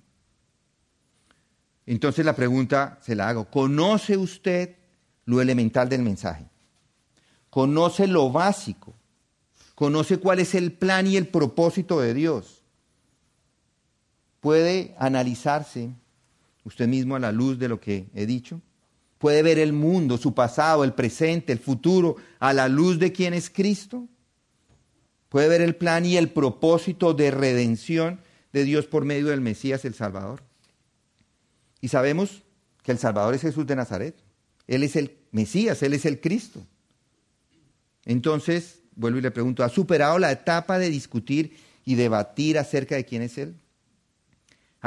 Entonces 1.86 2.26
la 2.26 2.36
pregunta 2.36 3.00
se 3.02 3.16
la 3.16 3.30
hago, 3.30 3.50
¿conoce 3.50 4.18
usted 4.18 4.76
lo 5.26 5.40
elemental 5.40 5.88
del 5.88 6.02
mensaje? 6.02 6.46
¿Conoce 7.50 8.08
lo 8.08 8.32
básico? 8.32 8.94
¿Conoce 9.76 10.18
cuál 10.18 10.40
es 10.40 10.54
el 10.56 10.74
plan 10.74 11.08
y 11.08 11.16
el 11.16 11.28
propósito 11.28 12.02
de 12.02 12.14
Dios? 12.14 12.57
¿Puede 14.48 14.96
analizarse 14.98 15.90
usted 16.64 16.88
mismo 16.88 17.18
a 17.18 17.20
la 17.20 17.34
luz 17.34 17.60
de 17.60 17.68
lo 17.68 17.82
que 17.82 18.08
he 18.16 18.26
dicho? 18.26 18.62
¿Puede 19.18 19.44
ver 19.44 19.60
el 19.60 19.74
mundo, 19.74 20.18
su 20.18 20.34
pasado, 20.34 20.86
el 20.86 20.94
presente, 20.94 21.52
el 21.52 21.60
futuro, 21.60 22.16
a 22.40 22.54
la 22.54 22.70
luz 22.70 22.98
de 22.98 23.12
quién 23.12 23.34
es 23.34 23.50
Cristo? 23.50 24.08
¿Puede 25.28 25.50
ver 25.50 25.60
el 25.60 25.76
plan 25.76 26.06
y 26.06 26.16
el 26.16 26.30
propósito 26.30 27.14
de 27.14 27.30
redención 27.30 28.22
de 28.54 28.64
Dios 28.64 28.86
por 28.88 29.04
medio 29.04 29.28
del 29.28 29.42
Mesías, 29.42 29.84
el 29.84 29.96
Salvador? 29.96 30.44
Y 31.82 31.90
sabemos 31.90 32.44
que 32.84 32.94
el 32.94 33.00
Salvador 33.00 33.36
es 33.36 33.42
Jesús 33.42 33.68
de 33.68 33.76
Nazaret. 33.76 34.16
Él 34.66 34.82
es 34.84 34.96
el 34.96 35.18
Mesías, 35.32 35.84
Él 35.84 35.94
es 35.94 36.06
el 36.06 36.22
Cristo. 36.22 36.66
Entonces, 38.06 38.80
vuelvo 38.96 39.20
y 39.20 39.24
le 39.24 39.32
pregunto, 39.32 39.66
¿ha 39.66 39.68
superado 39.68 40.18
la 40.20 40.32
etapa 40.32 40.80
de 40.80 40.90
discutir 40.90 41.58
y 41.84 41.96
debatir 41.96 42.58
acerca 42.58 42.96
de 42.96 43.04
quién 43.04 43.24
es 43.24 43.38
Él? 43.38 43.54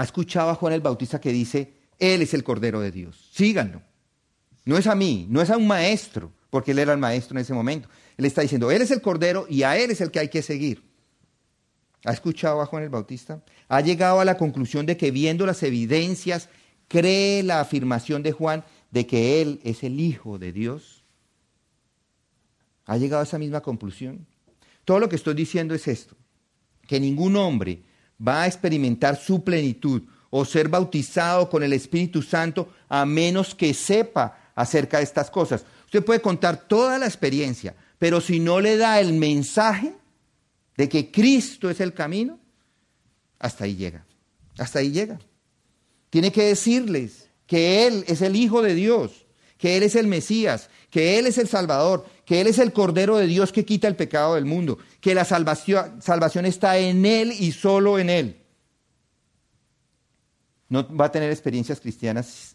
¿Ha 0.00 0.04
escuchado 0.04 0.48
a 0.48 0.54
Juan 0.54 0.72
el 0.72 0.80
Bautista 0.80 1.20
que 1.20 1.30
dice, 1.30 1.74
Él 1.98 2.22
es 2.22 2.32
el 2.32 2.42
Cordero 2.42 2.80
de 2.80 2.90
Dios? 2.90 3.28
Síganlo. 3.34 3.82
No 4.64 4.78
es 4.78 4.86
a 4.86 4.94
mí, 4.94 5.26
no 5.28 5.42
es 5.42 5.50
a 5.50 5.58
un 5.58 5.66
maestro, 5.66 6.32
porque 6.48 6.70
Él 6.70 6.78
era 6.78 6.94
el 6.94 6.98
maestro 6.98 7.36
en 7.36 7.42
ese 7.42 7.52
momento. 7.52 7.86
Él 8.16 8.24
está 8.24 8.40
diciendo, 8.40 8.70
Él 8.70 8.80
es 8.80 8.90
el 8.92 9.02
Cordero 9.02 9.44
y 9.46 9.62
a 9.62 9.76
Él 9.76 9.90
es 9.90 10.00
el 10.00 10.10
que 10.10 10.20
hay 10.20 10.28
que 10.30 10.40
seguir. 10.40 10.82
¿Ha 12.06 12.12
escuchado 12.12 12.62
a 12.62 12.64
Juan 12.64 12.82
el 12.82 12.88
Bautista? 12.88 13.44
¿Ha 13.68 13.82
llegado 13.82 14.20
a 14.20 14.24
la 14.24 14.38
conclusión 14.38 14.86
de 14.86 14.96
que 14.96 15.10
viendo 15.10 15.44
las 15.44 15.62
evidencias 15.62 16.48
cree 16.88 17.42
la 17.42 17.60
afirmación 17.60 18.22
de 18.22 18.32
Juan 18.32 18.64
de 18.90 19.06
que 19.06 19.42
Él 19.42 19.60
es 19.64 19.82
el 19.84 20.00
Hijo 20.00 20.38
de 20.38 20.54
Dios? 20.54 21.04
¿Ha 22.86 22.96
llegado 22.96 23.20
a 23.20 23.24
esa 23.24 23.38
misma 23.38 23.60
conclusión? 23.60 24.26
Todo 24.86 24.98
lo 24.98 25.10
que 25.10 25.16
estoy 25.16 25.34
diciendo 25.34 25.74
es 25.74 25.86
esto, 25.88 26.16
que 26.88 26.98
ningún 26.98 27.36
hombre 27.36 27.82
va 28.26 28.42
a 28.42 28.46
experimentar 28.46 29.16
su 29.16 29.42
plenitud 29.42 30.02
o 30.30 30.44
ser 30.44 30.68
bautizado 30.68 31.48
con 31.48 31.62
el 31.62 31.72
Espíritu 31.72 32.22
Santo 32.22 32.72
a 32.88 33.04
menos 33.04 33.54
que 33.54 33.74
sepa 33.74 34.52
acerca 34.54 34.98
de 34.98 35.04
estas 35.04 35.30
cosas. 35.30 35.64
Usted 35.86 36.04
puede 36.04 36.20
contar 36.20 36.68
toda 36.68 36.98
la 36.98 37.06
experiencia, 37.06 37.74
pero 37.98 38.20
si 38.20 38.38
no 38.38 38.60
le 38.60 38.76
da 38.76 39.00
el 39.00 39.12
mensaje 39.12 39.94
de 40.76 40.88
que 40.88 41.10
Cristo 41.10 41.68
es 41.68 41.80
el 41.80 41.92
camino, 41.92 42.38
hasta 43.38 43.64
ahí 43.64 43.74
llega, 43.74 44.04
hasta 44.58 44.78
ahí 44.78 44.92
llega. 44.92 45.18
Tiene 46.10 46.30
que 46.30 46.44
decirles 46.44 47.28
que 47.46 47.86
Él 47.86 48.04
es 48.06 48.22
el 48.22 48.36
Hijo 48.36 48.62
de 48.62 48.74
Dios, 48.74 49.26
que 49.58 49.76
Él 49.76 49.82
es 49.82 49.96
el 49.96 50.06
Mesías, 50.06 50.70
que 50.90 51.18
Él 51.18 51.26
es 51.26 51.38
el 51.38 51.48
Salvador, 51.48 52.06
que 52.30 52.40
Él 52.40 52.46
es 52.46 52.60
el 52.60 52.72
Cordero 52.72 53.16
de 53.16 53.26
Dios 53.26 53.50
que 53.50 53.64
quita 53.64 53.88
el 53.88 53.96
pecado 53.96 54.36
del 54.36 54.44
mundo, 54.44 54.78
que 55.00 55.16
la 55.16 55.24
salvación, 55.24 56.46
está 56.46 56.78
en 56.78 57.04
Él 57.04 57.32
y 57.32 57.50
solo 57.50 57.98
en 57.98 58.08
Él. 58.08 58.36
No 60.68 60.86
va 60.96 61.06
a 61.06 61.10
tener 61.10 61.32
experiencias 61.32 61.80
cristianas 61.80 62.54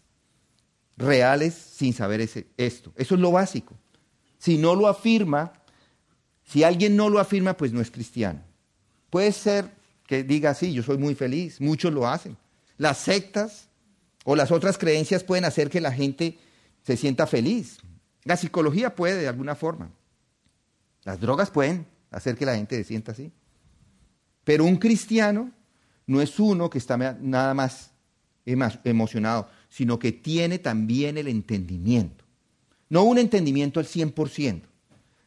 reales 0.96 1.52
sin 1.52 1.92
saber 1.92 2.22
ese, 2.22 2.46
esto. 2.56 2.90
Eso 2.96 3.16
es 3.16 3.20
lo 3.20 3.32
básico. 3.32 3.74
Si 4.38 4.56
no 4.56 4.74
lo 4.74 4.88
afirma, 4.88 5.52
si 6.42 6.64
alguien 6.64 6.96
no 6.96 7.10
lo 7.10 7.20
afirma, 7.20 7.54
pues 7.54 7.70
no 7.74 7.82
es 7.82 7.90
cristiano. 7.90 8.40
Puede 9.10 9.30
ser 9.30 9.70
que 10.06 10.24
diga 10.24 10.52
así, 10.52 10.72
yo 10.72 10.82
soy 10.82 10.96
muy 10.96 11.14
feliz, 11.14 11.60
muchos 11.60 11.92
lo 11.92 12.08
hacen. 12.08 12.38
Las 12.78 12.96
sectas 12.96 13.68
o 14.24 14.36
las 14.36 14.50
otras 14.52 14.78
creencias 14.78 15.22
pueden 15.22 15.44
hacer 15.44 15.68
que 15.68 15.82
la 15.82 15.92
gente 15.92 16.38
se 16.82 16.96
sienta 16.96 17.26
feliz. 17.26 17.80
La 18.26 18.36
psicología 18.36 18.94
puede 18.94 19.22
de 19.22 19.28
alguna 19.28 19.54
forma. 19.54 19.90
Las 21.04 21.18
drogas 21.18 21.50
pueden 21.50 21.86
hacer 22.10 22.36
que 22.36 22.44
la 22.44 22.56
gente 22.56 22.76
se 22.76 22.84
sienta 22.84 23.12
así. 23.12 23.32
Pero 24.44 24.64
un 24.64 24.76
cristiano 24.76 25.50
no 26.06 26.20
es 26.20 26.38
uno 26.38 26.68
que 26.68 26.76
está 26.76 26.98
nada 26.98 27.54
más 27.54 27.90
emocionado, 28.44 29.48
sino 29.70 29.98
que 29.98 30.12
tiene 30.12 30.58
también 30.58 31.16
el 31.16 31.28
entendimiento. 31.28 32.24
No 32.90 33.04
un 33.04 33.16
entendimiento 33.16 33.80
al 33.80 33.86
100%. 33.86 34.60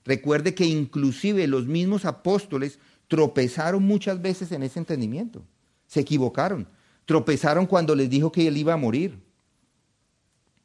Recuerde 0.05 0.53
que 0.53 0.65
inclusive 0.65 1.47
los 1.47 1.65
mismos 1.65 2.05
apóstoles 2.05 2.77
tropezaron 3.07 3.83
muchas 3.83 4.21
veces 4.21 4.51
en 4.51 4.61
ese 4.61 4.77
entendimiento. 4.77 5.41
Se 5.87 6.01
equivocaron 6.01 6.67
tropezaron 7.09 7.65
cuando 7.65 7.95
les 7.95 8.07
dijo 8.07 8.31
que 8.31 8.47
él 8.47 8.55
iba 8.55 8.73
a 8.73 8.77
morir. 8.77 9.17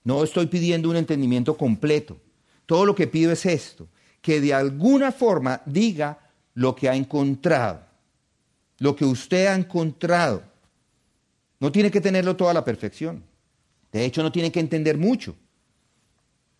No 0.04 0.22
estoy 0.22 0.44
pidiendo 0.44 0.90
un 0.90 0.96
entendimiento 0.96 1.56
completo. 1.56 2.18
Todo 2.66 2.86
lo 2.86 2.94
que 2.94 3.06
pido 3.06 3.32
es 3.32 3.44
esto, 3.46 3.88
que 4.20 4.40
de 4.40 4.54
alguna 4.54 5.12
forma 5.12 5.60
diga 5.66 6.18
lo 6.54 6.74
que 6.74 6.88
ha 6.88 6.96
encontrado. 6.96 7.82
lo 8.78 8.96
que 8.96 9.04
usted 9.04 9.46
ha 9.46 9.54
encontrado. 9.54 10.42
No 11.60 11.70
tiene 11.70 11.90
que 11.90 12.00
tenerlo 12.00 12.36
toda 12.36 12.50
a 12.50 12.54
la 12.54 12.64
perfección. 12.64 13.22
De 13.92 14.04
hecho, 14.04 14.22
no 14.22 14.32
tiene 14.32 14.50
que 14.50 14.60
entender 14.60 14.98
mucho. 14.98 15.36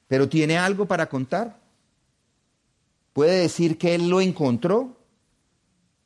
Pero 0.07 0.29
tiene 0.29 0.57
algo 0.57 0.87
para 0.87 1.09
contar. 1.09 1.61
Puede 3.13 3.41
decir 3.41 3.77
que 3.77 3.95
él 3.95 4.09
lo 4.09 4.21
encontró. 4.21 4.97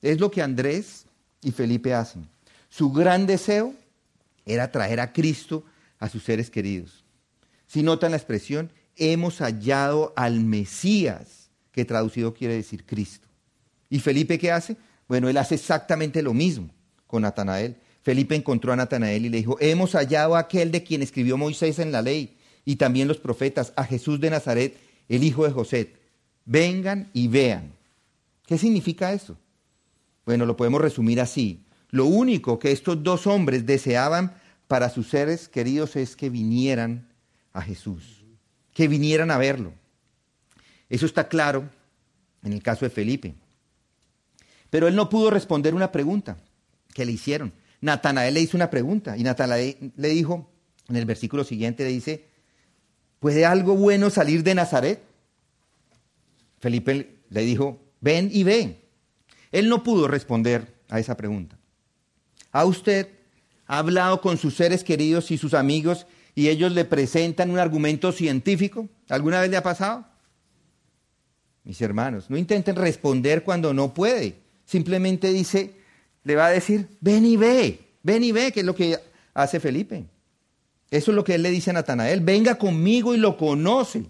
Es 0.00 0.18
lo 0.18 0.30
que 0.30 0.42
Andrés 0.42 1.04
y 1.42 1.52
Felipe 1.52 1.94
hacen. 1.94 2.28
Su 2.68 2.90
gran 2.90 3.26
deseo 3.26 3.74
era 4.46 4.72
traer 4.72 5.00
a 5.00 5.12
Cristo 5.12 5.64
a 5.98 6.08
sus 6.08 6.24
seres 6.24 6.50
queridos. 6.50 7.04
Si 7.66 7.82
notan 7.82 8.12
la 8.12 8.16
expresión, 8.16 8.72
hemos 8.98 9.38
hallado 9.38 10.12
al 10.16 10.40
Mesías, 10.40 11.50
que 11.72 11.84
traducido 11.84 12.34
quiere 12.34 12.54
decir 12.54 12.84
Cristo. 12.84 13.26
¿Y 13.88 14.00
Felipe 14.00 14.38
qué 14.38 14.50
hace? 14.50 14.76
Bueno, 15.08 15.28
él 15.28 15.36
hace 15.36 15.54
exactamente 15.54 16.22
lo 16.22 16.34
mismo 16.34 16.70
con 17.06 17.22
Natanael. 17.22 17.76
Felipe 18.02 18.34
encontró 18.34 18.72
a 18.72 18.76
Natanael 18.76 19.26
y 19.26 19.28
le 19.28 19.38
dijo, 19.38 19.56
hemos 19.60 19.92
hallado 19.92 20.36
a 20.36 20.40
aquel 20.40 20.70
de 20.70 20.82
quien 20.82 21.02
escribió 21.02 21.36
Moisés 21.36 21.78
en 21.78 21.92
la 21.92 22.02
ley 22.02 22.36
y 22.64 22.76
también 22.76 23.08
los 23.08 23.18
profetas, 23.18 23.72
a 23.76 23.84
Jesús 23.84 24.20
de 24.20 24.30
Nazaret, 24.30 24.76
el 25.08 25.24
hijo 25.24 25.44
de 25.44 25.52
José. 25.52 25.94
Vengan 26.44 27.10
y 27.12 27.28
vean. 27.28 27.72
¿Qué 28.46 28.58
significa 28.58 29.12
eso? 29.12 29.36
Bueno, 30.26 30.44
lo 30.44 30.56
podemos 30.56 30.80
resumir 30.80 31.20
así. 31.20 31.64
Lo 31.90 32.04
único 32.04 32.58
que 32.58 32.72
estos 32.72 33.02
dos 33.02 33.26
hombres 33.26 33.64
deseaban 33.64 34.34
para 34.66 34.90
sus 34.90 35.08
seres 35.08 35.48
queridos 35.48 35.96
es 35.96 36.16
que 36.16 36.28
vinieran 36.28 37.08
a 37.54 37.62
Jesús, 37.62 38.17
que 38.78 38.86
vinieran 38.86 39.32
a 39.32 39.38
verlo. 39.38 39.72
Eso 40.88 41.04
está 41.04 41.26
claro 41.26 41.68
en 42.44 42.52
el 42.52 42.62
caso 42.62 42.84
de 42.84 42.90
Felipe. 42.90 43.34
Pero 44.70 44.86
él 44.86 44.94
no 44.94 45.08
pudo 45.08 45.30
responder 45.30 45.74
una 45.74 45.90
pregunta 45.90 46.36
que 46.94 47.04
le 47.04 47.10
hicieron. 47.10 47.52
Natanael 47.80 48.34
le 48.34 48.40
hizo 48.40 48.56
una 48.56 48.70
pregunta 48.70 49.16
y 49.16 49.24
Natanael 49.24 49.92
le 49.96 50.08
dijo, 50.10 50.48
en 50.88 50.94
el 50.94 51.06
versículo 51.06 51.42
siguiente 51.42 51.82
le 51.82 51.90
dice, 51.90 52.26
¿puede 53.18 53.44
algo 53.44 53.74
bueno 53.74 54.10
salir 54.10 54.44
de 54.44 54.54
Nazaret? 54.54 55.02
Felipe 56.60 57.16
le 57.30 57.40
dijo, 57.40 57.80
ven 58.00 58.30
y 58.32 58.44
ve. 58.44 58.80
Él 59.50 59.68
no 59.68 59.82
pudo 59.82 60.06
responder 60.06 60.72
a 60.88 61.00
esa 61.00 61.16
pregunta. 61.16 61.58
¿A 62.52 62.64
usted 62.64 63.08
ha 63.66 63.78
hablado 63.78 64.20
con 64.20 64.38
sus 64.38 64.54
seres 64.54 64.84
queridos 64.84 65.32
y 65.32 65.36
sus 65.36 65.52
amigos 65.52 66.06
y 66.38 66.50
ellos 66.50 66.70
le 66.70 66.84
presentan 66.84 67.50
un 67.50 67.58
argumento 67.58 68.12
científico? 68.12 68.88
¿Alguna 69.08 69.40
vez 69.40 69.50
le 69.50 69.56
ha 69.56 69.62
pasado? 69.64 70.06
Mis 71.64 71.82
hermanos, 71.82 72.30
no 72.30 72.36
intenten 72.36 72.76
responder 72.76 73.42
cuando 73.42 73.74
no 73.74 73.92
puede. 73.92 74.36
Simplemente 74.64 75.32
dice, 75.32 75.74
le 76.22 76.36
va 76.36 76.46
a 76.46 76.50
decir, 76.50 76.90
ven 77.00 77.26
y 77.26 77.36
ve, 77.36 77.80
ven 78.04 78.22
y 78.22 78.30
ve, 78.30 78.52
que 78.52 78.60
es 78.60 78.66
lo 78.66 78.76
que 78.76 79.00
hace 79.34 79.58
Felipe. 79.58 80.04
Eso 80.92 81.10
es 81.10 81.16
lo 81.16 81.24
que 81.24 81.34
él 81.34 81.42
le 81.42 81.50
dice 81.50 81.70
a 81.70 81.72
Natanael, 81.72 82.20
venga 82.20 82.54
conmigo 82.54 83.16
y 83.16 83.18
lo 83.18 83.36
conoce. 83.36 84.04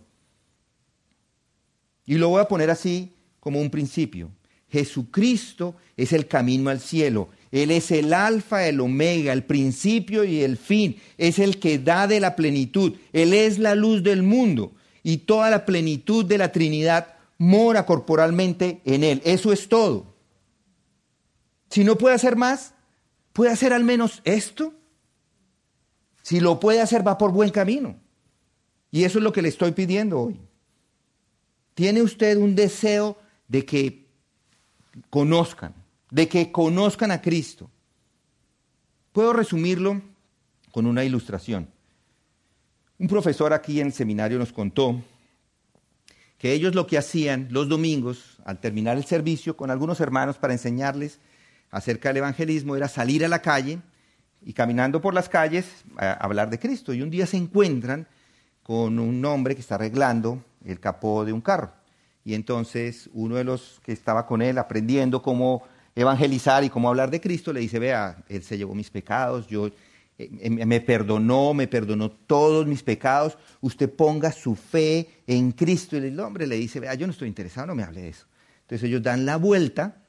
Y 2.04 2.16
lo 2.16 2.28
voy 2.28 2.42
a 2.42 2.48
poner 2.48 2.68
así 2.68 3.10
como 3.40 3.58
un 3.58 3.70
principio. 3.70 4.30
Jesucristo 4.68 5.76
es 5.96 6.12
el 6.12 6.28
camino 6.28 6.68
al 6.68 6.80
cielo. 6.80 7.30
Él 7.50 7.70
es 7.70 7.90
el 7.90 8.12
alfa, 8.12 8.66
el 8.66 8.80
omega, 8.80 9.32
el 9.32 9.44
principio 9.44 10.24
y 10.24 10.42
el 10.42 10.56
fin. 10.56 10.96
Es 11.16 11.38
el 11.38 11.58
que 11.58 11.78
da 11.78 12.06
de 12.06 12.20
la 12.20 12.36
plenitud. 12.36 12.96
Él 13.12 13.32
es 13.32 13.58
la 13.58 13.74
luz 13.74 14.02
del 14.02 14.22
mundo. 14.22 14.72
Y 15.02 15.18
toda 15.18 15.50
la 15.50 15.64
plenitud 15.64 16.24
de 16.24 16.38
la 16.38 16.52
Trinidad 16.52 17.14
mora 17.38 17.86
corporalmente 17.86 18.80
en 18.84 19.04
Él. 19.04 19.22
Eso 19.24 19.52
es 19.52 19.68
todo. 19.68 20.14
Si 21.70 21.84
no 21.84 21.96
puede 21.96 22.14
hacer 22.14 22.36
más, 22.36 22.74
puede 23.32 23.50
hacer 23.50 23.72
al 23.72 23.84
menos 23.84 24.20
esto. 24.24 24.74
Si 26.22 26.40
lo 26.40 26.60
puede 26.60 26.80
hacer, 26.80 27.06
va 27.06 27.16
por 27.16 27.32
buen 27.32 27.50
camino. 27.50 27.96
Y 28.90 29.04
eso 29.04 29.18
es 29.18 29.24
lo 29.24 29.32
que 29.32 29.42
le 29.42 29.48
estoy 29.48 29.72
pidiendo 29.72 30.20
hoy. 30.20 30.40
¿Tiene 31.74 32.02
usted 32.02 32.36
un 32.36 32.54
deseo 32.54 33.18
de 33.46 33.64
que 33.64 34.08
conozcan, 35.10 35.74
de 36.10 36.28
que 36.28 36.52
conozcan 36.52 37.10
a 37.10 37.20
Cristo? 37.20 37.70
Puedo 39.12 39.32
resumirlo 39.32 40.00
con 40.72 40.86
una 40.86 41.04
ilustración. 41.04 41.68
Un 42.98 43.08
profesor 43.08 43.52
aquí 43.52 43.80
en 43.80 43.88
el 43.88 43.92
seminario 43.92 44.38
nos 44.38 44.52
contó 44.52 45.02
que 46.38 46.52
ellos 46.52 46.74
lo 46.74 46.86
que 46.86 46.98
hacían 46.98 47.48
los 47.50 47.68
domingos, 47.68 48.38
al 48.44 48.60
terminar 48.60 48.96
el 48.96 49.04
servicio 49.04 49.56
con 49.56 49.70
algunos 49.70 50.00
hermanos 50.00 50.38
para 50.38 50.52
enseñarles 50.52 51.20
acerca 51.70 52.08
del 52.08 52.18
evangelismo, 52.18 52.76
era 52.76 52.88
salir 52.88 53.24
a 53.24 53.28
la 53.28 53.42
calle 53.42 53.80
y 54.42 54.52
caminando 54.52 55.00
por 55.00 55.14
las 55.14 55.28
calles 55.28 55.84
hablar 55.96 56.48
de 56.48 56.58
Cristo. 56.58 56.94
Y 56.94 57.02
un 57.02 57.10
día 57.10 57.26
se 57.26 57.36
encuentran 57.36 58.06
con 58.62 58.98
un 58.98 59.24
hombre 59.24 59.54
que 59.54 59.60
está 59.60 59.74
arreglando 59.74 60.44
el 60.64 60.78
capó 60.78 61.24
de 61.24 61.32
un 61.32 61.40
carro. 61.40 61.72
Y 62.24 62.34
entonces 62.34 63.10
uno 63.12 63.36
de 63.36 63.44
los 63.44 63.80
que 63.84 63.92
estaba 63.92 64.26
con 64.26 64.42
él 64.42 64.58
aprendiendo 64.58 65.22
cómo 65.22 65.64
evangelizar 65.98 66.62
y 66.62 66.70
cómo 66.70 66.88
hablar 66.88 67.10
de 67.10 67.20
Cristo 67.20 67.52
le 67.52 67.60
dice, 67.60 67.78
vea, 67.78 68.22
él 68.28 68.42
se 68.42 68.56
llevó 68.56 68.74
mis 68.74 68.88
pecados, 68.88 69.48
yo 69.48 69.66
eh, 69.66 70.30
em, 70.40 70.66
me 70.66 70.80
perdonó, 70.80 71.54
me 71.54 71.66
perdonó 71.66 72.10
todos 72.10 72.66
mis 72.66 72.82
pecados, 72.82 73.36
usted 73.60 73.92
ponga 73.92 74.30
su 74.30 74.54
fe 74.54 75.08
en 75.26 75.50
Cristo. 75.52 75.96
Y 75.96 76.06
el 76.06 76.20
hombre 76.20 76.46
le 76.46 76.56
dice, 76.56 76.78
vea, 76.78 76.94
yo 76.94 77.06
no 77.06 77.12
estoy 77.12 77.28
interesado, 77.28 77.66
no 77.66 77.74
me 77.74 77.82
hable 77.82 78.02
de 78.02 78.08
eso. 78.10 78.26
Entonces 78.62 78.88
ellos 78.88 79.02
dan 79.02 79.26
la 79.26 79.36
vuelta 79.36 80.04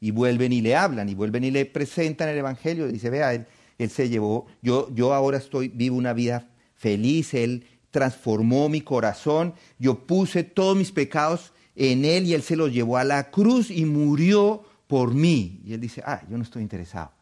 y 0.00 0.12
vuelven 0.12 0.52
y 0.52 0.62
le 0.62 0.76
hablan, 0.76 1.08
y 1.08 1.14
vuelven 1.14 1.44
y 1.44 1.50
le 1.50 1.66
presentan 1.66 2.30
el 2.30 2.38
Evangelio, 2.38 2.88
y 2.88 2.92
dice, 2.92 3.10
vea, 3.10 3.34
él, 3.34 3.46
él 3.76 3.90
se 3.90 4.08
llevó, 4.08 4.46
yo, 4.62 4.88
yo 4.94 5.12
ahora 5.12 5.36
estoy, 5.36 5.68
vivo 5.68 5.96
una 5.96 6.14
vida 6.14 6.48
feliz, 6.74 7.34
él 7.34 7.66
transformó 7.90 8.68
mi 8.68 8.80
corazón, 8.80 9.54
yo 9.78 10.06
puse 10.06 10.44
todos 10.44 10.76
mis 10.76 10.92
pecados 10.92 11.52
en 11.74 12.04
él 12.04 12.26
y 12.26 12.34
él 12.34 12.42
se 12.42 12.56
los 12.56 12.72
llevó 12.72 12.96
a 12.96 13.04
la 13.04 13.30
cruz 13.30 13.70
y 13.70 13.84
murió 13.84 14.64
por 14.88 15.14
mí. 15.14 15.60
Y 15.64 15.74
él 15.74 15.80
dice, 15.80 16.02
ah, 16.04 16.22
yo 16.28 16.36
no 16.36 16.42
estoy 16.42 16.62
interesado. 16.62 17.12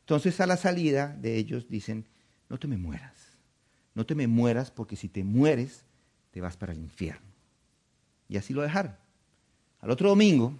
Entonces 0.00 0.40
a 0.40 0.46
la 0.46 0.56
salida 0.56 1.14
de 1.20 1.36
ellos 1.36 1.68
dicen, 1.68 2.06
no 2.48 2.58
te 2.58 2.66
me 2.66 2.78
mueras, 2.78 3.12
no 3.94 4.06
te 4.06 4.14
me 4.14 4.26
mueras 4.26 4.70
porque 4.70 4.96
si 4.96 5.08
te 5.08 5.22
mueres 5.24 5.84
te 6.30 6.40
vas 6.40 6.56
para 6.56 6.72
el 6.72 6.78
infierno. 6.78 7.26
Y 8.28 8.38
así 8.38 8.54
lo 8.54 8.62
dejaron. 8.62 8.94
Al 9.80 9.90
otro 9.90 10.08
domingo, 10.08 10.54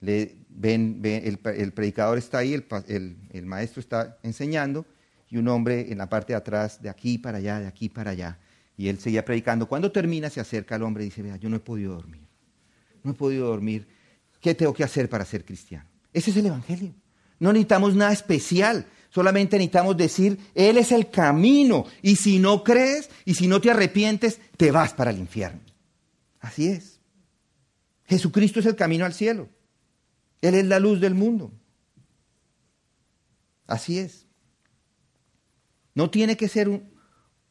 le, 0.00 0.36
ven, 0.48 1.00
el, 1.04 1.72
predicador 1.72 2.16
está 2.16 2.38
ahí, 2.38 2.54
el, 2.54 3.16
el 3.30 3.46
maestro 3.46 3.80
está 3.80 4.18
enseñando, 4.22 4.86
y 5.30 5.36
un 5.36 5.46
hombre 5.48 5.92
en 5.92 5.98
la 5.98 6.08
parte 6.08 6.32
de 6.32 6.36
atrás, 6.36 6.82
de 6.82 6.88
aquí 6.88 7.16
para 7.16 7.38
allá, 7.38 7.60
de 7.60 7.66
aquí 7.66 7.88
para 7.88 8.10
allá. 8.10 8.38
Y 8.76 8.88
él 8.88 8.98
seguía 8.98 9.24
predicando. 9.24 9.68
Cuando 9.68 9.92
termina, 9.92 10.28
se 10.28 10.40
acerca 10.40 10.74
al 10.74 10.82
hombre 10.82 11.04
y 11.04 11.06
dice, 11.06 11.22
vea, 11.22 11.36
yo 11.36 11.48
no 11.48 11.56
he 11.56 11.60
podido 11.60 11.94
dormir. 11.94 12.22
No 13.04 13.12
he 13.12 13.14
podido 13.14 13.46
dormir. 13.46 13.86
¿Qué 14.40 14.54
tengo 14.54 14.72
que 14.72 14.84
hacer 14.84 15.08
para 15.08 15.24
ser 15.24 15.44
cristiano? 15.44 15.88
Ese 16.12 16.30
es 16.30 16.36
el 16.36 16.46
Evangelio. 16.46 16.94
No 17.38 17.52
necesitamos 17.52 17.94
nada 17.94 18.12
especial. 18.12 18.86
Solamente 19.10 19.56
necesitamos 19.56 19.96
decir, 19.96 20.38
Él 20.54 20.78
es 20.78 20.92
el 20.92 21.10
camino. 21.10 21.86
Y 22.02 22.16
si 22.16 22.38
no 22.38 22.64
crees 22.64 23.10
y 23.24 23.34
si 23.34 23.46
no 23.46 23.60
te 23.60 23.70
arrepientes, 23.70 24.40
te 24.56 24.70
vas 24.70 24.94
para 24.94 25.10
el 25.10 25.18
infierno. 25.18 25.60
Así 26.40 26.68
es. 26.68 27.00
Jesucristo 28.06 28.60
es 28.60 28.66
el 28.66 28.76
camino 28.76 29.04
al 29.04 29.14
cielo. 29.14 29.48
Él 30.40 30.54
es 30.54 30.64
la 30.64 30.80
luz 30.80 31.00
del 31.00 31.14
mundo. 31.14 31.52
Así 33.66 33.98
es. 33.98 34.26
No 35.94 36.10
tiene 36.10 36.36
que 36.36 36.48
ser 36.48 36.82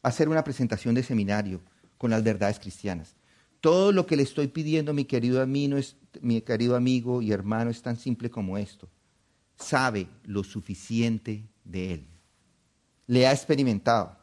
hacer 0.01 0.29
una 0.29 0.43
presentación 0.43 0.95
de 0.95 1.03
seminario 1.03 1.61
con 1.97 2.09
las 2.09 2.23
verdades 2.23 2.59
cristianas. 2.59 3.15
Todo 3.61 3.91
lo 3.91 4.05
que 4.05 4.15
le 4.15 4.23
estoy 4.23 4.47
pidiendo, 4.47 4.93
mi 4.93 5.05
querido, 5.05 5.43
es, 5.43 5.95
mi 6.21 6.41
querido 6.41 6.75
amigo 6.75 7.21
y 7.21 7.31
hermano, 7.31 7.69
es 7.69 7.81
tan 7.81 7.97
simple 7.97 8.29
como 8.29 8.57
esto. 8.57 8.87
Sabe 9.57 10.07
lo 10.23 10.43
suficiente 10.43 11.43
de 11.65 11.93
Él. 11.93 12.07
Le 13.07 13.27
ha 13.27 13.33
experimentado. 13.33 14.17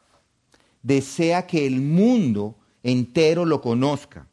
Desea 0.81 1.45
que 1.45 1.67
el 1.67 1.81
mundo 1.81 2.57
entero 2.81 3.45
lo 3.45 3.61
conozca. 3.61 4.27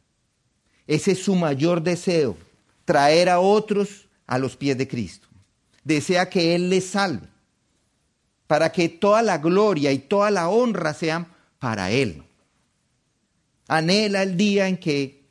Ese 0.86 1.12
es 1.12 1.22
su 1.22 1.34
mayor 1.34 1.82
deseo, 1.82 2.36
traer 2.84 3.28
a 3.28 3.40
otros 3.40 4.08
a 4.26 4.38
los 4.38 4.56
pies 4.56 4.78
de 4.78 4.88
Cristo. 4.88 5.28
Desea 5.82 6.30
que 6.30 6.54
Él 6.54 6.70
les 6.70 6.86
salve 6.86 7.28
para 8.46 8.70
que 8.72 8.88
toda 8.88 9.22
la 9.22 9.38
gloria 9.38 9.92
y 9.92 9.98
toda 9.98 10.30
la 10.30 10.48
honra 10.48 10.94
sean 10.94 11.26
para 11.58 11.90
Él. 11.90 12.22
Anhela 13.68 14.22
el 14.22 14.36
día 14.36 14.68
en 14.68 14.76
que 14.76 15.24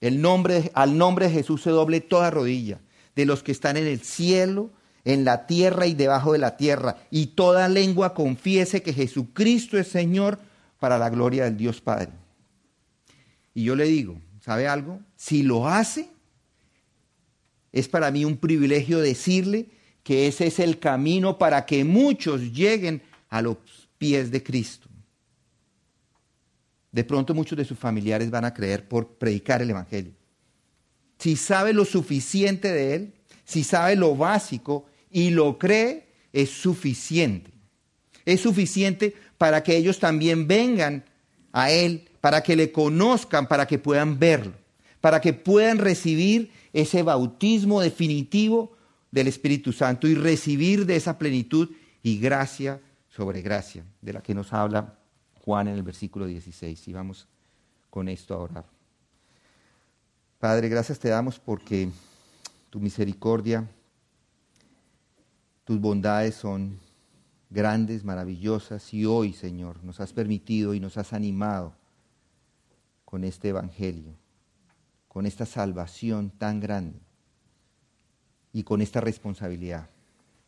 el 0.00 0.20
nombre, 0.20 0.70
al 0.74 0.96
nombre 0.96 1.26
de 1.26 1.32
Jesús 1.32 1.62
se 1.62 1.70
doble 1.70 2.00
toda 2.00 2.30
rodilla, 2.30 2.80
de 3.16 3.26
los 3.26 3.42
que 3.42 3.52
están 3.52 3.76
en 3.76 3.86
el 3.86 4.00
cielo, 4.00 4.70
en 5.04 5.24
la 5.24 5.46
tierra 5.46 5.86
y 5.86 5.94
debajo 5.94 6.32
de 6.32 6.38
la 6.38 6.56
tierra, 6.56 6.96
y 7.10 7.28
toda 7.28 7.68
lengua 7.68 8.14
confiese 8.14 8.82
que 8.82 8.92
Jesucristo 8.92 9.78
es 9.78 9.88
Señor 9.88 10.38
para 10.78 10.98
la 10.98 11.10
gloria 11.10 11.44
del 11.44 11.56
Dios 11.56 11.80
Padre. 11.80 12.10
Y 13.54 13.64
yo 13.64 13.74
le 13.74 13.84
digo, 13.84 14.20
¿sabe 14.40 14.68
algo? 14.68 15.00
Si 15.16 15.42
lo 15.42 15.68
hace, 15.68 16.10
Es 17.70 17.86
para 17.86 18.10
mí 18.10 18.24
un 18.24 18.38
privilegio 18.38 18.98
decirle 18.98 19.66
que 20.02 20.26
ese 20.26 20.46
es 20.46 20.58
el 20.58 20.78
camino 20.78 21.38
para 21.38 21.66
que 21.66 21.84
muchos 21.84 22.40
lleguen 22.52 23.02
a 23.28 23.42
los 23.42 23.58
pies 23.98 24.30
de 24.30 24.42
Cristo. 24.42 24.87
De 26.98 27.04
pronto 27.04 27.32
muchos 27.32 27.56
de 27.56 27.64
sus 27.64 27.78
familiares 27.78 28.28
van 28.28 28.44
a 28.44 28.52
creer 28.52 28.88
por 28.88 29.06
predicar 29.06 29.62
el 29.62 29.70
Evangelio. 29.70 30.10
Si 31.16 31.36
sabe 31.36 31.72
lo 31.72 31.84
suficiente 31.84 32.72
de 32.72 32.94
Él, 32.96 33.14
si 33.44 33.62
sabe 33.62 33.94
lo 33.94 34.16
básico 34.16 34.84
y 35.08 35.30
lo 35.30 35.60
cree, 35.60 36.08
es 36.32 36.50
suficiente. 36.50 37.52
Es 38.24 38.40
suficiente 38.40 39.14
para 39.38 39.62
que 39.62 39.76
ellos 39.76 40.00
también 40.00 40.48
vengan 40.48 41.04
a 41.52 41.70
Él, 41.70 42.10
para 42.20 42.42
que 42.42 42.56
le 42.56 42.72
conozcan, 42.72 43.46
para 43.46 43.68
que 43.68 43.78
puedan 43.78 44.18
verlo, 44.18 44.54
para 45.00 45.20
que 45.20 45.32
puedan 45.32 45.78
recibir 45.78 46.50
ese 46.72 47.04
bautismo 47.04 47.80
definitivo 47.80 48.76
del 49.12 49.28
Espíritu 49.28 49.72
Santo 49.72 50.08
y 50.08 50.16
recibir 50.16 50.84
de 50.84 50.96
esa 50.96 51.16
plenitud 51.16 51.70
y 52.02 52.18
gracia 52.18 52.80
sobre 53.08 53.40
gracia, 53.40 53.84
de 54.02 54.14
la 54.14 54.20
que 54.20 54.34
nos 54.34 54.52
habla 54.52 54.98
Juan 55.48 55.66
en 55.66 55.76
el 55.76 55.82
versículo 55.82 56.26
16. 56.26 56.88
Y 56.88 56.92
vamos 56.92 57.26
con 57.88 58.10
esto 58.10 58.34
a 58.34 58.36
orar. 58.36 58.66
Padre, 60.38 60.68
gracias 60.68 60.98
te 60.98 61.08
damos 61.08 61.40
porque 61.40 61.88
tu 62.68 62.80
misericordia, 62.80 63.66
tus 65.64 65.80
bondades 65.80 66.34
son 66.34 66.78
grandes, 67.48 68.04
maravillosas, 68.04 68.92
y 68.92 69.06
hoy, 69.06 69.32
Señor, 69.32 69.82
nos 69.84 70.00
has 70.00 70.12
permitido 70.12 70.74
y 70.74 70.80
nos 70.80 70.98
has 70.98 71.14
animado 71.14 71.72
con 73.06 73.24
este 73.24 73.48
Evangelio, 73.48 74.12
con 75.08 75.24
esta 75.24 75.46
salvación 75.46 76.28
tan 76.28 76.60
grande 76.60 77.00
y 78.52 78.64
con 78.64 78.82
esta 78.82 79.00
responsabilidad 79.00 79.88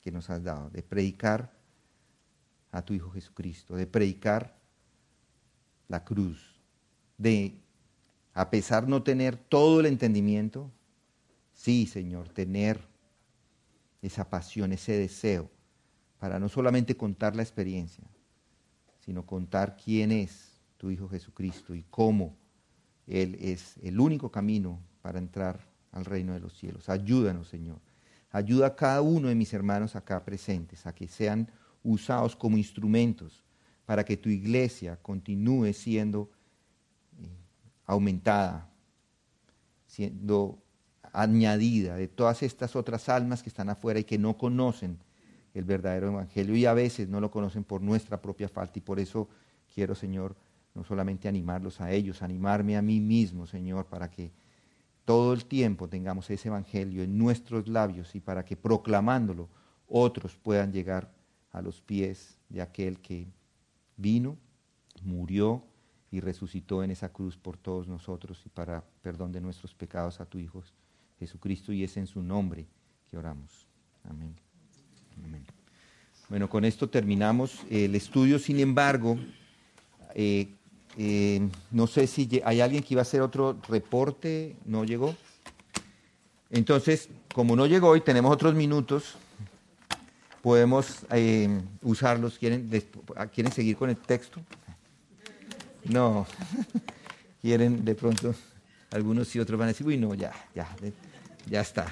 que 0.03 0.13
nos 0.13 0.29
has 0.29 0.45
dado 0.45 0.69
de 0.69 0.83
predicar 0.83 1.51
a 2.71 2.83
tu 2.83 2.93
Hijo 2.93 3.11
Jesucristo, 3.13 3.77
de 3.77 3.87
predicar 3.87 4.60
la 5.91 6.05
cruz, 6.05 6.55
de, 7.19 7.61
a 8.33 8.49
pesar 8.49 8.87
no 8.87 9.03
tener 9.03 9.37
todo 9.37 9.81
el 9.81 9.87
entendimiento, 9.87 10.71
sí, 11.53 11.85
Señor, 11.87 12.29
tener 12.29 12.81
esa 14.01 14.31
pasión, 14.31 14.73
ese 14.73 14.93
deseo, 14.97 15.51
para 16.21 16.39
no 16.39 16.49
solamente 16.49 16.97
contar 16.97 17.35
la 17.35 17.43
experiencia, 17.43 18.05
sino 19.01 19.27
contar 19.27 19.77
quién 19.77 20.13
es 20.13 20.61
tu 20.77 20.91
Hijo 20.91 21.09
Jesucristo 21.09 21.75
y 21.75 21.83
cómo 21.91 22.37
Él 23.09 23.37
es 23.41 23.77
el 23.83 23.99
único 23.99 24.31
camino 24.31 24.79
para 25.03 25.19
entrar 25.19 25.67
al 25.91 26.05
reino 26.05 26.35
de 26.35 26.41
los 26.41 26.57
cielos. 26.57 26.89
Ayúdanos, 26.89 27.49
Señor. 27.49 27.81
Ayuda 28.31 28.69
a 28.69 28.77
cada 28.77 29.03
uno 29.03 29.27
de 29.27 29.35
mis 29.35 29.53
hermanos 29.53 29.97
acá 29.97 30.25
presentes 30.25 30.87
a 30.87 30.95
que 30.95 31.09
sean 31.09 31.51
usados 31.83 32.37
como 32.37 32.57
instrumentos 32.57 33.43
para 33.91 34.05
que 34.05 34.17
tu 34.17 34.29
iglesia 34.29 34.97
continúe 35.03 35.73
siendo 35.73 36.31
eh, 37.21 37.27
aumentada, 37.87 38.71
siendo 39.85 40.63
añadida 41.13 41.97
de 41.97 42.07
todas 42.07 42.45
estas 42.45 42.77
otras 42.77 43.09
almas 43.09 43.43
que 43.43 43.49
están 43.49 43.69
afuera 43.69 43.99
y 43.99 44.05
que 44.05 44.17
no 44.17 44.39
conocen 44.39 45.01
el 45.55 45.65
verdadero 45.65 46.07
evangelio 46.07 46.55
y 46.55 46.67
a 46.67 46.73
veces 46.73 47.09
no 47.09 47.21
lo 47.21 47.33
conocen 47.33 47.65
por 47.65 47.83
nuestra 47.83 48.23
propia 48.23 48.49
falta. 48.49 48.79
Y 48.79 48.83
por 48.83 49.01
eso 49.01 49.29
quiero, 49.75 49.97
Señor, 49.97 50.37
no 50.73 50.85
solamente 50.85 51.27
animarlos 51.27 51.81
a 51.81 51.91
ellos, 51.91 52.23
animarme 52.23 52.77
a 52.77 52.83
mí 52.83 53.01
mismo, 53.01 53.45
Señor, 53.45 53.87
para 53.87 54.09
que 54.09 54.31
todo 55.05 55.33
el 55.33 55.47
tiempo 55.47 55.89
tengamos 55.89 56.31
ese 56.31 56.47
evangelio 56.47 57.03
en 57.03 57.19
nuestros 57.19 57.67
labios 57.67 58.15
y 58.15 58.21
para 58.21 58.45
que 58.45 58.57
proclamándolo 58.57 59.49
otros 59.89 60.37
puedan 60.37 60.71
llegar 60.71 61.13
a 61.51 61.61
los 61.61 61.81
pies 61.81 62.39
de 62.49 62.63
aquel 62.63 63.01
que 63.01 63.27
vino, 64.01 64.37
murió 65.03 65.63
y 66.11 66.21
resucitó 66.21 66.83
en 66.83 66.91
esa 66.91 67.11
cruz 67.11 67.37
por 67.37 67.57
todos 67.57 67.87
nosotros 67.87 68.43
y 68.45 68.49
para 68.49 68.83
perdón 69.03 69.33
de 69.33 69.41
nuestros 69.41 69.75
pecados 69.75 70.21
a 70.21 70.27
tu 70.27 70.39
Hijo 70.39 70.63
Jesucristo 71.19 71.73
y 71.73 71.85
es 71.85 71.97
en 71.97 72.07
su 72.07 72.23
nombre 72.23 72.67
que 73.11 73.17
oramos. 73.17 73.67
Amén. 74.09 74.35
Bueno, 76.29 76.49
con 76.49 76.65
esto 76.65 76.89
terminamos 76.89 77.61
el 77.69 77.95
estudio, 77.95 78.39
sin 78.39 78.61
embargo, 78.61 79.19
eh, 80.15 80.55
eh, 80.97 81.49
no 81.71 81.87
sé 81.87 82.07
si 82.07 82.41
hay 82.45 82.61
alguien 82.61 82.83
que 82.83 82.95
iba 82.95 83.01
a 83.01 83.03
hacer 83.03 83.21
otro 83.21 83.59
reporte, 83.69 84.57
no 84.65 84.85
llegó. 84.85 85.15
Entonces, 86.51 87.09
como 87.35 87.57
no 87.57 87.67
llegó 87.67 87.97
y 87.97 88.01
tenemos 88.01 88.33
otros 88.33 88.55
minutos, 88.55 89.17
podemos 90.43 91.07
eh, 91.11 91.63
usarlos. 91.83 92.39
¿Quieren, 92.39 92.69
¿Quieren 93.33 93.53
seguir 93.53 93.77
con 93.77 93.91
el 93.91 93.97
texto? 93.97 94.41
No. 95.85 96.27
Quieren 97.43 97.85
de 97.85 97.95
pronto, 97.95 98.35
algunos 98.91 99.35
y 99.35 99.41
otros 99.41 99.59
van 99.59 99.67
a 99.67 99.73
decir, 99.73 99.87
uy, 99.87 99.97
no, 99.97 100.15
ya, 100.15 100.33
ya, 100.55 100.69
ya 101.49 101.61
está. 101.61 101.87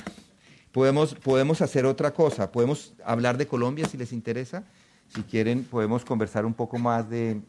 Podemos, 0.72 1.14
podemos 1.14 1.62
hacer 1.62 1.86
otra 1.86 2.12
cosa, 2.12 2.52
podemos 2.52 2.92
hablar 3.04 3.38
de 3.38 3.46
Colombia 3.46 3.88
si 3.88 3.96
les 3.96 4.12
interesa. 4.12 4.64
Si 5.08 5.22
quieren, 5.22 5.64
podemos 5.64 6.04
conversar 6.04 6.44
un 6.44 6.52
poco 6.52 6.78
más 6.78 7.08
de, 7.08 7.40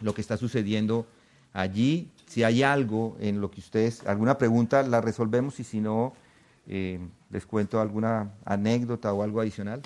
lo 0.00 0.14
que 0.14 0.20
está 0.20 0.36
sucediendo 0.36 1.06
allí. 1.52 2.08
Si 2.26 2.44
hay 2.44 2.62
algo 2.62 3.16
en 3.20 3.40
lo 3.40 3.50
que 3.50 3.60
ustedes, 3.60 4.06
alguna 4.06 4.38
pregunta, 4.38 4.82
la 4.84 5.00
resolvemos 5.00 5.58
y 5.58 5.64
si 5.64 5.80
no, 5.80 6.14
eh, 6.66 6.98
les 7.30 7.46
cuento 7.46 7.80
alguna 7.80 8.34
anécdota 8.44 9.12
o 9.12 9.22
algo 9.22 9.40
adicional. 9.40 9.82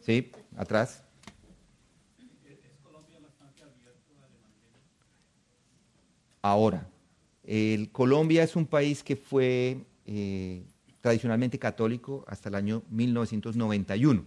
¿Sí? 0.00 0.32
Atrás. 0.56 1.04
Ahora, 6.40 6.88
el 7.44 7.90
Colombia 7.90 8.42
es 8.42 8.56
un 8.56 8.64
país 8.64 9.02
que 9.02 9.16
fue 9.16 9.84
eh, 10.06 10.62
tradicionalmente 11.00 11.58
católico 11.58 12.24
hasta 12.26 12.48
el 12.48 12.54
año 12.54 12.82
1991. 12.90 14.24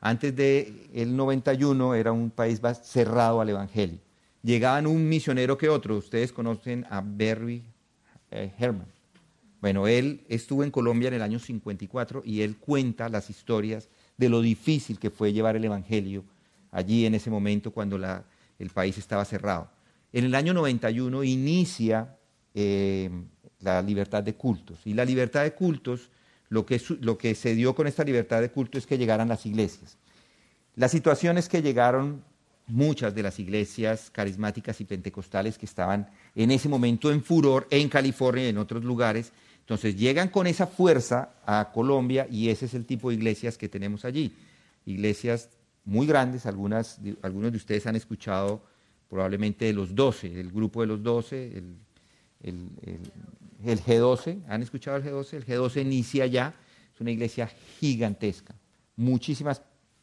Antes 0.00 0.34
del 0.34 0.88
el 0.92 1.16
91 1.16 1.94
era 1.94 2.12
un 2.12 2.30
país 2.30 2.60
cerrado 2.82 3.40
al 3.40 3.48
Evangelio. 3.50 3.98
Llegaban 4.42 4.86
un 4.86 5.08
misionero 5.08 5.58
que 5.58 5.68
otro. 5.68 5.96
Ustedes 5.96 6.32
conocen 6.32 6.86
a 6.90 7.02
Barry 7.02 7.62
eh, 8.30 8.52
Herman. 8.58 8.99
Bueno, 9.60 9.86
él 9.86 10.24
estuvo 10.28 10.64
en 10.64 10.70
Colombia 10.70 11.08
en 11.08 11.14
el 11.14 11.22
año 11.22 11.38
54 11.38 12.22
y 12.24 12.42
él 12.42 12.56
cuenta 12.56 13.08
las 13.08 13.28
historias 13.28 13.88
de 14.16 14.28
lo 14.28 14.40
difícil 14.40 14.98
que 14.98 15.10
fue 15.10 15.32
llevar 15.32 15.56
el 15.56 15.64
Evangelio 15.64 16.24
allí 16.70 17.04
en 17.06 17.14
ese 17.14 17.30
momento 17.30 17.72
cuando 17.72 17.96
el 17.96 18.70
país 18.70 18.96
estaba 18.96 19.24
cerrado. 19.24 19.70
En 20.12 20.24
el 20.24 20.34
año 20.34 20.54
91 20.54 21.22
inicia 21.24 22.16
eh, 22.54 23.10
la 23.60 23.82
libertad 23.82 24.22
de 24.22 24.34
cultos. 24.34 24.78
Y 24.84 24.94
la 24.94 25.04
libertad 25.04 25.42
de 25.42 25.52
cultos, 25.52 26.10
lo 26.48 26.66
que, 26.66 26.78
se 27.34 27.54
dio 27.54 27.74
con 27.74 27.86
esta 27.86 28.04
libertad 28.04 28.40
de 28.40 28.50
culto 28.50 28.78
es 28.78 28.86
que 28.86 28.98
llegaran 28.98 29.28
las 29.28 29.46
iglesias. 29.46 29.98
La 30.74 30.88
situación 30.88 31.38
es 31.38 31.48
que 31.48 31.62
llegaron 31.62 32.24
muchas 32.66 33.14
de 33.14 33.22
las 33.22 33.38
iglesias 33.38 34.10
carismáticas 34.10 34.80
y 34.80 34.84
pentecostales 34.84 35.58
que 35.58 35.66
estaban 35.66 36.08
en 36.34 36.50
ese 36.50 36.68
momento 36.68 37.10
en 37.10 37.22
furor 37.22 37.66
en 37.70 37.88
California 37.88 38.44
y 38.44 38.48
en 38.48 38.58
otros 38.58 38.84
lugares. 38.84 39.32
Entonces 39.70 39.94
llegan 39.94 40.30
con 40.30 40.48
esa 40.48 40.66
fuerza 40.66 41.30
a 41.46 41.70
Colombia 41.72 42.26
y 42.28 42.48
ese 42.48 42.64
es 42.64 42.74
el 42.74 42.84
tipo 42.84 43.08
de 43.08 43.14
iglesias 43.14 43.56
que 43.56 43.68
tenemos 43.68 44.04
allí. 44.04 44.34
Iglesias 44.84 45.48
muy 45.84 46.08
grandes, 46.08 46.44
algunos 46.44 46.98
de 46.98 47.56
ustedes 47.56 47.86
han 47.86 47.94
escuchado 47.94 48.64
probablemente 49.08 49.66
de 49.66 49.72
los 49.72 49.94
doce, 49.94 50.28
del 50.28 50.50
grupo 50.50 50.80
de 50.80 50.88
los 50.88 51.00
doce, 51.04 51.56
el, 51.56 51.76
el 52.42 53.80
G12, 53.84 54.40
¿han 54.48 54.60
escuchado 54.60 54.96
el 54.96 55.04
G12? 55.04 55.34
El 55.34 55.46
G12 55.46 55.82
inicia 55.82 56.26
ya, 56.26 56.52
es 56.92 57.00
una 57.00 57.12
iglesia 57.12 57.48
gigantesca, 57.78 58.56
muchísimas 58.96 59.62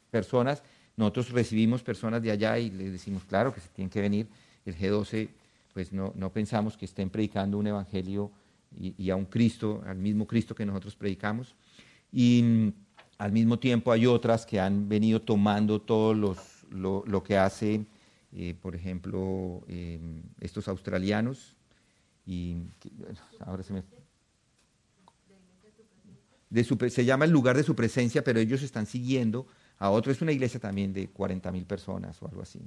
personas, 0.09 0.63
nosotros 0.95 1.31
recibimos 1.31 1.83
personas 1.83 2.23
de 2.23 2.31
allá 2.31 2.57
y 2.57 2.71
les 2.71 2.93
decimos, 2.93 3.25
claro, 3.25 3.53
que 3.53 3.59
se 3.59 3.67
tienen 3.67 3.89
que 3.89 3.99
venir, 3.99 4.29
el 4.63 4.77
G12, 4.77 5.27
pues 5.73 5.91
no 5.91 6.31
pensamos 6.31 6.77
que 6.77 6.85
estén 6.85 7.09
predicando 7.09 7.57
un 7.57 7.67
evangelio 7.67 8.31
y, 8.79 9.09
a 9.09 9.15
un 9.15 9.25
Cristo, 9.25 9.81
al 9.85 9.97
mismo 9.97 10.27
Cristo 10.27 10.53
que 10.55 10.65
nosotros 10.65 10.95
predicamos, 10.95 11.55
y 12.11 12.41
mm, 12.43 12.73
al 13.17 13.31
mismo 13.31 13.59
tiempo 13.59 13.91
hay 13.91 14.05
otras 14.05 14.45
que 14.45 14.59
han 14.59 14.87
venido 14.87 15.21
tomando 15.21 15.81
todo 15.81 16.13
los, 16.13 16.37
lo, 16.69 17.23
que 17.23 17.37
hace, 17.37 17.85
eh, 18.31 18.55
por 18.61 18.75
ejemplo, 18.75 19.63
eh, 19.67 19.99
estos 20.39 20.67
australianos, 20.67 21.55
y 22.25 22.57
ahora 23.39 23.63
se 23.63 23.73
me... 23.73 23.83
se 26.89 27.05
llama 27.05 27.25
el 27.25 27.31
lugar 27.31 27.55
de 27.55 27.63
su 27.63 27.75
presencia, 27.75 28.23
pero 28.23 28.39
ellos 28.39 28.61
están 28.61 28.85
siguiendo 28.85 29.47
a 29.79 29.89
otro. 29.89 30.11
Es 30.11 30.21
una 30.21 30.33
iglesia 30.33 30.59
también 30.59 30.93
de 30.93 31.07
40 31.07 31.51
mil 31.51 31.65
personas 31.65 32.21
o 32.21 32.27
algo 32.27 32.41
así. 32.41 32.59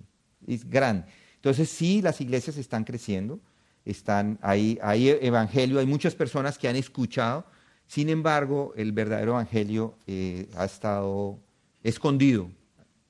Es 0.47 0.69
grande. 0.69 1.07
Entonces 1.37 1.69
sí, 1.69 2.01
las 2.01 2.21
iglesias 2.21 2.57
están 2.57 2.85
creciendo. 2.85 3.41
Están, 3.85 4.39
hay, 4.43 4.79
hay 4.83 5.09
evangelio, 5.09 5.79
hay 5.79 5.87
muchas 5.87 6.15
personas 6.15 6.59
que 6.59 6.69
han 6.69 6.77
escuchado, 6.77 7.45
sin 7.87 8.09
embargo, 8.09 8.73
el 8.77 8.93
verdadero 8.93 9.33
evangelio 9.33 9.97
eh, 10.07 10.49
ha 10.57 10.65
estado 10.65 11.39
escondido. 11.83 12.51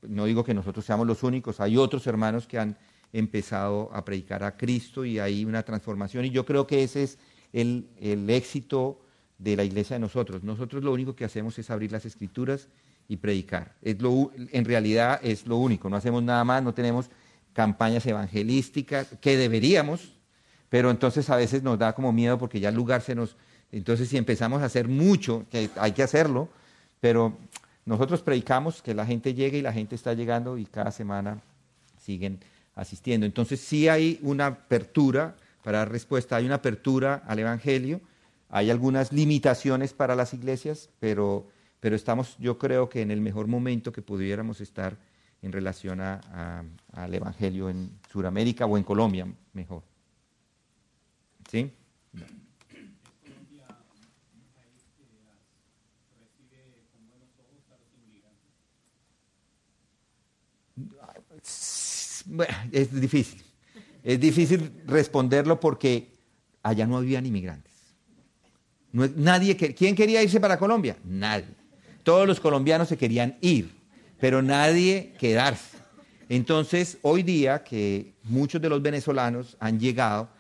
No 0.02 0.24
digo 0.24 0.42
que 0.44 0.54
nosotros 0.54 0.84
seamos 0.84 1.06
los 1.06 1.22
únicos, 1.22 1.60
hay 1.60 1.76
otros 1.76 2.06
hermanos 2.06 2.46
que 2.46 2.58
han 2.58 2.78
empezado 3.12 3.90
a 3.92 4.04
predicar 4.04 4.42
a 4.42 4.56
Cristo 4.56 5.04
y 5.04 5.18
hay 5.18 5.44
una 5.44 5.62
transformación 5.64 6.24
y 6.24 6.30
yo 6.30 6.46
creo 6.46 6.66
que 6.66 6.82
ese 6.82 7.02
es 7.02 7.18
el, 7.52 7.88
el 8.00 8.30
éxito 8.30 9.00
de 9.38 9.56
la 9.56 9.64
iglesia 9.64 9.96
de 9.96 10.00
nosotros. 10.00 10.42
Nosotros 10.44 10.84
lo 10.84 10.92
único 10.92 11.16
que 11.16 11.24
hacemos 11.24 11.58
es 11.58 11.70
abrir 11.70 11.92
las 11.92 12.04
escrituras 12.04 12.68
y 13.08 13.16
predicar. 13.16 13.74
Es 13.82 14.00
lo, 14.00 14.30
en 14.36 14.64
realidad 14.64 15.20
es 15.22 15.46
lo 15.46 15.56
único, 15.56 15.90
no 15.90 15.96
hacemos 15.96 16.22
nada 16.22 16.44
más, 16.44 16.62
no 16.62 16.72
tenemos 16.72 17.10
campañas 17.52 18.06
evangelísticas 18.06 19.08
que 19.20 19.36
deberíamos, 19.36 20.19
pero 20.70 20.90
entonces 20.90 21.28
a 21.28 21.36
veces 21.36 21.62
nos 21.62 21.78
da 21.78 21.92
como 21.92 22.12
miedo 22.12 22.38
porque 22.38 22.58
ya 22.58 22.70
el 22.70 22.74
lugar 22.74 23.02
se 23.02 23.14
nos... 23.14 23.36
Entonces 23.70 24.08
si 24.08 24.16
empezamos 24.16 24.62
a 24.62 24.64
hacer 24.64 24.88
mucho, 24.88 25.44
que 25.50 25.68
hay 25.76 25.92
que 25.92 26.02
hacerlo, 26.02 26.48
pero 27.00 27.36
nosotros 27.84 28.22
predicamos 28.22 28.80
que 28.80 28.94
la 28.94 29.04
gente 29.04 29.34
llegue 29.34 29.58
y 29.58 29.62
la 29.62 29.72
gente 29.74 29.94
está 29.94 30.14
llegando 30.14 30.56
y 30.56 30.64
cada 30.64 30.90
semana 30.90 31.42
siguen 32.02 32.40
asistiendo. 32.74 33.26
Entonces 33.26 33.60
sí 33.60 33.88
hay 33.88 34.18
una 34.22 34.46
apertura, 34.46 35.36
para 35.62 35.78
dar 35.78 35.92
respuesta, 35.92 36.36
hay 36.36 36.46
una 36.46 36.54
apertura 36.54 37.22
al 37.26 37.38
Evangelio, 37.38 38.00
hay 38.48 38.70
algunas 38.70 39.12
limitaciones 39.12 39.92
para 39.92 40.16
las 40.16 40.32
iglesias, 40.32 40.88
pero 40.98 41.46
pero 41.80 41.96
estamos 41.96 42.36
yo 42.38 42.58
creo 42.58 42.88
que 42.88 43.00
en 43.02 43.10
el 43.10 43.20
mejor 43.20 43.46
momento 43.46 43.92
que 43.92 44.02
pudiéramos 44.02 44.60
estar 44.60 44.96
en 45.42 45.52
relación 45.52 46.00
al 46.00 47.14
Evangelio 47.14 47.70
en 47.70 47.90
Sudamérica 48.12 48.66
o 48.66 48.76
en 48.76 48.84
Colombia, 48.84 49.26
mejor. 49.54 49.89
¿Sí? 51.50 51.72
Es 62.70 63.00
difícil. 63.00 63.42
Es 64.04 64.20
difícil 64.20 64.70
responderlo 64.86 65.58
porque 65.58 66.12
allá 66.62 66.86
no 66.86 66.98
habían 66.98 67.26
inmigrantes. 67.26 67.72
nadie, 68.92 69.56
¿Quién 69.56 69.96
quería 69.96 70.22
irse 70.22 70.38
para 70.38 70.56
Colombia? 70.56 70.96
Nadie. 71.04 71.46
Todos 72.04 72.28
los 72.28 72.38
colombianos 72.38 72.88
se 72.88 72.96
querían 72.96 73.36
ir, 73.40 73.74
pero 74.20 74.40
nadie 74.40 75.14
quedarse. 75.18 75.78
Entonces, 76.28 76.98
hoy 77.02 77.24
día 77.24 77.64
que 77.64 78.14
muchos 78.22 78.62
de 78.62 78.68
los 78.68 78.80
venezolanos 78.80 79.56
han 79.58 79.80
llegado, 79.80 80.30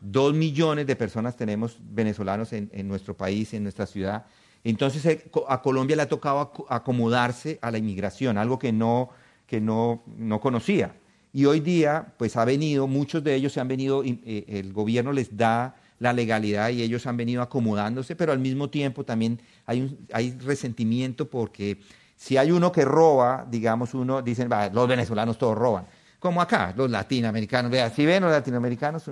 dos 0.00 0.34
millones 0.34 0.86
de 0.86 0.96
personas 0.96 1.36
tenemos 1.36 1.78
venezolanos 1.80 2.52
en, 2.52 2.88
nuestro 2.88 3.16
país, 3.16 3.52
en 3.54 3.62
nuestra 3.62 3.86
ciudad, 3.86 4.26
entonces 4.64 5.04
eh, 5.06 5.30
a 5.48 5.62
Colombia 5.62 5.96
le 5.96 6.02
ha 6.02 6.08
tocado 6.08 6.52
acomodarse 6.68 7.58
a 7.62 7.70
la 7.70 7.78
inmigración, 7.78 8.38
algo 8.38 8.58
que 8.58 8.72
no, 8.72 9.10
que 9.46 9.60
no, 9.60 10.02
no 10.16 10.40
conocía. 10.40 10.94
Y 11.32 11.44
hoy 11.44 11.60
día, 11.60 12.14
pues 12.18 12.36
ha 12.36 12.44
venido, 12.44 12.86
muchos 12.86 13.22
de 13.22 13.34
ellos 13.34 13.52
se 13.52 13.60
han 13.60 13.68
venido, 13.68 14.02
eh, 14.04 14.44
el 14.48 14.72
gobierno 14.72 15.12
les 15.12 15.36
da 15.36 15.76
la 15.98 16.12
legalidad 16.12 16.70
y 16.70 16.82
ellos 16.82 17.06
han 17.06 17.16
venido 17.16 17.42
acomodándose, 17.42 18.16
pero 18.16 18.32
al 18.32 18.38
mismo 18.38 18.68
tiempo 18.70 19.04
también 19.04 19.40
hay, 19.66 19.98
hay 20.12 20.32
resentimiento 20.38 21.28
porque 21.28 21.78
si 22.16 22.36
hay 22.36 22.50
uno 22.50 22.70
que 22.72 22.84
roba, 22.84 23.46
digamos, 23.48 23.94
uno, 23.94 24.20
dicen, 24.20 24.50
los 24.72 24.88
venezolanos 24.88 25.38
todos 25.38 25.56
roban. 25.56 25.86
Como 26.18 26.42
acá, 26.42 26.74
los 26.76 26.90
latinoamericanos, 26.90 27.72
si 27.94 28.04
ven 28.04 28.22
los 28.22 28.30
latinoamericanos, 28.30 29.04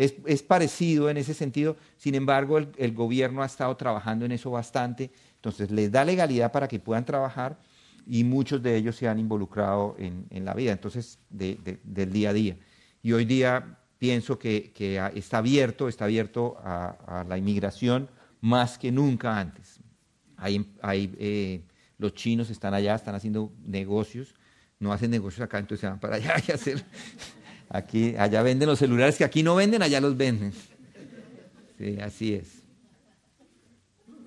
es, 0.00 0.42
parecido 0.42 1.10
en 1.10 1.18
ese 1.18 1.34
sentido, 1.34 1.76
sin 1.96 2.14
embargo, 2.14 2.58
el, 2.58 2.92
gobierno 2.92 3.42
ha 3.42 3.46
estado 3.46 3.76
trabajando 3.76 4.24
en 4.24 4.32
eso 4.32 4.50
bastante, 4.50 5.10
entonces 5.36 5.70
les 5.70 5.92
da 5.92 6.04
legalidad 6.04 6.52
para 6.52 6.68
que 6.68 6.78
puedan 6.78 7.04
trabajar 7.04 7.58
y 8.06 8.24
muchos 8.24 8.62
de 8.62 8.76
ellos 8.76 8.96
se 8.96 9.08
han 9.08 9.18
involucrado 9.18 9.96
en, 9.98 10.44
la 10.44 10.54
vida, 10.54 10.72
entonces, 10.72 11.18
del 11.28 12.12
día 12.12 12.30
a 12.30 12.32
día. 12.32 12.56
Y 13.02 13.12
hoy 13.12 13.26
día 13.26 13.78
pienso 13.98 14.38
que, 14.38 14.72
está 15.14 15.38
abierto, 15.38 15.88
está 15.88 16.06
abierto 16.06 16.56
a, 16.64 17.24
la 17.28 17.36
inmigración 17.36 18.08
más 18.40 18.78
que 18.78 18.90
nunca 18.90 19.38
antes. 19.38 19.80
Hay, 20.38 20.66
eh, 21.18 21.62
los 21.98 22.14
chinos 22.14 22.48
están 22.48 22.72
allá, 22.72 22.94
están 22.94 23.14
haciendo 23.14 23.52
negocios, 23.66 24.34
no 24.78 24.94
hacen 24.94 25.10
negocios 25.10 25.42
acá, 25.42 25.58
entonces 25.58 25.82
se 25.82 25.88
van 25.88 26.00
para 26.00 26.16
allá 26.16 26.36
y 26.48 26.52
hacer. 26.52 26.82
Aquí, 27.70 28.14
allá 28.18 28.42
venden 28.42 28.68
los 28.68 28.78
celulares 28.78 29.16
que 29.16 29.24
aquí 29.24 29.42
no 29.42 29.54
venden, 29.54 29.80
allá 29.80 30.00
los 30.00 30.16
venden. 30.16 30.52
Sí, 31.78 31.98
así 32.00 32.34
es. 32.34 32.62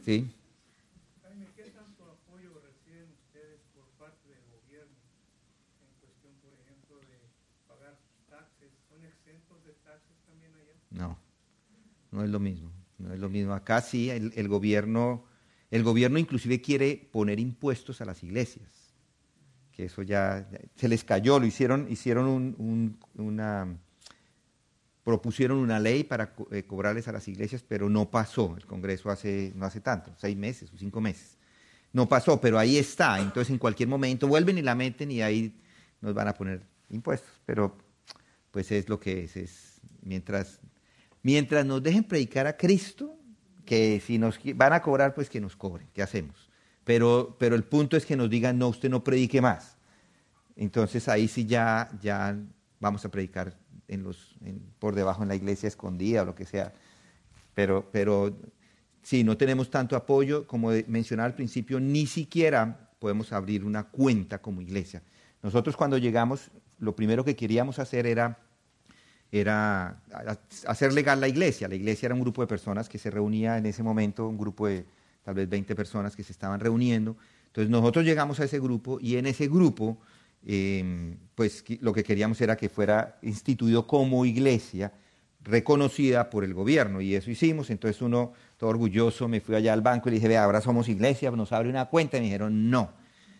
¿Sí? 0.03 0.27
No, 10.89 11.17
no 12.11 12.23
es 12.23 12.29
lo 12.29 12.39
mismo. 12.39 12.71
No 12.99 13.13
es 13.13 13.19
lo 13.19 13.29
mismo. 13.29 13.53
Acá 13.53 13.81
sí, 13.81 14.09
el, 14.09 14.47
gobierno, 14.47 15.25
el 15.71 15.83
gobierno 15.83 16.19
inclusive 16.19 16.61
quiere 16.61 17.09
poner 17.11 17.39
impuestos 17.39 17.99
a 17.99 18.05
las 18.05 18.23
iglesias. 18.23 18.82
Que 19.75 19.85
eso 19.85 20.03
ya, 20.03 20.47
se 20.75 20.87
les 20.87 21.03
cayó, 21.03 21.39
lo 21.39 21.45
hicieron, 21.45 21.87
hicieron 21.89 22.55
una, 23.15 23.77
propusieron 25.03 25.57
una 25.57 25.79
ley 25.79 26.03
para 26.03 26.35
eh, 26.51 26.63
cobrarles 26.63 27.07
a 27.07 27.11
las 27.11 27.27
iglesias, 27.27 27.63
pero 27.67 27.89
no 27.89 28.09
pasó. 28.11 28.55
El 28.55 28.65
Congreso 28.65 29.09
hace, 29.09 29.51
no 29.55 29.65
hace 29.65 29.81
tanto, 29.81 30.13
seis 30.17 30.37
meses 30.37 30.71
o 30.73 30.77
cinco 30.77 31.01
meses. 31.01 31.37
No 31.91 32.07
pasó, 32.07 32.39
pero 32.39 32.59
ahí 32.59 32.77
está. 32.77 33.19
Entonces 33.19 33.51
en 33.51 33.57
cualquier 33.57 33.89
momento 33.89 34.27
vuelven 34.27 34.57
y 34.57 34.61
la 34.61 34.75
meten 34.75 35.11
y 35.11 35.21
ahí 35.21 35.59
nos 36.01 36.13
van 36.13 36.27
a 36.27 36.33
poner 36.33 36.61
impuestos. 36.89 37.41
Pero 37.45 37.77
pues 38.51 38.71
es 38.71 38.87
lo 38.89 38.99
que 38.99 39.23
es. 39.23 39.35
es 39.37 39.81
mientras 40.01 40.59
Mientras 41.23 41.65
nos 41.65 41.81
dejen 41.81 42.03
predicar 42.03 42.47
a 42.47 42.57
Cristo, 42.57 43.17
que 43.65 44.01
si 44.05 44.17
nos 44.17 44.37
van 44.55 44.73
a 44.73 44.81
cobrar, 44.81 45.15
pues 45.15 45.29
que 45.29 45.39
nos 45.39 45.55
cobren, 45.55 45.87
¿qué 45.93 46.03
hacemos? 46.03 46.42
Pero, 46.83 47.35
pero 47.39 47.55
el 47.55 47.63
punto 47.63 47.95
es 47.95 48.05
que 48.05 48.15
nos 48.15 48.29
digan, 48.29 48.57
no, 48.57 48.67
usted 48.67 48.89
no 48.89 49.03
predique 49.03 49.41
más. 49.41 49.77
Entonces 50.55 51.07
ahí 51.07 51.27
sí 51.27 51.45
ya, 51.45 51.89
ya 52.01 52.37
vamos 52.79 53.05
a 53.05 53.09
predicar 53.09 53.57
por 54.79 54.95
debajo 54.95 55.23
en 55.23 55.29
la 55.29 55.35
iglesia 55.35 55.67
escondida 55.67 56.23
o 56.23 56.25
lo 56.25 56.35
que 56.35 56.45
sea. 56.45 56.73
Pero, 57.53 57.89
pero 57.91 58.35
si 59.01 59.23
no 59.23 59.37
tenemos 59.37 59.69
tanto 59.69 59.95
apoyo, 59.95 60.47
como 60.47 60.71
mencionaba 60.87 61.27
al 61.27 61.35
principio, 61.35 61.79
ni 61.79 62.05
siquiera 62.05 62.89
podemos 62.99 63.31
abrir 63.31 63.63
una 63.63 63.83
cuenta 63.83 64.41
como 64.41 64.61
iglesia. 64.61 65.01
Nosotros 65.41 65.75
cuando 65.75 65.97
llegamos, 65.97 66.51
lo 66.79 66.95
primero 66.95 67.23
que 67.23 67.35
queríamos 67.35 67.79
hacer 67.79 68.05
era 68.07 68.39
era 69.33 69.99
hacer 70.67 70.93
legal 70.93 71.19
la 71.19 71.27
iglesia. 71.27 71.67
La 71.67 71.73
iglesia 71.73 72.05
era 72.05 72.13
un 72.13 72.21
grupo 72.21 72.41
de 72.43 72.47
personas 72.47 72.87
que 72.87 72.99
se 72.99 73.09
reunía 73.09 73.57
en 73.57 73.65
ese 73.65 73.81
momento, 73.81 74.27
un 74.27 74.37
grupo 74.37 74.67
de 74.67 74.85
tal 75.23 75.35
vez 75.35 75.49
20 75.49 75.75
personas 75.75 76.15
que 76.15 76.23
se 76.23 76.31
estaban 76.31 76.59
reuniendo. 76.59 77.15
Entonces 77.47 77.69
nosotros 77.69 78.05
llegamos 78.05 78.39
a 78.39 78.45
ese 78.45 78.59
grupo 78.59 78.99
y 78.99 79.17
en 79.17 79.25
ese 79.25 79.47
grupo, 79.47 79.97
em, 80.45 81.17
pues 81.35 81.63
lo 81.81 81.93
que 81.93 82.03
queríamos 82.03 82.39
era 82.41 82.55
que 82.55 82.69
fuera 82.69 83.17
instituido 83.21 83.87
como 83.87 84.25
iglesia 84.25 84.91
reconocida 85.43 86.29
por 86.29 86.43
el 86.43 86.53
gobierno 86.53 87.01
y 87.01 87.15
eso 87.15 87.29
hicimos. 87.31 87.69
Entonces 87.69 88.01
uno, 88.01 88.33
todo 88.57 88.69
orgulloso, 88.69 89.27
me 89.27 89.41
fui 89.41 89.55
allá 89.55 89.73
al 89.73 89.81
banco 89.81 90.09
y 90.09 90.11
le 90.11 90.15
dije, 90.15 90.27
vea, 90.27 90.43
ahora 90.43 90.61
somos 90.61 90.89
iglesia, 90.89 91.31
nos 91.31 91.51
abre 91.51 91.69
una 91.69 91.85
cuenta 91.85 92.17
y 92.17 92.21
me 92.21 92.25
dijeron, 92.25 92.69
no. 92.69 92.91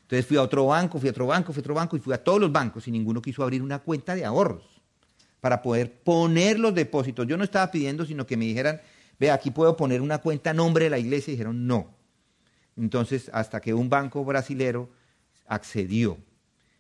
Entonces 0.02 0.26
fui 0.26 0.38
a 0.38 0.42
otro 0.42 0.68
banco, 0.68 1.00
fui 1.00 1.10
a 1.10 1.12
otro 1.12 1.28
banco, 1.28 1.54
fui 1.54 1.62
a 1.62 1.64
otro 1.64 1.74
banco 1.74 1.98
y 1.98 2.00
fui 2.00 2.14
a 2.14 2.24
todos 2.24 2.40
los 2.40 2.52
bancos 2.52 2.88
y 2.88 2.92
ninguno 2.92 3.22
quiso 3.22 3.42
abrir 3.42 3.62
una 3.62 3.80
cuenta 3.80 4.16
de 4.16 4.26
ahorros 4.26 4.82
para 5.40 5.62
poder 5.62 5.92
poner 5.92 6.60
los 6.60 6.74
depósitos. 6.76 7.26
Yo 7.28 7.36
no 7.36 7.44
estaba 7.44 7.72
pidiendo, 7.72 8.06
sino 8.06 8.26
que 8.26 8.38
me 8.38 8.46
dijeran, 8.46 8.80
ve, 9.24 9.32
aquí 9.32 9.52
puedo 9.52 9.78
poner 9.78 10.02
una 10.02 10.18
cuenta 10.18 10.54
nombre 10.54 10.86
de 10.86 10.90
la 10.90 11.00
iglesia. 11.00 11.32
Y 11.32 11.36
dijeron, 11.36 11.66
no. 11.66 11.96
Entonces, 12.76 13.30
hasta 13.34 13.62
que 13.62 13.74
un 13.74 13.90
banco 13.90 14.26
brasilero 14.26 14.90
accedió. 15.48 16.18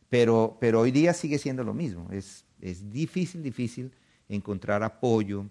Pero, 0.09 0.57
pero 0.59 0.81
hoy 0.81 0.91
día 0.91 1.13
sigue 1.13 1.39
siendo 1.39 1.63
lo 1.63 1.73
mismo. 1.73 2.09
Es, 2.11 2.45
es 2.59 2.91
difícil, 2.91 3.41
difícil 3.41 3.91
encontrar 4.27 4.83
apoyo 4.83 5.45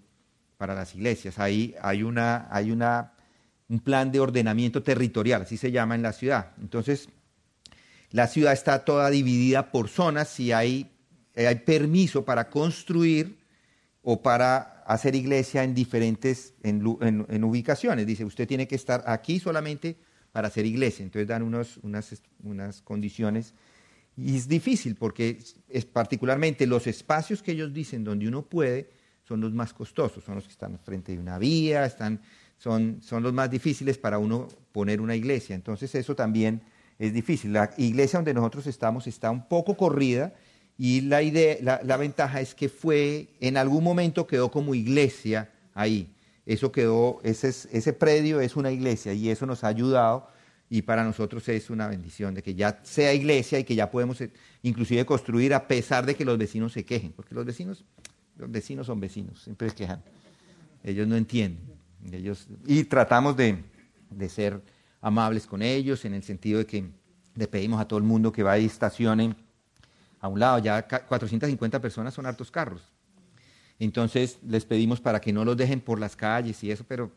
para 0.57 0.75
las 0.75 0.93
iglesias. 0.95 1.39
Ahí 1.39 1.75
hay, 1.81 2.03
una, 2.03 2.47
hay 2.51 2.71
una, 2.71 3.13
un 3.69 3.79
plan 3.79 4.11
de 4.11 4.19
ordenamiento 4.19 4.83
territorial, 4.83 5.41
así 5.41 5.57
se 5.57 5.71
llama 5.71 5.95
en 5.95 6.03
la 6.03 6.13
ciudad. 6.13 6.51
Entonces, 6.61 7.09
la 8.11 8.27
ciudad 8.27 8.53
está 8.53 8.85
toda 8.85 9.09
dividida 9.09 9.71
por 9.71 9.89
zonas. 9.89 10.29
Si 10.29 10.51
hay 10.51 10.93
hay 11.35 11.55
permiso 11.55 12.23
para 12.23 12.49
construir 12.49 13.37
o 14.01 14.21
para 14.21 14.72
hacer 14.85 15.15
iglesia 15.15 15.63
en 15.63 15.73
diferentes 15.73 16.53
en, 16.63 17.43
ubicaciones. 17.43 18.05
Dice, 18.05 18.25
usted 18.25 18.47
tiene 18.47 18.67
que 18.67 18.75
estar 18.75 19.03
aquí 19.07 19.39
solamente 19.39 19.97
para 20.31 20.47
hacer 20.47 20.65
iglesia. 20.65 21.03
Entonces 21.03 21.27
dan 21.27 21.43
unos, 21.43 21.77
unas, 21.77 22.21
unas 22.43 22.81
condiciones. 22.81 23.53
Y 24.15 24.35
es 24.35 24.47
difícil 24.47 24.95
porque 24.95 25.39
es 25.69 25.85
particularmente 25.85 26.67
los 26.67 26.87
espacios 26.87 27.41
que 27.41 27.53
ellos 27.53 27.73
dicen 27.73 28.03
donde 28.03 28.27
uno 28.27 28.43
puede 28.43 28.89
son 29.27 29.41
los 29.41 29.53
más 29.53 29.73
costosos, 29.73 30.23
son 30.23 30.35
los 30.35 30.45
que 30.45 30.51
están 30.51 30.77
frente 30.79 31.13
de 31.13 31.19
una 31.19 31.37
vía, 31.37 31.85
están, 31.85 32.21
son, 32.57 33.01
son 33.01 33.23
los 33.23 33.33
más 33.33 33.49
difíciles 33.49 33.97
para 33.97 34.17
uno 34.19 34.47
poner 34.71 35.01
una 35.01 35.15
iglesia. 35.15 35.55
Entonces 35.55 35.95
eso 35.95 36.15
también 36.15 36.61
es 36.99 37.13
difícil. 37.13 37.53
La 37.53 37.71
iglesia 37.77 38.19
donde 38.19 38.33
nosotros 38.33 38.67
estamos 38.67 39.07
está 39.07 39.31
un 39.31 39.47
poco 39.47 39.75
corrida 39.75 40.33
y 40.77 41.01
la, 41.01 41.21
idea, 41.21 41.57
la, 41.61 41.97
ventaja 41.97 42.41
es 42.41 42.55
que 42.55 42.67
fue, 42.67 43.29
en 43.39 43.57
algún 43.57 43.83
momento 43.83 44.25
quedó 44.25 44.49
como 44.49 44.73
iglesia 44.73 45.51
ahí. 45.73 46.13
Eso 46.45 46.71
quedó, 46.71 47.19
ese, 47.23 47.49
ese 47.49 47.93
predio 47.93 48.41
es 48.41 48.55
una 48.55 48.71
iglesia 48.71 49.13
y 49.13 49.29
eso 49.29 49.45
nos 49.45 49.63
ha 49.63 49.67
ayudado 49.67 50.27
y 50.69 50.81
para 50.81 51.03
nosotros 51.03 51.47
es 51.49 51.69
una 51.69 51.87
bendición 51.87 52.33
de 52.33 52.41
que 52.41 52.55
ya 52.55 52.79
sea 52.83 53.13
iglesia 53.13 53.59
y 53.59 53.63
que 53.63 53.75
ya 53.75 53.91
podemos 53.91 54.19
eh, 54.21 54.31
inclusive 54.63 55.05
construir 55.05 55.53
a 55.53 55.67
pesar 55.67 56.05
de 56.05 56.15
que 56.15 56.25
los 56.25 56.37
vecinos 56.37 56.73
se 56.73 56.83
quejen, 56.83 57.11
porque 57.13 57.35
los 57.35 57.45
vecinos, 57.45 57.85
los 58.35 58.49
vecinos 58.49 58.87
son 58.87 58.99
vecinos, 58.99 59.43
siempre 59.43 59.69
se 59.69 59.75
quejan. 59.75 60.03
Ellos 60.83 61.07
no 61.07 61.15
entienden. 61.15 61.61
Ellos, 62.11 62.47
y 62.65 62.83
tratamos 62.85 63.37
de, 63.37 63.63
de 64.09 64.29
ser 64.29 64.59
amables 64.99 65.45
con 65.45 65.61
ellos 65.61 66.03
en 66.05 66.15
el 66.15 66.23
sentido 66.23 66.57
de 66.59 66.65
que 66.65 66.89
le 67.35 67.47
pedimos 67.47 67.79
a 67.79 67.87
todo 67.87 67.99
el 67.99 68.05
mundo 68.05 68.31
que 68.31 68.43
vaya 68.43 68.63
y 68.63 68.65
estacione 68.65 69.35
a 70.23 70.29
un 70.29 70.39
lado. 70.39 70.57
Ya 70.59 70.87
450 70.87 71.81
personas 71.81 72.13
son 72.13 72.25
hartos 72.25 72.49
carros. 72.49 72.81
Entonces 73.77 74.39
les 74.47 74.63
pedimos 74.63 75.01
para 75.01 75.19
que 75.19 75.33
no 75.33 75.43
los 75.43 75.57
dejen 75.57 75.81
por 75.81 75.99
las 75.99 76.15
calles 76.15 76.63
y 76.63 76.71
eso, 76.71 76.85
pero, 76.87 77.11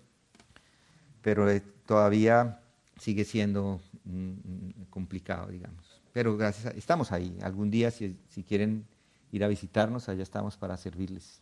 pero 1.23 1.49
eh, 1.49 1.63
todavía 1.87 2.61
sigue 2.99 3.25
siendo 3.25 3.81
mm, 4.05 4.11
mm, 4.11 4.85
complicado, 4.91 5.47
digamos. 5.47 6.03
Pero 6.13 6.37
gracias, 6.37 6.75
estamos 6.75 7.13
ahí. 7.13 7.39
Algún 7.43 7.71
día, 7.71 7.93
si, 7.93 8.19
si 8.29 8.43
quieren 8.43 8.85
ir 9.31 9.45
a 9.45 9.49
visitarnos, 9.49 10.09
allá 10.09 10.25
estamos 10.25 10.57
para 10.57 10.77
servirles. 10.77 11.41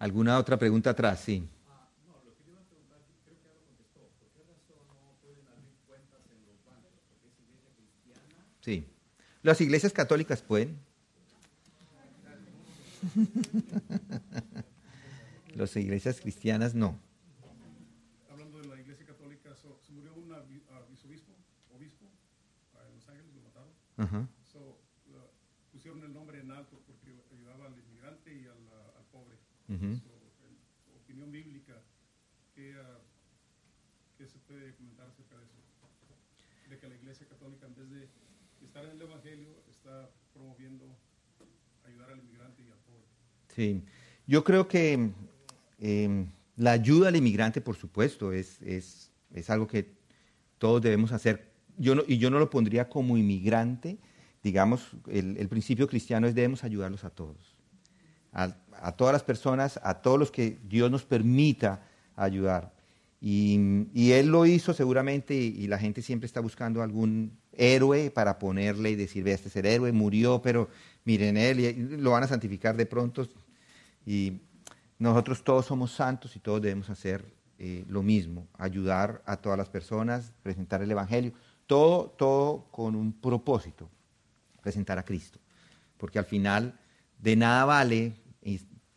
¿Alguna 0.00 0.36
otra 0.36 0.58
pregunta 0.58 0.90
atrás? 0.90 1.20
Sí. 1.20 1.46
Las 9.42 9.60
iglesias 9.60 9.92
católicas 9.92 10.40
pueden. 10.40 10.78
Las 15.56 15.74
iglesias 15.76 16.20
cristianas 16.20 16.76
no. 16.76 16.96
Hablando 18.30 18.60
de 18.60 18.68
la 18.68 18.78
iglesia 18.80 19.04
católica, 19.04 19.50
se 19.56 19.66
murió 19.92 20.14
un 20.14 20.32
arzobispo, 20.32 21.32
obispo, 21.74 22.06
en 22.86 22.94
Los 22.94 23.08
Ángeles, 23.08 23.34
lo 23.34 23.40
mataron. 23.42 24.28
so, 24.44 24.78
pusieron 25.72 26.04
el 26.04 26.12
nombre 26.12 26.38
en 26.40 26.52
alto 26.52 26.80
porque 26.86 27.10
ayudaba 27.32 27.66
al 27.66 27.76
inmigrante 27.76 28.32
y 28.32 28.46
al, 28.46 28.68
al 28.96 29.04
pobre. 29.10 29.36
Uh 29.68 29.72
-huh. 29.72 30.00
so, 30.00 30.08
opinión 30.96 31.32
bíblica, 31.32 31.82
¿qué, 32.54 32.76
uh, 32.78 33.00
¿qué 34.16 34.28
se 34.28 34.38
puede 34.38 34.72
comentar 34.76 35.08
acerca 35.08 35.36
de 35.36 35.44
eso? 35.44 35.58
De 36.70 36.78
que 36.78 36.88
la 36.88 36.94
iglesia 36.94 37.26
católica, 37.26 37.66
en 37.66 37.74
vez 37.74 37.90
de 37.90 38.08
estar 38.72 38.86
en 38.86 38.92
el 38.92 39.02
Evangelio 39.02 39.48
está 39.68 40.08
promoviendo 40.32 40.86
ayudar 41.84 42.10
al 42.10 42.20
inmigrante 42.20 42.62
y 42.62 42.70
al 42.70 42.78
pobre. 42.78 43.04
Sí, 43.54 43.84
yo 44.26 44.42
creo 44.44 44.66
que 44.66 45.10
eh, 45.78 46.26
la 46.56 46.70
ayuda 46.70 47.08
al 47.08 47.16
inmigrante, 47.16 47.60
por 47.60 47.76
supuesto, 47.76 48.32
es, 48.32 48.62
es, 48.62 49.12
es 49.34 49.50
algo 49.50 49.66
que 49.66 49.92
todos 50.56 50.80
debemos 50.80 51.12
hacer. 51.12 51.52
Yo 51.76 51.94
no, 51.94 52.02
y 52.06 52.16
yo 52.16 52.30
no 52.30 52.38
lo 52.38 52.48
pondría 52.48 52.88
como 52.88 53.18
inmigrante, 53.18 53.98
digamos, 54.42 54.96
el, 55.06 55.36
el 55.36 55.48
principio 55.50 55.86
cristiano 55.86 56.26
es 56.26 56.34
debemos 56.34 56.64
ayudarlos 56.64 57.04
a 57.04 57.10
todos, 57.10 57.54
a, 58.32 58.56
a, 58.80 58.92
todas 58.92 59.12
las 59.12 59.22
personas, 59.22 59.78
a 59.82 60.00
todos 60.00 60.18
los 60.18 60.30
que 60.30 60.58
Dios 60.64 60.90
nos 60.90 61.04
permita 61.04 61.86
ayudar. 62.16 62.72
Y, 63.20 63.86
y 63.92 64.12
Él 64.12 64.28
lo 64.28 64.46
hizo 64.46 64.72
seguramente 64.72 65.34
y, 65.34 65.62
y 65.62 65.66
la 65.66 65.78
gente 65.78 66.00
siempre 66.00 66.26
está 66.26 66.40
buscando 66.40 66.82
algún 66.82 67.41
héroe 67.56 68.10
para 68.10 68.38
ponerle 68.38 68.90
y 68.90 68.96
decir, 68.96 69.24
ve, 69.24 69.32
este 69.32 69.48
es 69.48 69.56
el 69.56 69.66
héroe, 69.66 69.92
murió, 69.92 70.40
pero 70.42 70.68
miren 71.04 71.36
él, 71.36 71.60
y 71.60 71.72
lo 71.98 72.12
van 72.12 72.24
a 72.24 72.28
santificar 72.28 72.76
de 72.76 72.86
pronto. 72.86 73.26
Y 74.06 74.40
nosotros 74.98 75.42
todos 75.42 75.66
somos 75.66 75.92
santos 75.92 76.36
y 76.36 76.40
todos 76.40 76.62
debemos 76.62 76.90
hacer 76.90 77.24
eh, 77.58 77.84
lo 77.88 78.02
mismo, 78.02 78.46
ayudar 78.58 79.22
a 79.26 79.36
todas 79.36 79.58
las 79.58 79.68
personas, 79.68 80.32
presentar 80.42 80.82
el 80.82 80.90
Evangelio, 80.90 81.32
todo, 81.66 82.06
todo 82.18 82.66
con 82.70 82.94
un 82.94 83.12
propósito, 83.12 83.88
presentar 84.62 84.98
a 84.98 85.04
Cristo. 85.04 85.38
Porque 85.96 86.18
al 86.18 86.24
final 86.24 86.78
de 87.18 87.36
nada 87.36 87.64
vale 87.64 88.14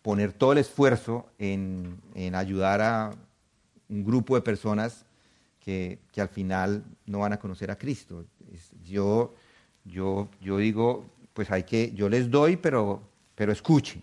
poner 0.02 0.34
todo 0.34 0.52
el 0.52 0.60
esfuerzo 0.60 1.32
en, 1.40 2.00
en 2.14 2.36
ayudar 2.36 2.82
a 2.82 3.12
un 3.90 4.04
grupo 4.04 4.36
de 4.36 4.42
personas 4.42 5.06
que, 5.60 6.00
que, 6.12 6.22
al 6.22 6.30
final 6.30 6.84
no 7.08 7.20
van 7.20 7.34
a 7.34 7.40
conocer 7.40 7.72
a 7.72 7.76
Cristo. 7.76 8.24
Yo, 8.84 9.36
yo, 9.84 10.30
yo 10.42 10.58
digo, 10.58 11.06
pues 11.34 11.52
hay 11.52 11.64
que, 11.64 11.92
yo 11.94 12.10
les 12.10 12.30
doy, 12.32 12.56
pero, 12.58 13.02
pero 13.36 13.52
escuchen, 13.52 14.02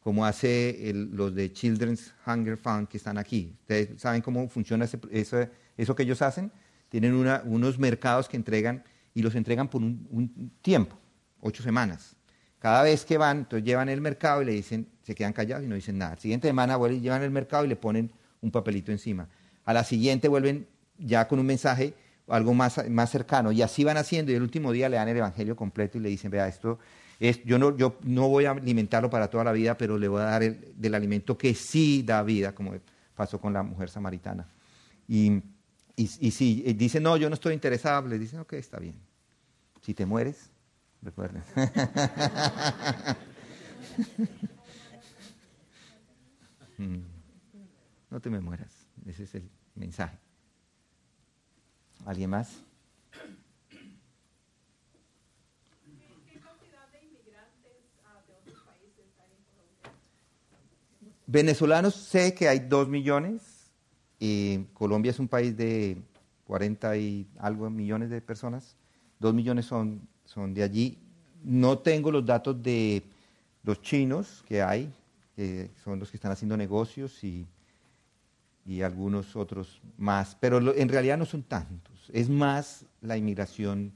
como 0.00 0.24
hace 0.24 0.90
el, 0.90 1.10
los 1.10 1.34
de 1.34 1.52
Children's 1.52 2.14
Hunger 2.26 2.56
Fund 2.56 2.88
que 2.88 2.96
están 2.96 3.18
aquí. 3.18 3.54
Ustedes 3.60 4.00
saben 4.00 4.22
cómo 4.22 4.48
funciona 4.48 4.84
eso, 4.84 4.98
eso, 5.76 5.94
que 5.94 6.02
ellos 6.02 6.22
hacen. 6.22 6.50
Tienen 6.88 7.14
unos 7.14 7.78
mercados 7.78 8.28
que 8.28 8.36
entregan 8.36 8.82
y 9.14 9.22
los 9.22 9.34
entregan 9.34 9.68
por 9.68 9.82
un, 9.82 10.06
un, 10.10 10.52
tiempo, 10.60 10.96
ocho 11.40 11.62
semanas. 11.62 12.16
Cada 12.58 12.82
vez 12.82 13.04
que 13.04 13.16
van, 13.16 13.38
entonces 13.38 13.64
llevan 13.64 13.88
el 13.88 14.00
mercado 14.00 14.42
y 14.42 14.44
le 14.44 14.52
dicen, 14.52 14.86
se 15.02 15.14
quedan 15.14 15.32
callados 15.32 15.64
y 15.64 15.68
no 15.68 15.74
dicen 15.74 15.98
nada. 15.98 16.14
La 16.14 16.20
siguiente 16.20 16.48
semana 16.48 16.76
vuelven, 16.76 17.00
llevan 17.00 17.22
el 17.22 17.30
mercado 17.30 17.64
y 17.64 17.68
le 17.68 17.76
ponen 17.76 18.10
un 18.40 18.50
papelito 18.50 18.92
encima. 18.92 19.28
A 19.64 19.72
la 19.72 19.84
siguiente 19.84 20.28
vuelven 20.28 20.66
ya 20.98 21.26
con 21.26 21.38
un 21.38 21.46
mensaje 21.46 21.94
algo 22.30 22.54
más, 22.54 22.88
más 22.88 23.10
cercano. 23.10 23.52
Y 23.52 23.62
así 23.62 23.84
van 23.84 23.96
haciendo 23.96 24.32
y 24.32 24.34
el 24.34 24.42
último 24.42 24.72
día 24.72 24.88
le 24.88 24.96
dan 24.96 25.08
el 25.08 25.16
Evangelio 25.16 25.56
completo 25.56 25.98
y 25.98 26.00
le 26.00 26.08
dicen, 26.08 26.30
vea, 26.30 26.48
esto 26.48 26.78
es, 27.18 27.44
yo, 27.44 27.58
no, 27.58 27.76
yo 27.76 27.98
no 28.02 28.28
voy 28.28 28.46
a 28.46 28.52
alimentarlo 28.52 29.10
para 29.10 29.28
toda 29.28 29.44
la 29.44 29.52
vida, 29.52 29.76
pero 29.76 29.98
le 29.98 30.08
voy 30.08 30.22
a 30.22 30.24
dar 30.24 30.42
el, 30.42 30.72
del 30.76 30.94
alimento 30.94 31.36
que 31.36 31.54
sí 31.54 32.02
da 32.02 32.22
vida, 32.22 32.54
como 32.54 32.74
pasó 33.14 33.40
con 33.40 33.52
la 33.52 33.62
mujer 33.62 33.90
samaritana. 33.90 34.46
Y, 35.06 35.32
y, 35.96 36.10
y 36.20 36.30
si 36.30 36.62
dice, 36.74 37.00
no, 37.00 37.16
yo 37.16 37.28
no 37.28 37.34
estoy 37.34 37.52
interesado, 37.52 38.08
le 38.08 38.18
dicen, 38.18 38.40
ok, 38.40 38.54
está 38.54 38.78
bien. 38.78 38.94
Si 39.82 39.92
te 39.92 40.06
mueres, 40.06 40.50
recuerden. 41.02 41.42
Mm. 46.78 47.02
no 48.08 48.20
te 48.20 48.30
me 48.30 48.40
mueras, 48.40 48.72
ese 49.04 49.24
es 49.24 49.34
el 49.34 49.50
mensaje. 49.74 50.16
¿Alguien 52.06 52.30
más? 52.30 52.62
Venezolanos 61.26 61.94
sé 61.94 62.34
que 62.34 62.48
hay 62.48 62.58
dos 62.60 62.88
millones. 62.88 63.70
Y 64.18 64.64
Colombia 64.74 65.10
es 65.10 65.18
un 65.18 65.28
país 65.28 65.56
de 65.56 66.02
40 66.44 66.96
y 66.96 67.28
algo 67.38 67.70
millones 67.70 68.10
de 68.10 68.20
personas. 68.20 68.76
Dos 69.18 69.32
millones 69.32 69.66
son, 69.66 70.08
son 70.24 70.52
de 70.52 70.62
allí. 70.62 70.98
No 71.44 71.78
tengo 71.78 72.10
los 72.10 72.26
datos 72.26 72.60
de 72.62 73.04
los 73.62 73.80
chinos 73.80 74.44
que 74.48 74.60
hay, 74.60 74.92
que 75.36 75.70
son 75.84 75.98
los 76.00 76.10
que 76.10 76.16
están 76.16 76.32
haciendo 76.32 76.56
negocios 76.56 77.22
y 77.22 77.46
y 78.70 78.82
algunos 78.82 79.36
otros 79.36 79.80
más, 79.96 80.36
pero 80.38 80.58
en 80.74 80.88
realidad 80.88 81.18
no 81.18 81.24
son 81.24 81.42
tantos, 81.42 81.89
es 82.12 82.28
más 82.28 82.84
la 83.00 83.16
inmigración 83.16 83.92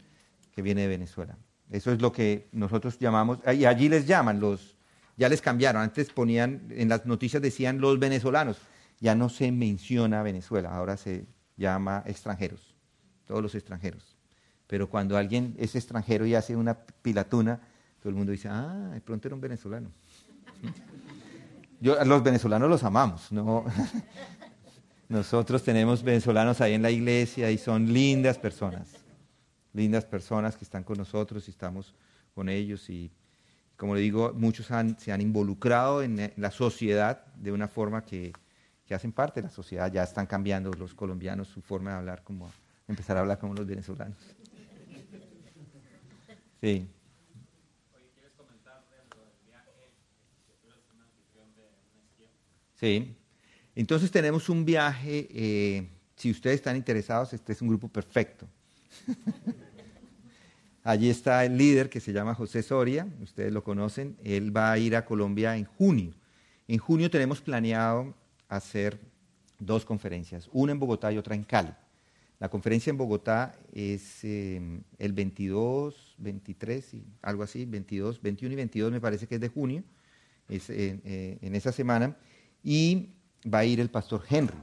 que 0.55 0.63
viene 0.63 0.83
de 0.83 0.89
Venezuela. 0.89 1.37
Eso 1.71 1.93
es 1.93 2.01
lo 2.01 2.13
que 2.13 2.49
nosotros 2.53 2.99
llamamos, 2.99 3.39
y 3.53 3.65
allí 3.65 3.89
les 3.89 4.07
llaman 4.07 4.41
los, 4.41 4.77
ya 5.17 5.29
les 5.29 5.41
cambiaron, 5.41 5.83
antes 5.83 6.11
ponían, 6.11 6.69
en 6.71 6.89
las 6.89 7.07
noticias 7.07 7.43
decían 7.43 7.81
los 7.81 7.99
venezolanos, 7.99 8.59
ya 9.01 9.15
no 9.15 9.29
se 9.29 9.51
menciona 9.51 10.23
Venezuela, 10.23 10.75
ahora 10.75 10.97
se 10.97 11.27
llama 11.57 12.03
extranjeros, 12.07 12.75
todos 13.27 13.43
los 13.43 13.55
extranjeros. 13.55 14.17
Pero 14.67 14.89
cuando 14.89 15.17
alguien 15.17 15.55
es 15.59 15.75
extranjero 15.75 16.27
y 16.27 16.35
hace 16.35 16.57
una 16.57 16.75
pilatuna, 16.75 17.61
todo 18.01 18.11
el 18.11 18.15
mundo 18.17 18.33
dice, 18.33 18.49
ah, 18.49 18.91
de 18.93 19.01
pronto 19.01 19.29
era 19.29 19.35
un 19.35 19.41
venezolano. 19.41 19.91
Yo, 21.81 22.03
los 22.05 22.23
venezolanos 22.23 22.71
los 22.71 22.83
amamos, 22.83 23.31
no, 23.31 23.65
nosotros 25.15 25.63
tenemos 25.63 26.03
venezolanos 26.03 26.61
ahí 26.61 26.75
en 26.75 26.83
la 26.83 26.91
iglesia 26.91 27.49
y 27.53 27.57
son 27.57 27.93
lindas 27.93 28.37
personas, 28.37 28.89
lindas 29.73 30.05
personas 30.05 30.57
que 30.57 30.65
están 30.65 30.83
con 30.83 30.99
nosotros 30.99 31.47
y 31.47 31.53
estamos 31.53 31.95
con 32.35 32.49
ellos 32.49 32.91
y 32.91 33.13
como 33.77 33.95
le 33.95 34.01
digo, 34.01 34.33
muchos 34.35 34.67
se 34.67 35.13
han 35.13 35.21
involucrado 35.21 36.03
en 36.03 36.33
la 36.37 36.51
sociedad 36.51 37.27
de 37.37 37.53
una 37.53 37.69
forma 37.69 38.05
que, 38.05 38.33
que, 38.87 38.95
hacen 38.95 39.13
parte 39.13 39.41
de 39.41 39.47
la 39.47 39.53
sociedad, 39.53 39.93
ya 39.93 40.03
están 40.03 40.27
cambiando 40.27 40.73
los 40.73 40.95
colombianos 40.95 41.47
su 41.47 41.61
forma 41.61 41.93
de 41.93 41.97
hablar, 41.99 42.25
como 42.25 42.51
empezar 42.89 43.17
a 43.17 43.21
hablar 43.21 43.39
como 43.39 43.55
los 43.55 43.67
venezolanos. 43.67 44.19
Sí. 46.61 46.89
Sí. 52.81 53.17
Entonces 53.77 54.11
tenemos 54.11 54.49
un 54.49 54.65
viaje, 54.65 55.29
eh, 55.31 55.89
si 56.17 56.31
ustedes 56.31 56.57
están 56.57 56.77
interesados, 56.77 57.33
este 57.33 57.53
es 57.53 57.63
un 57.63 57.69
grupo 57.69 57.89
perfecto. 57.89 58.47
Allí 60.85 61.09
está 61.09 61.45
el 61.45 61.57
líder 61.57 61.89
que 61.89 61.99
se 61.99 62.13
llama 62.13 62.35
José 62.35 62.63
Soria, 62.63 63.09
ustedes 63.23 63.53
lo 63.53 63.65
conocen, 63.65 64.17
él 64.23 64.55
va 64.55 64.71
a 64.71 64.79
ir 64.79 64.95
a 64.95 65.05
Colombia 65.05 65.57
en 65.57 65.65
junio. 65.65 66.15
En 66.69 66.79
junio 66.79 67.11
tenemos 67.11 67.41
planeado 67.41 68.15
hacer 68.49 69.01
dos 69.59 69.85
conferencias, 69.85 70.49
una 70.53 70.73
en 70.73 70.79
Bogotá 70.79 71.11
y 71.11 71.19
otra 71.19 71.35
en 71.35 71.43
Cali. 71.43 71.73
La 72.39 72.51
conferencia 72.51 72.91
en 72.91 72.99
Bogotá 72.99 73.57
es 73.73 74.23
em, 74.25 74.83
el 74.99 75.13
22, 75.13 76.17
23, 76.19 76.95
y 76.95 77.05
algo 77.23 77.43
así, 77.43 77.65
22, 77.65 78.21
21 78.21 78.53
y 78.53 78.57
22 78.57 78.93
me 78.93 79.01
parece 79.01 79.27
que 79.27 79.37
es 79.37 79.41
de 79.41 79.49
junio, 79.49 79.83
eh, 80.49 81.39
en 81.41 81.55
esa 81.55 81.73
semana, 81.73 82.17
y 82.63 83.09
va 83.53 83.61
a 83.61 83.65
ir 83.65 83.81
el 83.81 83.91
pastor 83.91 84.23
Henry. 84.29 84.57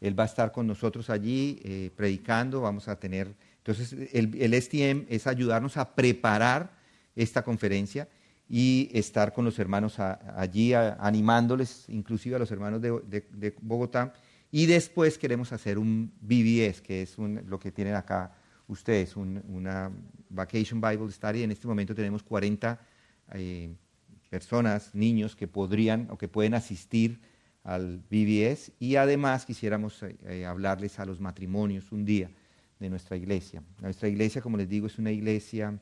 Él 0.00 0.18
va 0.18 0.24
a 0.24 0.26
estar 0.26 0.50
con 0.50 0.66
nosotros 0.66 1.10
allí 1.10 1.60
eh, 1.64 1.90
predicando, 1.94 2.60
vamos 2.60 2.88
a 2.88 2.98
tener... 2.98 3.34
Entonces, 3.58 3.94
el, 4.12 4.60
STM 4.60 5.06
es 5.08 5.28
ayudarnos 5.28 5.76
a 5.76 5.94
preparar 5.94 6.72
esta 7.14 7.44
conferencia 7.44 8.08
y 8.48 8.90
estar 8.92 9.32
con 9.32 9.44
los 9.44 9.56
hermanos 9.60 10.00
allí 10.00 10.74
animándoles, 10.74 11.84
inclusive 11.88 12.34
a 12.34 12.38
los 12.40 12.50
hermanos 12.50 12.82
de, 12.82 13.54
Bogotá. 13.60 14.12
Y 14.50 14.66
después 14.66 15.16
queremos 15.16 15.52
hacer 15.52 15.78
un 15.78 16.12
BBS, 16.20 16.82
que 16.82 17.02
es 17.02 17.16
lo 17.18 17.60
que 17.60 17.70
tienen 17.70 17.94
acá 17.94 18.34
ustedes, 18.66 19.14
una 19.16 19.92
Vacation 20.28 20.80
Bible 20.80 21.12
Study. 21.12 21.44
En 21.44 21.52
este 21.52 21.68
momento 21.68 21.94
tenemos 21.94 22.24
40 22.24 22.80
eh, 23.34 23.72
personas, 24.28 24.92
niños 24.92 25.36
que 25.36 25.46
podrían 25.46 26.08
o 26.10 26.18
que 26.18 26.26
pueden 26.26 26.54
asistir 26.54 27.20
al 27.64 28.02
BBS 28.10 28.72
y 28.78 28.96
además 28.96 29.46
quisiéramos 29.46 30.02
eh, 30.02 30.16
eh, 30.24 30.46
hablarles 30.46 30.98
a 30.98 31.06
los 31.06 31.20
matrimonios 31.20 31.92
un 31.92 32.04
día 32.04 32.30
de 32.78 32.90
nuestra 32.90 33.16
iglesia. 33.16 33.62
Nuestra 33.80 34.08
iglesia, 34.08 34.42
como 34.42 34.56
les 34.56 34.68
digo, 34.68 34.86
es 34.86 34.98
una 34.98 35.12
iglesia 35.12 35.78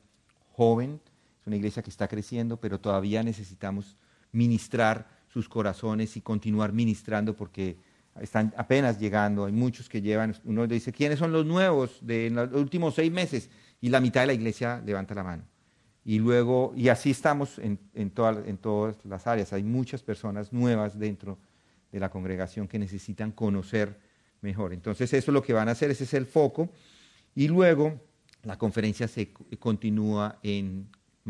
joven, 0.53 1.01
es 1.41 1.47
una 1.47 1.55
iglesia 1.55 1.81
que 1.81 1.89
está 1.89 2.07
creciendo, 2.07 2.57
pero 2.57 2.79
todavía 2.79 3.23
necesitamos 3.23 3.97
ministrar 4.31 5.07
sus 5.27 5.49
corazones 5.49 6.15
y 6.17 6.21
continuar 6.21 6.71
ministrando 6.71 7.35
porque 7.35 7.77
están 8.19 8.53
apenas 8.57 8.99
llegando, 8.99 9.45
hay 9.45 9.53
muchos 9.53 9.89
que 9.89 10.01
llevan, 10.01 10.35
uno 10.43 10.67
dice, 10.67 10.91
¿quiénes 10.91 11.17
son 11.17 11.31
los 11.31 11.45
nuevos 11.45 11.97
de 12.01 12.29
los 12.29 12.51
últimos 12.53 12.93
seis 12.93 13.11
meses? 13.11 13.49
Y 13.79 13.89
la 13.89 14.01
mitad 14.01 14.21
de 14.21 14.27
la 14.27 14.33
iglesia 14.33 14.81
levanta 14.85 15.15
la 15.15 15.23
mano. 15.23 15.43
Y 16.03 16.19
luego, 16.19 16.73
y 16.75 16.89
así 16.89 17.11
estamos 17.11 17.57
en, 17.57 17.79
en 17.93 18.09
todas 18.11 18.97
las 19.05 19.27
áreas, 19.27 19.53
hay 19.53 19.63
muchas 19.63 20.03
personas 20.03 20.51
nuevas 20.51 20.99
dentro 20.99 21.35
de 21.35 21.50
la 21.99 22.09
congregación 22.09 22.67
que 22.67 22.79
necesitan 22.79 23.31
conocer 23.31 23.99
mejor. 24.41 24.73
Entonces 24.73 25.13
eso 25.13 25.31
es 25.31 25.33
lo 25.33 25.43
que 25.43 25.53
van 25.53 25.69
a 25.69 25.71
hacer, 25.71 25.91
ese 25.91 26.03
es 26.03 26.13
el 26.13 26.25
foco. 26.25 26.69
Y 27.35 27.47
luego 27.47 27.99
la 28.43 28.57
conferencia 28.57 29.07
se 29.07 29.31
continúa 29.59 30.39
en, 30.43 30.87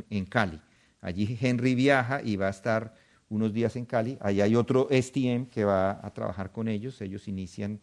en 0.09 0.25
Cali. 0.25 0.59
Allí 1.01 1.37
Henry 1.39 1.75
viaja 1.75 2.21
y 2.23 2.35
va 2.35 2.47
a 2.47 2.51
estar 2.51 2.95
unos 3.29 3.53
días 3.53 3.75
en 3.75 3.85
Cali. 3.85 4.17
Allí 4.21 4.41
hay 4.41 4.55
otro 4.55 4.87
STM 4.91 5.45
que 5.45 5.63
va 5.63 6.05
a 6.05 6.13
trabajar 6.13 6.51
con 6.51 6.67
ellos. 6.67 7.01
Ellos 7.01 7.27
inician 7.27 7.79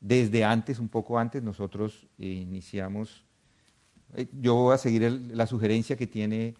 desde 0.00 0.44
antes, 0.44 0.78
un 0.78 0.88
poco 0.88 1.18
antes. 1.18 1.42
Nosotros 1.42 2.06
iniciamos, 2.18 3.24
eh, 4.14 4.28
yo 4.40 4.54
voy 4.54 4.74
a 4.74 4.78
seguir 4.78 5.10
la 5.32 5.46
sugerencia 5.46 5.96
que 5.96 6.06
tiene 6.06 6.54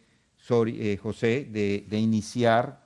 eh, 0.49 0.99
José 1.01 1.49
de, 1.51 1.87
de 1.89 1.99
iniciar 1.99 2.80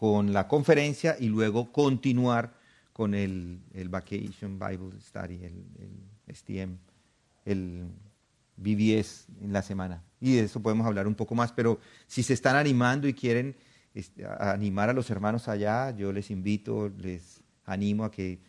con 0.00 0.32
la 0.32 0.48
conferencia 0.48 1.14
y 1.20 1.28
luego 1.28 1.72
continuar 1.72 2.54
con 2.90 3.12
el, 3.12 3.60
el 3.74 3.90
Vacation 3.90 4.58
Bible 4.58 4.98
Study, 4.98 5.44
el, 5.44 5.62
el, 6.26 6.34
STM, 6.34 6.78
el 7.44 7.86
BBS 8.56 9.26
en 9.42 9.52
la 9.52 9.60
semana. 9.60 10.02
Y 10.18 10.36
de 10.36 10.44
eso 10.44 10.62
podemos 10.62 10.86
hablar 10.86 11.06
un 11.06 11.14
poco 11.14 11.34
más, 11.34 11.52
pero 11.52 11.80
si 12.06 12.22
se 12.22 12.32
están 12.32 12.56
animando 12.56 13.08
y 13.08 13.12
quieren 13.12 13.54
este, 13.92 14.24
animar 14.38 14.88
a 14.88 14.94
los 14.94 15.10
hermanos 15.10 15.48
allá, 15.48 15.90
yo 15.90 16.14
les 16.14 16.30
invito, 16.30 16.88
les 16.96 17.42
animo 17.66 18.06
a 18.06 18.10
que 18.10 18.40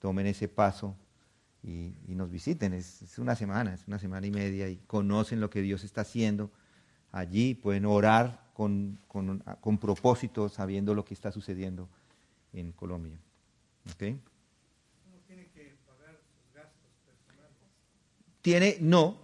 tomen 0.00 0.26
ese 0.26 0.46
paso 0.46 0.94
y, 1.62 1.94
nos 2.08 2.30
visiten. 2.30 2.74
Es, 2.74 3.00
es, 3.00 3.18
una 3.18 3.34
semana, 3.34 3.72
es 3.72 3.88
una 3.88 3.98
semana 3.98 4.26
y 4.26 4.30
media 4.30 4.68
y 4.68 4.76
conocen 4.86 5.40
lo 5.40 5.48
que 5.48 5.62
Dios 5.62 5.84
está 5.84 6.02
haciendo 6.02 6.50
allí, 7.12 7.54
pueden 7.54 7.86
orar 7.86 8.47
con, 8.58 8.98
con, 9.06 9.38
con 9.60 9.78
propósito, 9.78 10.48
sabiendo 10.48 10.92
lo 10.92 11.04
que 11.04 11.14
está 11.14 11.30
sucediendo 11.30 11.88
en 12.52 12.72
Colombia. 12.72 13.16
¿Okay? 13.94 14.20
tiene 15.28 15.46
que 15.54 15.76
pagar 15.86 16.18
sus 16.26 16.52
gastos 16.52 16.90
personales? 17.06 17.54
Tiene, 18.42 18.76
no, 18.80 19.16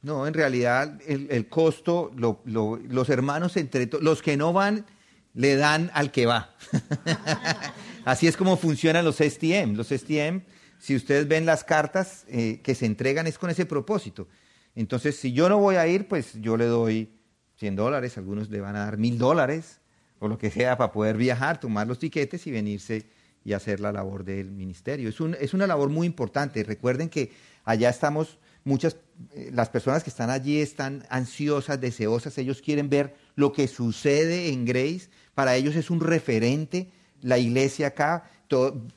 no, 0.00 0.26
en 0.26 0.32
realidad 0.32 0.98
el, 1.06 1.30
el 1.30 1.50
costo, 1.50 2.10
lo, 2.16 2.40
lo, 2.46 2.76
los 2.76 3.10
hermanos 3.10 3.58
entre 3.58 3.90
los 4.00 4.22
que 4.22 4.38
no 4.38 4.54
van, 4.54 4.86
le 5.34 5.56
dan 5.56 5.90
al 5.92 6.10
que 6.10 6.24
va. 6.24 6.54
Así 8.06 8.26
es 8.26 8.38
como 8.38 8.56
funcionan 8.56 9.04
los 9.04 9.16
STM. 9.16 9.74
Los 9.74 9.88
STM, 9.88 10.40
si 10.78 10.96
ustedes 10.96 11.28
ven 11.28 11.44
las 11.44 11.62
cartas 11.62 12.24
eh, 12.28 12.62
que 12.62 12.74
se 12.74 12.86
entregan, 12.86 13.26
es 13.26 13.36
con 13.36 13.50
ese 13.50 13.66
propósito. 13.66 14.28
Entonces, 14.74 15.16
si 15.16 15.34
yo 15.34 15.50
no 15.50 15.58
voy 15.58 15.76
a 15.76 15.86
ir, 15.86 16.08
pues 16.08 16.40
yo 16.40 16.56
le 16.56 16.64
doy 16.64 17.17
100 17.58 17.76
dólares, 17.76 18.16
algunos 18.18 18.50
le 18.50 18.60
van 18.60 18.76
a 18.76 18.84
dar 18.84 18.98
mil 18.98 19.18
dólares 19.18 19.80
o 20.20 20.28
lo 20.28 20.38
que 20.38 20.50
sea 20.50 20.76
para 20.76 20.92
poder 20.92 21.16
viajar, 21.16 21.60
tomar 21.60 21.86
los 21.86 21.98
tiquetes 21.98 22.46
y 22.46 22.50
venirse 22.50 23.06
y 23.44 23.52
hacer 23.52 23.80
la 23.80 23.92
labor 23.92 24.24
del 24.24 24.50
ministerio. 24.50 25.08
Es, 25.08 25.20
un, 25.20 25.36
es 25.40 25.54
una 25.54 25.66
labor 25.66 25.90
muy 25.90 26.06
importante. 26.06 26.62
Recuerden 26.64 27.08
que 27.08 27.32
allá 27.64 27.88
estamos, 27.88 28.38
muchas, 28.64 28.96
eh, 29.32 29.50
las 29.52 29.68
personas 29.68 30.02
que 30.02 30.10
están 30.10 30.30
allí 30.30 30.60
están 30.60 31.04
ansiosas, 31.08 31.80
deseosas, 31.80 32.36
ellos 32.38 32.62
quieren 32.62 32.88
ver 32.88 33.14
lo 33.36 33.52
que 33.52 33.68
sucede 33.68 34.48
en 34.48 34.64
Grace. 34.64 35.08
Para 35.34 35.56
ellos 35.56 35.76
es 35.76 35.90
un 35.90 36.00
referente 36.00 36.90
la 37.22 37.38
iglesia 37.38 37.88
acá, 37.88 38.30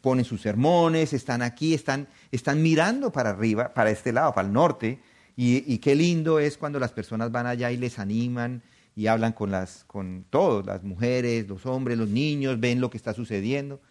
ponen 0.01 0.26
sus 0.26 0.41
sermones, 0.41 1.14
están 1.14 1.41
aquí, 1.41 1.74
están, 1.74 2.07
están 2.32 2.62
mirando 2.62 3.12
para 3.12 3.32
arriba, 3.32 3.74
para 3.74 3.91
este 3.91 4.14
lado, 4.14 4.34
para 4.34 4.47
el 4.47 4.53
norte, 4.53 4.99
y, 5.44 5.80
qué 5.80 5.96
lindo 5.96 6.39
es 6.39 6.56
cuando 6.56 6.78
las 6.78 6.92
personas 6.92 7.32
van 7.32 7.48
allá 7.48 7.72
y 7.72 7.78
les 7.78 7.98
animan 7.98 8.62
y 8.96 9.08
hablan 9.08 9.34
con, 9.34 9.50
las, 9.50 9.84
con 9.86 10.24
todos, 10.30 10.63
las 10.63 10.84
mujeres, 10.84 11.47
los 11.47 11.66
hombres, 11.66 11.97
los 11.97 12.09
niños, 12.09 12.59
ven 12.59 12.80
lo 12.80 12.92
que 12.92 12.97
está 12.97 13.16
sucediendo. 13.16 13.82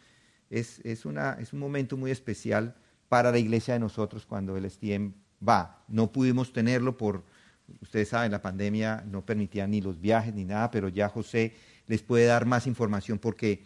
Es, 0.48 0.78
es, 0.85 1.05
una, 1.05 1.32
es 1.40 1.52
un 1.52 1.59
momento 1.59 1.97
muy 1.97 2.12
especial 2.12 2.77
para 3.09 3.32
la 3.32 3.39
iglesia 3.40 3.74
de 3.74 3.81
nosotros 3.81 4.27
cuando 4.27 4.56
el 4.56 4.70
STM 4.70 5.12
va. 5.47 5.82
No 5.89 6.12
pudimos 6.12 6.52
tenerlo 6.52 6.97
por, 6.97 7.24
ustedes 7.81 8.10
saben, 8.10 8.31
la 8.31 8.43
pandemia 8.43 9.05
no 9.10 9.27
permitía 9.27 9.66
ni 9.66 9.81
los 9.81 10.01
viajes 10.01 10.32
ni 10.32 10.44
nada, 10.44 10.70
pero 10.70 10.89
ya 10.89 11.09
José 11.09 11.56
les 11.89 12.01
puede 12.01 12.27
dar 12.27 12.47
más 12.47 12.68
información 12.68 13.18
porque 13.18 13.64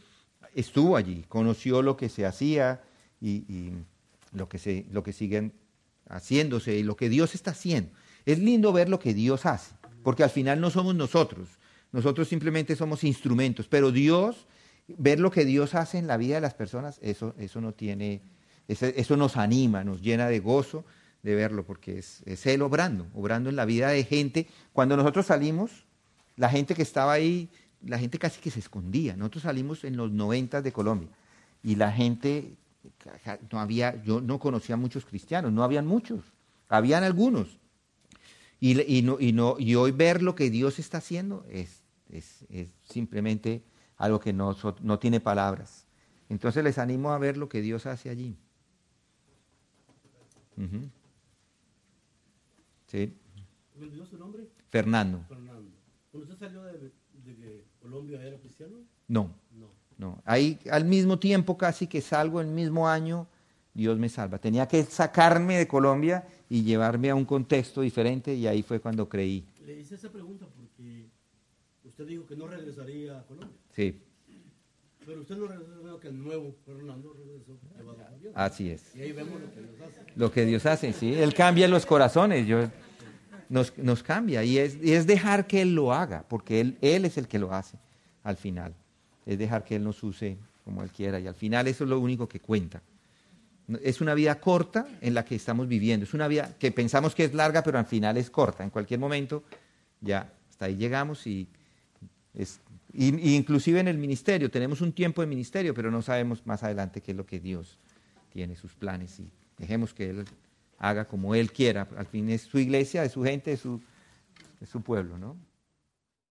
estuvo 0.55 0.97
allí, 0.97 1.27
conoció 1.29 1.83
lo 1.83 1.99
que 1.99 2.09
se 2.09 2.25
hacía 2.25 2.81
y, 3.21 3.45
y 3.47 3.75
lo, 4.33 4.49
que 4.49 4.59
se, 4.59 4.87
lo 4.91 5.03
que 5.03 5.13
siguen 5.13 5.53
haciéndose 6.09 6.83
lo 6.85 6.97
que 6.97 7.09
Dios 7.09 7.35
está 7.35 7.53
haciendo. 7.53 7.91
Es 8.27 8.39
lindo 8.39 8.73
ver 8.73 8.89
lo 8.89 8.99
que 8.99 9.15
Dios 9.15 9.47
hace, 9.47 9.75
porque 10.03 10.23
al 10.23 10.31
final 10.31 10.61
no 10.61 10.71
somos 10.71 10.95
nosotros, 10.95 11.49
nosotros 11.93 12.29
simplemente 12.29 12.77
somos 12.77 13.05
instrumentos, 13.05 13.69
pero 13.69 13.93
Dios, 13.93 14.47
ver 14.89 15.21
lo 15.21 15.31
que 15.31 15.45
Dios 15.45 15.75
hace 15.75 15.99
en 15.99 16.07
la 16.07 16.17
vida 16.17 16.37
de 16.37 16.41
las 16.41 16.55
personas, 16.55 16.99
eso, 17.03 17.35
eso 17.39 17.61
no 17.61 17.73
tiene, 17.73 18.23
eso, 18.69 19.17
nos 19.17 19.37
anima, 19.37 19.85
nos 19.85 20.03
llena 20.03 20.29
de 20.29 20.41
gozo 20.41 20.85
de 21.23 21.35
verlo, 21.35 21.65
porque 21.65 21.99
es, 21.99 22.23
es 22.27 22.47
Él 22.47 22.63
obrando, 22.63 23.07
obrando 23.15 23.49
en 23.49 23.57
la 23.57 23.65
vida 23.65 23.89
de 23.89 24.05
gente. 24.05 24.47
Cuando 24.73 24.97
nosotros 24.97 25.27
salimos, 25.27 25.87
la 26.37 26.51
gente 26.51 26.75
que 26.75 26.83
estaba 26.83 27.13
ahí, 27.13 27.49
la 27.87 27.99
gente 27.99 28.19
casi 28.19 28.41
que 28.41 28.51
se 28.51 28.59
escondía. 28.59 29.17
Nosotros 29.17 29.45
salimos 29.45 29.85
en 29.85 29.97
los 29.97 30.11
noventas 30.11 30.63
de 30.65 30.73
Colombia 30.73 31.09
y 31.63 31.77
la 31.77 31.93
gente 31.93 32.57
no 33.51 33.61
había, 33.61 34.03
yo 34.03 34.21
no 34.21 34.39
conocía 34.39 34.77
muchos 34.77 35.05
cristianos, 35.05 35.53
no 35.53 35.63
habían 35.63 35.87
muchos, 35.87 36.25
habían 36.69 37.05
algunos. 37.05 37.59
Y, 38.61 38.81
y, 38.81 39.03
no, 39.03 39.19
y, 39.21 39.33
no, 39.33 39.57
y 39.59 39.75
hoy 39.75 39.91
ver 39.91 40.23
lo 40.23 40.35
que 40.35 40.51
Dios 40.51 40.79
está 40.79 40.99
haciendo 40.99 41.45
es, 41.51 41.83
es, 42.09 42.45
es 42.49 42.69
simplemente 42.83 43.63
algo 43.97 44.21
que 44.21 44.33
no, 44.33 44.57
no 44.83 44.99
tiene 44.99 45.21
palabras. 45.21 45.87
Entonces 46.29 46.65
les 46.65 46.79
animo 46.79 47.13
a 47.13 47.19
ver 47.19 47.37
lo 47.37 47.49
que 47.49 47.61
Dios 47.61 47.87
hace 47.87 48.11
allí. 48.11 48.37
¿Sí? 52.87 53.13
¿Me 53.77 54.07
su 54.07 54.17
nombre? 54.17 54.49
Fernando. 54.71 55.25
Fernando. 55.29 55.71
¿Cuando 56.11 56.33
usted 56.33 56.47
salió 56.47 56.63
de, 56.63 56.93
de 57.25 57.65
Colombia 57.81 58.23
era 58.23 58.39
cristiano? 58.39 58.79
No. 59.09 59.35
No. 59.99 60.21
Ahí 60.25 60.59
al 60.71 60.85
mismo 60.85 61.19
tiempo 61.19 61.57
casi 61.57 61.87
que 61.87 62.01
salgo 62.01 62.41
el 62.41 62.49
mismo 62.49 62.89
año, 62.89 63.29
Dios 63.73 63.99
me 63.99 64.09
salva. 64.09 64.39
Tenía 64.39 64.67
que 64.67 64.83
sacarme 64.85 65.59
de 65.59 65.69
Colombia 65.69 66.27
y 66.49 66.63
llevarme 66.63 67.11
a 67.11 67.15
un 67.15 67.25
contexto 67.25 67.81
diferente 67.81 68.35
y 68.35 68.47
ahí 68.47 68.63
fue 68.63 68.81
cuando 68.81 69.09
creí. 69.09 69.45
Le 69.65 69.81
hice 69.81 69.97
esa 69.97 70.11
pregunta 70.11 70.47
porque 70.55 71.09
usted 71.85 72.07
dijo 72.07 72.27
que 72.27 72.37
no 72.37 72.47
regresaría 72.47 73.19
a 73.19 73.23
Colombia. 73.25 73.57
Sí. 73.75 74.01
Pero 75.05 75.21
usted 75.21 75.37
no 75.37 75.47
regresó 75.47 76.01
que 76.01 76.09
el 76.09 76.23
nuevo 76.23 76.55
Fernando 76.65 77.13
regresó. 77.13 77.59
Así 78.35 78.71
es. 78.71 78.95
Y 78.95 79.03
ahí 79.03 79.13
vemos 79.13 79.41
lo 79.41 79.51
que 79.53 79.61
Dios 79.61 79.81
hace. 79.81 80.13
Lo 80.17 80.33
que 80.33 80.45
Dios 80.47 80.67
hace, 80.67 80.93
sí. 80.93 81.15
Él 81.15 81.35
cambia 81.35 81.69
los 81.69 81.85
corazones, 81.85 82.47
yo, 82.47 82.71
nos, 83.49 83.77
nos 83.77 84.03
cambia. 84.03 84.45
Y 84.45 84.59
es, 84.59 84.79
y 84.83 84.93
es 84.93 85.07
dejar 85.07 85.47
que 85.47 85.63
Él 85.63 85.75
lo 85.75 85.93
haga, 85.93 86.25
porque 86.29 86.61
él, 86.61 86.79
él 86.81 87.05
es 87.05 87.19
el 87.19 87.29
que 87.29 87.39
lo 87.39 87.53
hace 87.53 87.79
al 88.23 88.37
final. 88.37 88.75
Es 89.27 89.39
dejar 89.39 89.65
que 89.65 89.77
Él 89.77 89.85
nos 89.85 90.03
use 90.03 90.37
como 90.65 90.83
Él 90.83 90.91
quiera. 90.91 91.21
Y 91.21 91.27
al 91.27 91.35
final 91.35 91.67
eso 91.69 91.85
es 91.85 91.91
lo 91.91 92.01
único 92.01 92.29
que 92.29 92.41
cuenta. 92.41 92.83
Es 93.83 94.01
una 94.01 94.15
vida 94.15 94.39
corta 94.41 94.87
en 95.01 95.15
la 95.15 95.25
que 95.25 95.35
estamos 95.35 95.69
viviendo. 95.69 96.05
Es 96.05 96.15
una 96.15 96.29
vida 96.29 96.55
que 96.59 96.71
pensamos 96.71 97.15
que 97.15 97.25
es 97.25 97.35
larga, 97.35 97.63
pero 97.63 97.79
al 97.79 97.87
final 97.87 98.17
es 98.17 98.31
corta. 98.31 98.63
En 98.63 98.71
cualquier 98.71 99.01
momento 99.01 99.45
ya 100.01 100.31
hasta 100.51 100.67
ahí 100.67 100.77
llegamos 100.77 101.27
y, 101.27 101.49
es, 102.35 102.61
y, 102.93 103.35
inclusive 103.35 103.81
en 103.81 103.89
el 103.89 103.99
ministerio 103.99 104.51
tenemos 104.51 104.81
un 104.81 104.93
tiempo 104.93 105.23
de 105.23 105.27
ministerio, 105.27 105.75
pero 105.75 105.91
no 105.91 106.03
sabemos 106.03 106.47
más 106.47 106.63
adelante 106.63 107.01
qué 107.01 107.13
es 107.13 107.17
lo 107.17 107.27
que 107.27 107.41
Dios 107.41 107.79
tiene, 108.33 108.55
sus 108.55 108.75
planes 108.75 109.19
y 109.19 109.31
dejemos 109.59 109.95
que 109.95 110.11
Él 110.11 110.25
haga 110.79 111.07
como 111.07 111.35
Él 111.35 111.53
quiera. 111.53 111.89
Al 111.97 112.07
fin 112.07 112.29
es 112.29 112.43
su 112.43 112.59
iglesia, 112.59 113.05
es 113.05 113.13
su 113.13 113.23
gente, 113.23 113.53
es 113.53 113.61
su, 113.61 113.81
es 114.61 114.69
su 114.69 114.83
pueblo, 114.83 115.17
¿no? 115.19 115.37